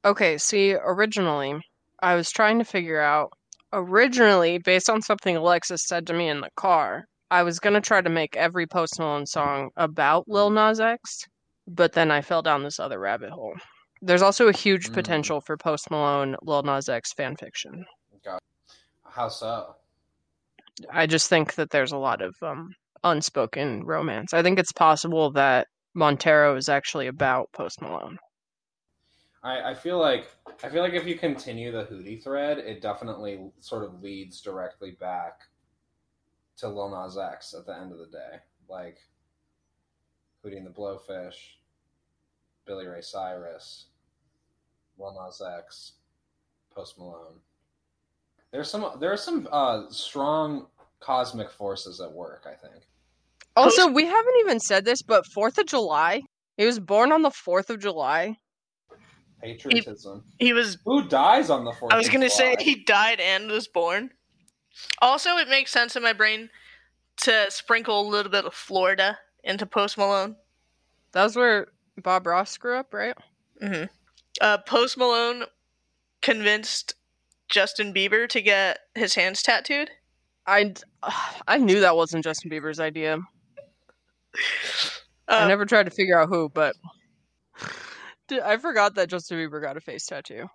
Okay, 0.05 0.37
see, 0.37 0.73
originally, 0.75 1.59
I 2.01 2.15
was 2.15 2.31
trying 2.31 2.59
to 2.59 2.65
figure 2.65 3.01
out. 3.01 3.31
Originally, 3.73 4.57
based 4.59 4.89
on 4.89 5.01
something 5.01 5.35
Alexis 5.35 5.85
said 5.85 6.07
to 6.07 6.13
me 6.13 6.29
in 6.29 6.39
the 6.39 6.49
car, 6.55 7.07
I 7.31 7.43
was 7.43 7.59
gonna 7.59 7.81
try 7.81 7.99
to 8.01 8.09
make 8.09 8.37
every 8.37 8.67
Post 8.67 8.99
Malone 8.99 9.25
song 9.25 9.71
about 9.75 10.29
Lil 10.29 10.49
Nas 10.49 10.79
X, 10.79 11.25
but 11.67 11.91
then 11.91 12.09
I 12.11 12.21
fell 12.21 12.41
down 12.41 12.63
this 12.63 12.79
other 12.79 12.99
rabbit 12.99 13.31
hole. 13.31 13.55
There's 14.01 14.21
also 14.21 14.47
a 14.47 14.53
huge 14.53 14.89
Mm. 14.89 14.93
potential 14.93 15.41
for 15.41 15.57
Post 15.57 15.91
Malone 15.91 16.37
Lil 16.43 16.63
Nas 16.63 16.87
X 16.87 17.11
fan 17.13 17.35
fiction. 17.35 17.85
How 19.03 19.29
so? 19.29 19.75
I 20.91 21.07
just 21.07 21.29
think 21.29 21.55
that 21.55 21.69
there's 21.69 21.91
a 21.91 21.97
lot 21.97 22.21
of 22.21 22.35
um, 22.41 22.69
unspoken 23.03 23.83
romance. 23.85 24.33
I 24.33 24.41
think 24.41 24.59
it's 24.59 24.71
possible 24.71 25.31
that 25.31 25.67
Montero 25.93 26.55
is 26.55 26.69
actually 26.69 27.07
about 27.07 27.51
Post 27.53 27.81
Malone. 27.81 28.17
I, 29.43 29.71
I 29.71 29.73
feel 29.75 29.99
like 29.99 30.27
I 30.63 30.69
feel 30.69 30.81
like 30.81 30.93
if 30.93 31.05
you 31.05 31.17
continue 31.17 31.71
the 31.71 31.85
Hootie 31.85 32.21
thread, 32.21 32.57
it 32.57 32.81
definitely 32.81 33.51
sort 33.59 33.83
of 33.83 34.01
leads 34.01 34.41
directly 34.41 34.91
back 34.99 35.41
to 36.57 36.67
Lil 36.67 36.89
Nas 36.89 37.17
X 37.17 37.53
at 37.53 37.65
the 37.65 37.77
end 37.77 37.91
of 37.91 37.99
the 37.99 38.07
day. 38.07 38.39
Like 38.67 38.97
Hootie 40.43 40.57
and 40.57 40.65
the 40.65 40.71
Blowfish, 40.71 41.57
Billy 42.65 42.87
Ray 42.87 43.01
Cyrus, 43.01 43.85
Lil 44.97 45.15
Nas 45.23 45.41
X, 45.59 45.93
Post 46.73 46.97
Malone. 46.97 47.39
There's 48.55 48.71
some 48.71 48.89
there 49.01 49.11
are 49.11 49.17
some 49.17 49.49
uh, 49.51 49.89
strong 49.89 50.67
cosmic 51.01 51.51
forces 51.51 51.99
at 51.99 52.09
work. 52.09 52.45
I 52.45 52.55
think. 52.55 52.85
Also, 53.57 53.89
we 53.89 54.05
haven't 54.05 54.35
even 54.39 54.61
said 54.61 54.85
this, 54.85 55.01
but 55.01 55.25
Fourth 55.33 55.57
of 55.57 55.65
July. 55.65 56.21
He 56.55 56.65
was 56.65 56.79
born 56.79 57.11
on 57.11 57.21
the 57.21 57.31
Fourth 57.31 57.69
of 57.69 57.81
July. 57.81 58.37
Patriotism. 59.41 60.23
He 60.39 60.53
was. 60.53 60.77
Who 60.85 61.05
dies 61.05 61.49
on 61.49 61.65
the 61.65 61.73
fourth? 61.73 61.91
I 61.91 61.97
was 61.97 62.07
of 62.07 62.13
gonna 62.13 62.29
say 62.29 62.55
he 62.57 62.81
died 62.85 63.19
and 63.19 63.51
was 63.51 63.67
born. 63.67 64.11
Also, 65.01 65.31
it 65.31 65.49
makes 65.49 65.73
sense 65.73 65.97
in 65.97 66.03
my 66.03 66.13
brain 66.13 66.49
to 67.23 67.47
sprinkle 67.49 68.07
a 68.07 68.07
little 68.07 68.31
bit 68.31 68.45
of 68.45 68.53
Florida 68.53 69.19
into 69.43 69.65
Post 69.65 69.97
Malone. 69.97 70.37
That's 71.11 71.35
where 71.35 71.67
Bob 72.01 72.25
Ross 72.25 72.55
grew 72.55 72.77
up, 72.77 72.93
right? 72.93 73.17
Mm-hmm. 73.61 73.85
Uh, 74.39 74.59
Post 74.59 74.97
Malone 74.97 75.43
convinced 76.21 76.95
Justin 77.49 77.93
Bieber 77.93 78.27
to 78.29 78.41
get 78.41 78.79
his 78.95 79.15
hands 79.15 79.41
tattooed. 79.41 79.89
I 80.47 80.73
I 81.47 81.57
knew 81.57 81.79
that 81.81 81.95
wasn't 81.95 82.23
Justin 82.23 82.51
Bieber's 82.51 82.79
idea. 82.79 83.19
I 85.27 85.43
Uh, 85.43 85.47
never 85.47 85.65
tried 85.65 85.83
to 85.85 85.91
figure 85.91 86.19
out 86.19 86.29
who, 86.29 86.49
but 86.49 86.75
Dude, 88.27 88.39
I 88.41 88.57
forgot 88.57 88.95
that 88.95 89.09
Justin 89.09 89.37
Bieber 89.37 89.61
got 89.61 89.77
a 89.77 89.81
face 89.81 90.05
tattoo. 90.05 90.47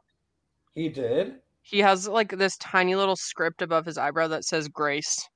He 0.74 0.88
did. 0.88 1.36
He 1.62 1.78
has 1.80 2.08
like 2.08 2.30
this 2.36 2.56
tiny 2.56 2.94
little 2.96 3.16
script 3.16 3.62
above 3.62 3.84
his 3.86 3.96
eyebrow 3.98 4.28
that 4.28 4.44
says 4.44 4.66
Grace. 4.68 5.28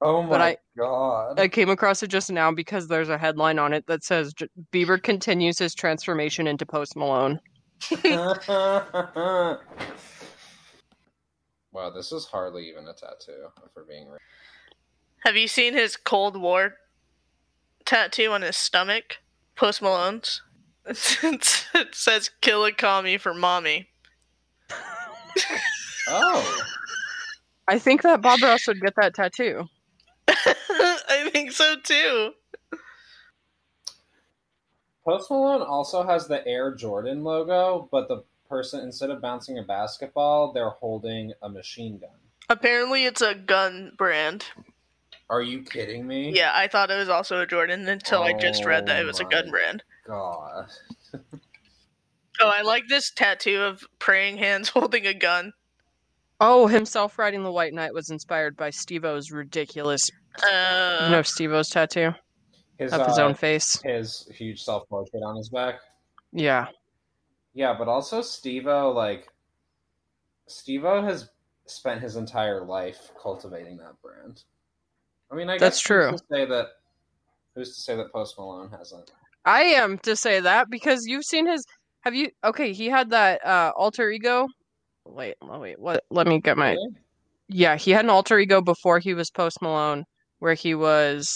Oh 0.00 0.22
my 0.22 0.28
But 0.28 0.40
I- 0.40 0.56
god. 0.76 1.38
I 1.40 1.48
came 1.48 1.68
across 1.70 2.02
it 2.02 2.08
just 2.08 2.30
now 2.30 2.50
because 2.52 2.88
there's 2.88 3.08
a 3.08 3.18
headline 3.18 3.58
on 3.58 3.72
it 3.72 3.86
that 3.86 4.02
says 4.04 4.32
J- 4.34 4.48
Bieber 4.72 5.00
continues 5.02 5.58
his 5.58 5.74
transformation 5.74 6.46
into 6.46 6.66
Post 6.66 6.96
Malone. 6.96 7.38
wow, 11.72 11.90
this 11.90 12.12
is 12.12 12.24
hardly 12.24 12.68
even 12.68 12.86
a 12.88 12.92
tattoo, 12.92 13.48
if 13.64 13.70
we're 13.74 13.84
being 13.84 14.08
real. 14.08 14.18
have 15.24 15.36
you 15.36 15.48
seen 15.48 15.74
his 15.74 15.96
Cold 15.96 16.40
War 16.40 16.76
tattoo 17.84 18.30
on 18.32 18.42
his 18.42 18.56
stomach? 18.56 19.18
Post 19.56 19.82
Malone's. 19.82 20.42
it 20.86 21.94
says 21.94 22.30
"Kill 22.40 22.64
a 22.64 22.72
commie 22.72 23.18
for 23.18 23.34
mommy." 23.34 23.88
Oh. 26.08 26.66
I 27.68 27.78
think 27.78 28.02
that 28.02 28.20
Bob 28.20 28.42
Ross 28.42 28.66
would 28.66 28.80
get 28.80 28.94
that 28.96 29.14
tattoo. 29.14 29.66
I 30.28 31.28
think 31.32 31.52
so 31.52 31.76
too. 31.82 32.32
Post 35.04 35.30
Malone 35.30 35.62
also 35.62 36.04
has 36.04 36.28
the 36.28 36.46
Air 36.46 36.74
Jordan 36.74 37.24
logo, 37.24 37.88
but 37.90 38.08
the 38.08 38.24
person 38.52 38.80
instead 38.80 39.08
of 39.08 39.22
bouncing 39.22 39.58
a 39.58 39.62
basketball, 39.62 40.52
they're 40.52 40.68
holding 40.70 41.32
a 41.42 41.48
machine 41.48 41.96
gun. 41.98 42.10
Apparently, 42.50 43.06
it's 43.06 43.22
a 43.22 43.34
gun 43.34 43.92
brand. 43.96 44.44
Are 45.30 45.40
you 45.40 45.62
kidding 45.62 46.06
me? 46.06 46.32
Yeah, 46.36 46.52
I 46.54 46.68
thought 46.68 46.90
it 46.90 46.98
was 46.98 47.08
also 47.08 47.40
a 47.40 47.46
Jordan 47.46 47.88
until 47.88 48.22
I 48.22 48.34
just 48.34 48.66
read 48.66 48.84
that 48.86 48.98
it 49.00 49.04
Oh 49.04 49.06
was 49.06 49.20
a 49.20 49.24
gun 49.24 49.50
brand. 49.50 49.82
God. 50.06 50.66
Oh, 52.40 52.48
I 52.48 52.62
like 52.62 52.84
this 52.88 53.10
tattoo 53.14 53.60
of 53.60 53.82
praying 54.00 54.38
hands 54.38 54.68
holding 54.74 55.06
a 55.06 55.14
gun. 55.14 55.52
Oh, 56.40 56.66
himself 56.66 57.16
riding 57.18 57.44
the 57.44 57.52
White 57.52 57.72
Knight 57.74 57.94
was 57.94 58.10
inspired 58.10 58.56
by 58.56 58.70
Steve-O's 58.70 59.30
ridiculous, 59.30 60.10
Uh, 60.42 61.02
you 61.04 61.10
know, 61.10 61.22
Steve-O's 61.22 61.68
tattoo 61.68 62.10
His, 62.78 62.92
of 62.92 63.06
his 63.06 63.18
uh, 63.18 63.24
own 63.24 63.34
face. 63.34 63.80
his 63.84 64.26
huge 64.34 64.60
self 64.62 64.88
portrait 64.88 65.22
on 65.22 65.36
his 65.36 65.50
back. 65.50 65.76
Yeah. 66.32 66.66
Yeah, 67.54 67.74
but 67.78 67.88
also 67.88 68.22
Steve-O, 68.22 68.92
like 68.92 69.28
Steve-O 70.46 71.02
has 71.02 71.28
spent 71.66 72.00
his 72.00 72.16
entire 72.16 72.64
life 72.64 73.10
cultivating 73.20 73.76
that 73.78 74.00
brand. 74.02 74.42
I 75.30 75.34
mean, 75.34 75.48
I 75.48 75.58
That's 75.58 75.78
guess 75.78 75.80
true. 75.80 76.10
Who's 76.10 76.20
to 76.20 76.26
say 76.30 76.46
that? 76.46 76.66
Who's 77.54 77.74
to 77.74 77.80
say 77.80 77.96
that 77.96 78.12
Post 78.12 78.38
Malone 78.38 78.70
hasn't? 78.70 79.10
I 79.44 79.62
am 79.62 79.98
to 79.98 80.16
say 80.16 80.40
that 80.40 80.70
because 80.70 81.04
you've 81.06 81.24
seen 81.24 81.46
his. 81.46 81.64
Have 82.00 82.14
you? 82.14 82.30
Okay, 82.44 82.72
he 82.72 82.88
had 82.88 83.10
that 83.10 83.44
uh, 83.44 83.72
alter 83.76 84.10
ego. 84.10 84.46
Wait, 85.04 85.34
wait. 85.42 85.78
What? 85.78 86.04
Let 86.10 86.26
me 86.26 86.40
get 86.40 86.56
my. 86.56 86.70
Really? 86.70 86.88
Yeah, 87.48 87.76
he 87.76 87.90
had 87.90 88.04
an 88.04 88.10
alter 88.10 88.38
ego 88.38 88.62
before 88.62 88.98
he 88.98 89.14
was 89.14 89.30
Post 89.30 89.58
Malone, 89.60 90.04
where 90.38 90.54
he 90.54 90.74
was 90.74 91.28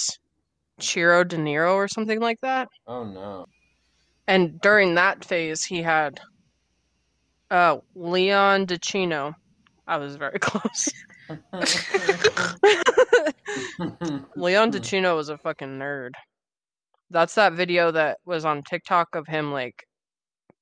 Chiro 0.80 1.26
De 1.26 1.36
Niro 1.36 1.74
or 1.74 1.88
something 1.88 2.20
like 2.20 2.40
that. 2.42 2.68
Oh 2.86 3.04
no. 3.04 3.46
And 4.28 4.60
during 4.60 4.94
that 4.94 5.24
phase, 5.24 5.64
he 5.64 5.82
had 5.82 6.20
uh, 7.50 7.78
Leon 7.94 8.66
DeChino. 8.66 9.34
I 9.86 9.98
was 9.98 10.16
very 10.16 10.38
close. 10.40 10.88
Leon 14.36 14.72
DeChino 14.72 15.16
was 15.16 15.28
a 15.28 15.38
fucking 15.38 15.78
nerd. 15.78 16.10
That's 17.10 17.34
that 17.36 17.52
video 17.52 17.90
that 17.92 18.18
was 18.24 18.44
on 18.44 18.62
TikTok 18.62 19.14
of 19.14 19.26
him 19.28 19.52
like 19.52 19.84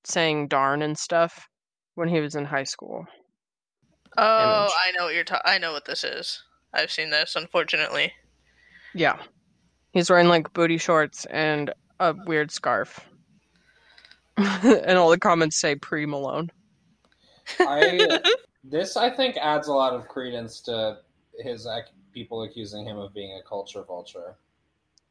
saying 0.05 0.49
darn 0.49 0.83
and 0.83 0.97
stuff 0.99 1.49
when 1.95 2.09
he 2.09 2.21
was 2.21 2.35
in 2.35 2.45
high 2.45 2.65
school. 2.65 3.07
oh, 4.19 4.61
image. 4.63 4.73
I 4.87 4.93
know 4.97 5.05
what 5.05 5.15
you're. 5.15 5.25
Ta- 5.25 5.41
I 5.45 5.57
know 5.59 5.73
what 5.73 5.87
this 5.87 6.05
is. 6.05 6.43
I've 6.75 6.91
seen 6.91 7.09
this, 7.11 7.35
unfortunately. 7.37 8.13
Yeah. 8.95 9.17
He's 9.93 10.11
wearing 10.11 10.29
like 10.29 10.53
booty 10.53 10.77
shorts 10.77 11.25
and 11.27 11.73
a 12.01 12.15
weird 12.27 12.51
scarf. 12.51 13.01
and 14.37 14.99
all 14.99 15.11
the 15.11 15.19
comments 15.19 15.57
say 15.57 15.77
pre 15.77 16.07
Malone. 16.07 16.51
I 17.61 18.21
this 18.65 18.97
I 18.97 19.11
think 19.11 19.37
adds 19.37 19.69
a 19.69 19.73
lot 19.73 19.93
of 19.93 20.09
credence 20.09 20.61
to 20.63 20.99
his 21.39 21.67
ac- 21.67 21.93
people 22.13 22.43
accusing 22.45 22.87
him 22.87 22.97
of 22.99 23.13
being 23.13 23.39
a 23.39 23.49
culture 23.49 23.83
vulture. 23.83 24.37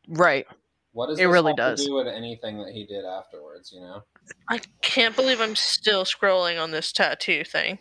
Right. 0.07 0.45
What 0.93 1.07
does 1.07 1.19
It 1.19 1.23
this 1.23 1.31
really 1.31 1.51
have 1.51 1.57
does. 1.57 1.81
to 1.81 1.87
do 1.87 1.93
with 1.95 2.07
anything 2.07 2.57
that 2.59 2.69
he 2.73 2.85
did 2.85 3.05
afterwards? 3.05 3.71
You 3.73 3.81
know, 3.81 4.03
I 4.49 4.59
can't 4.81 5.15
believe 5.15 5.39
I'm 5.41 5.55
still 5.55 6.03
scrolling 6.05 6.61
on 6.61 6.71
this 6.71 6.91
tattoo 6.91 7.43
thing. 7.43 7.79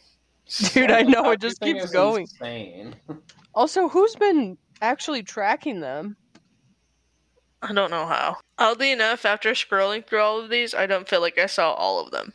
Dude, 0.73 0.91
I 0.91 1.03
know 1.03 1.31
it 1.31 1.41
just 1.41 1.61
keeps 1.61 1.91
going. 1.91 2.23
Insane. 2.23 2.95
Also, 3.55 3.87
who's 3.87 4.17
been 4.17 4.57
actually 4.81 5.23
tracking 5.23 5.81
them? 5.81 6.17
I 7.63 7.73
don't 7.73 7.91
know 7.91 8.07
how. 8.07 8.39
Oddly 8.59 8.91
enough, 8.91 9.25
after 9.25 9.53
scrolling 9.53 10.05
through 10.07 10.21
all 10.21 10.41
of 10.41 10.51
these, 10.51 10.75
I 10.75 10.87
don't 10.87 11.09
feel 11.09 11.21
like 11.21 11.39
I 11.39 11.47
saw 11.47 11.73
all 11.73 12.05
of 12.05 12.11
them. 12.11 12.33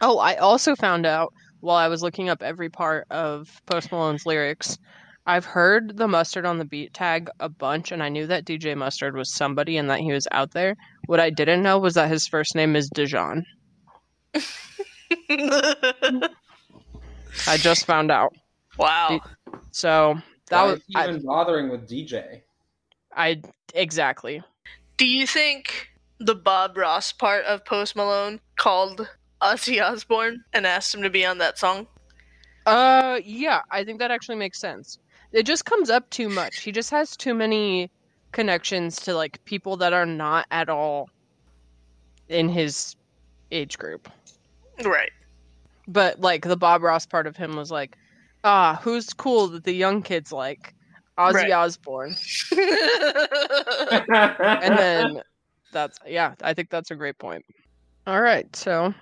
Oh, 0.00 0.18
I 0.18 0.36
also 0.36 0.74
found 0.76 1.04
out 1.04 1.32
while 1.60 1.76
I 1.76 1.88
was 1.88 2.02
looking 2.02 2.28
up 2.28 2.42
every 2.42 2.68
part 2.68 3.06
of 3.10 3.60
Post 3.66 3.90
Malone's 3.92 4.24
lyrics. 4.26 4.78
I've 5.26 5.44
heard 5.44 5.96
the 5.96 6.08
mustard 6.08 6.44
on 6.44 6.58
the 6.58 6.64
beat 6.64 6.94
tag 6.94 7.28
a 7.38 7.48
bunch, 7.48 7.92
and 7.92 8.02
I 8.02 8.08
knew 8.08 8.26
that 8.26 8.44
DJ 8.44 8.76
Mustard 8.76 9.16
was 9.16 9.32
somebody 9.32 9.76
and 9.76 9.88
that 9.88 10.00
he 10.00 10.12
was 10.12 10.26
out 10.32 10.50
there. 10.50 10.74
What 11.06 11.20
I 11.20 11.30
didn't 11.30 11.62
know 11.62 11.78
was 11.78 11.94
that 11.94 12.10
his 12.10 12.26
first 12.26 12.56
name 12.56 12.74
is 12.74 12.90
Dijon. 12.92 13.44
I 17.46 17.56
just 17.56 17.86
found 17.86 18.10
out. 18.10 18.34
wow. 18.78 19.20
So 19.70 20.16
that 20.48 20.62
Why 20.62 20.70
was 20.72 20.80
is 20.80 20.84
he 20.88 20.96
I, 20.96 21.08
even 21.08 21.22
bothering 21.22 21.70
with 21.70 21.88
DJ? 21.88 22.42
I 23.14 23.40
exactly. 23.74 24.42
Do 25.02 25.08
you 25.08 25.26
think 25.26 25.90
the 26.20 26.36
Bob 26.36 26.76
Ross 26.76 27.10
part 27.10 27.44
of 27.46 27.64
Post 27.64 27.96
Malone 27.96 28.38
called 28.54 29.08
Ozzy 29.42 29.82
Osbourne 29.82 30.44
and 30.52 30.64
asked 30.64 30.94
him 30.94 31.02
to 31.02 31.10
be 31.10 31.26
on 31.26 31.38
that 31.38 31.58
song? 31.58 31.88
Uh, 32.66 33.18
yeah, 33.24 33.62
I 33.72 33.82
think 33.82 33.98
that 33.98 34.12
actually 34.12 34.36
makes 34.36 34.60
sense. 34.60 35.00
It 35.32 35.42
just 35.42 35.64
comes 35.64 35.90
up 35.90 36.08
too 36.10 36.28
much. 36.28 36.60
He 36.60 36.70
just 36.70 36.88
has 36.92 37.16
too 37.16 37.34
many 37.34 37.90
connections 38.30 38.94
to 39.00 39.12
like 39.12 39.44
people 39.44 39.76
that 39.78 39.92
are 39.92 40.06
not 40.06 40.46
at 40.52 40.68
all 40.68 41.10
in 42.28 42.48
his 42.48 42.94
age 43.50 43.78
group. 43.78 44.08
Right. 44.84 45.10
But 45.88 46.20
like 46.20 46.46
the 46.46 46.56
Bob 46.56 46.80
Ross 46.84 47.06
part 47.06 47.26
of 47.26 47.36
him 47.36 47.56
was 47.56 47.72
like, 47.72 47.96
ah, 48.44 48.78
who's 48.84 49.12
cool 49.12 49.48
that 49.48 49.64
the 49.64 49.74
young 49.74 50.00
kids 50.00 50.30
like? 50.30 50.76
Ozzy 51.18 51.34
Right. 51.34 51.52
Osbourne. 51.52 52.16
And 54.62 54.78
then 54.78 55.22
that's 55.72 55.98
yeah, 56.06 56.34
I 56.42 56.54
think 56.54 56.70
that's 56.70 56.90
a 56.90 56.94
great 56.94 57.18
point. 57.18 57.44
All 58.06 58.20
right, 58.20 58.54
so 58.56 58.94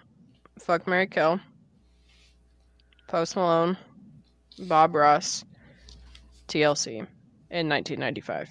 fuck 0.58 0.86
Mary 0.86 1.06
Kill. 1.06 1.40
Post 3.08 3.36
Malone, 3.36 3.76
Bob 4.58 4.94
Ross, 4.94 5.44
TLC 6.48 6.98
in 7.50 7.68
1995. 7.68 8.48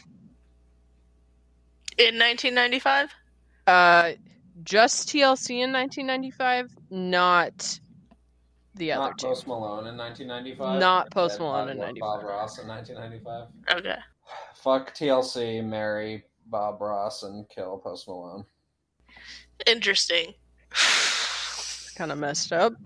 In 1.97 2.18
1995? 2.18 3.10
Uh, 3.68 4.12
just 4.64 5.10
TLC 5.10 5.64
in 5.64 5.72
1995, 5.72 6.72
not 6.89 7.80
the 8.80 8.91
other 8.93 9.09
Not 9.09 9.19
two. 9.19 9.27
Post 9.27 9.45
Malone 9.47 9.86
in 9.88 9.95
1995. 9.97 10.80
Not 10.80 11.11
Post 11.11 11.39
Malone 11.39 11.77
Bob- 11.77 11.89
in 11.89 11.99
Bob 11.99 12.23
Ross 12.23 12.57
in 12.57 12.67
1995. 12.67 13.77
Okay. 13.80 13.97
Fuck 14.55 14.95
TLC, 14.95 15.63
marry 15.63 16.23
Bob 16.47 16.82
Ross, 16.82 17.23
and 17.23 17.47
kill 17.49 17.77
Post 17.77 18.07
Malone. 18.07 18.45
Interesting. 19.67 20.34
Kind 21.95 22.11
of 22.11 22.17
messed 22.17 22.51
up. 22.53 22.73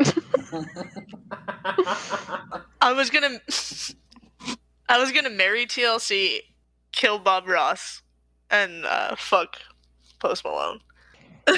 I 2.82 2.94
was 2.94 3.10
gonna. 3.10 3.40
I 4.90 5.00
was 5.00 5.12
gonna 5.12 5.30
marry 5.30 5.66
TLC, 5.66 6.40
kill 6.92 7.20
Bob 7.20 7.48
Ross, 7.48 8.02
and 8.50 8.86
uh, 8.86 9.16
fuck 9.16 9.58
Post 10.20 10.44
Malone. 10.44 10.80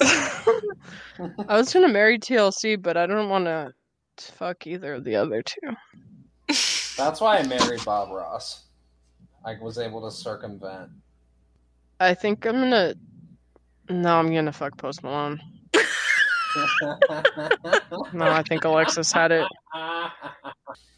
I 0.00 1.56
was 1.56 1.72
gonna 1.72 1.88
marry 1.88 2.18
TLC, 2.18 2.80
but 2.80 2.96
I 2.96 3.06
don't 3.06 3.28
want 3.28 3.44
to 3.44 3.72
fuck 4.18 4.66
either 4.66 4.94
of 4.94 5.04
the 5.04 5.16
other 5.16 5.42
two. 5.42 5.76
That's 6.96 7.20
why 7.20 7.38
I 7.38 7.46
married 7.46 7.84
Bob 7.84 8.10
Ross. 8.10 8.64
I 9.44 9.56
was 9.60 9.78
able 9.78 10.02
to 10.08 10.14
circumvent. 10.14 10.90
I 11.98 12.14
think 12.14 12.46
I'm 12.46 12.54
gonna. 12.54 12.94
No, 13.88 14.18
I'm 14.18 14.32
gonna 14.32 14.52
fuck 14.52 14.76
Post 14.76 15.02
Malone. 15.02 15.40
No, 18.12 18.26
I 18.26 18.42
think 18.48 18.64
Alexis 18.64 19.12
had 19.12 19.30
it 19.32 19.46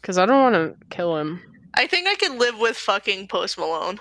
because 0.01 0.17
I 0.17 0.25
don't 0.25 0.41
want 0.41 0.55
to 0.55 0.75
kill 0.89 1.17
him. 1.17 1.41
I 1.75 1.87
think 1.87 2.07
I 2.07 2.15
could 2.15 2.33
live 2.33 2.59
with 2.59 2.77
fucking 2.77 3.27
Post 3.27 3.57
Malone. 3.57 3.99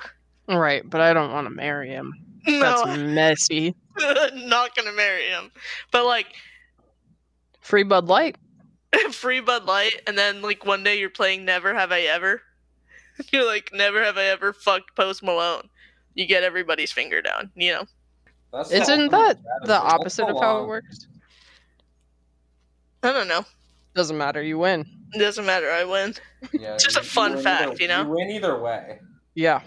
Right, 0.48 0.88
but 0.88 1.00
I 1.00 1.12
don't 1.12 1.32
want 1.32 1.46
to 1.46 1.54
marry 1.54 1.88
him. 1.90 2.12
No, 2.46 2.84
That's 2.84 2.98
messy. 2.98 3.74
not 4.34 4.74
gonna 4.74 4.92
marry 4.92 5.26
him. 5.28 5.50
But 5.90 6.04
like 6.04 6.26
Free 7.60 7.82
Bud 7.84 8.06
Light. 8.06 8.36
free 9.12 9.40
Bud 9.40 9.64
Light, 9.64 10.00
and 10.06 10.16
then 10.18 10.42
like 10.42 10.64
one 10.66 10.82
day 10.84 10.98
you're 10.98 11.10
playing 11.10 11.44
Never 11.44 11.72
Have 11.74 11.92
I 11.92 12.00
Ever. 12.02 12.42
You're 13.30 13.44
like, 13.46 13.70
Never 13.74 14.02
Have 14.02 14.16
I 14.16 14.24
Ever 14.24 14.54
fucked 14.54 14.96
Post 14.96 15.22
Malone. 15.22 15.68
You 16.14 16.24
get 16.26 16.42
everybody's 16.42 16.90
finger 16.90 17.20
down, 17.20 17.50
you 17.54 17.72
know. 17.72 17.84
That's 18.52 18.72
Isn't 18.72 19.10
that 19.10 19.38
the 19.64 19.78
opposite 19.78 20.26
of 20.28 20.40
how 20.40 20.62
it 20.64 20.66
works? 20.66 21.06
I 23.02 23.12
don't 23.12 23.28
know. 23.28 23.44
Doesn't 23.94 24.16
matter. 24.16 24.42
You 24.42 24.58
win. 24.58 24.86
Doesn't 25.18 25.44
matter. 25.44 25.70
I 25.70 25.84
win. 25.84 26.14
Yeah, 26.52 26.74
It's 26.74 26.84
just 26.84 26.96
a 26.96 27.00
you- 27.00 27.04
you 27.04 27.10
fun 27.10 27.42
fact, 27.42 27.62
either- 27.72 27.82
you 27.82 27.88
know? 27.88 28.02
You 28.02 28.08
win 28.08 28.30
either 28.30 28.58
way. 28.58 29.00
Yeah. 29.34 29.60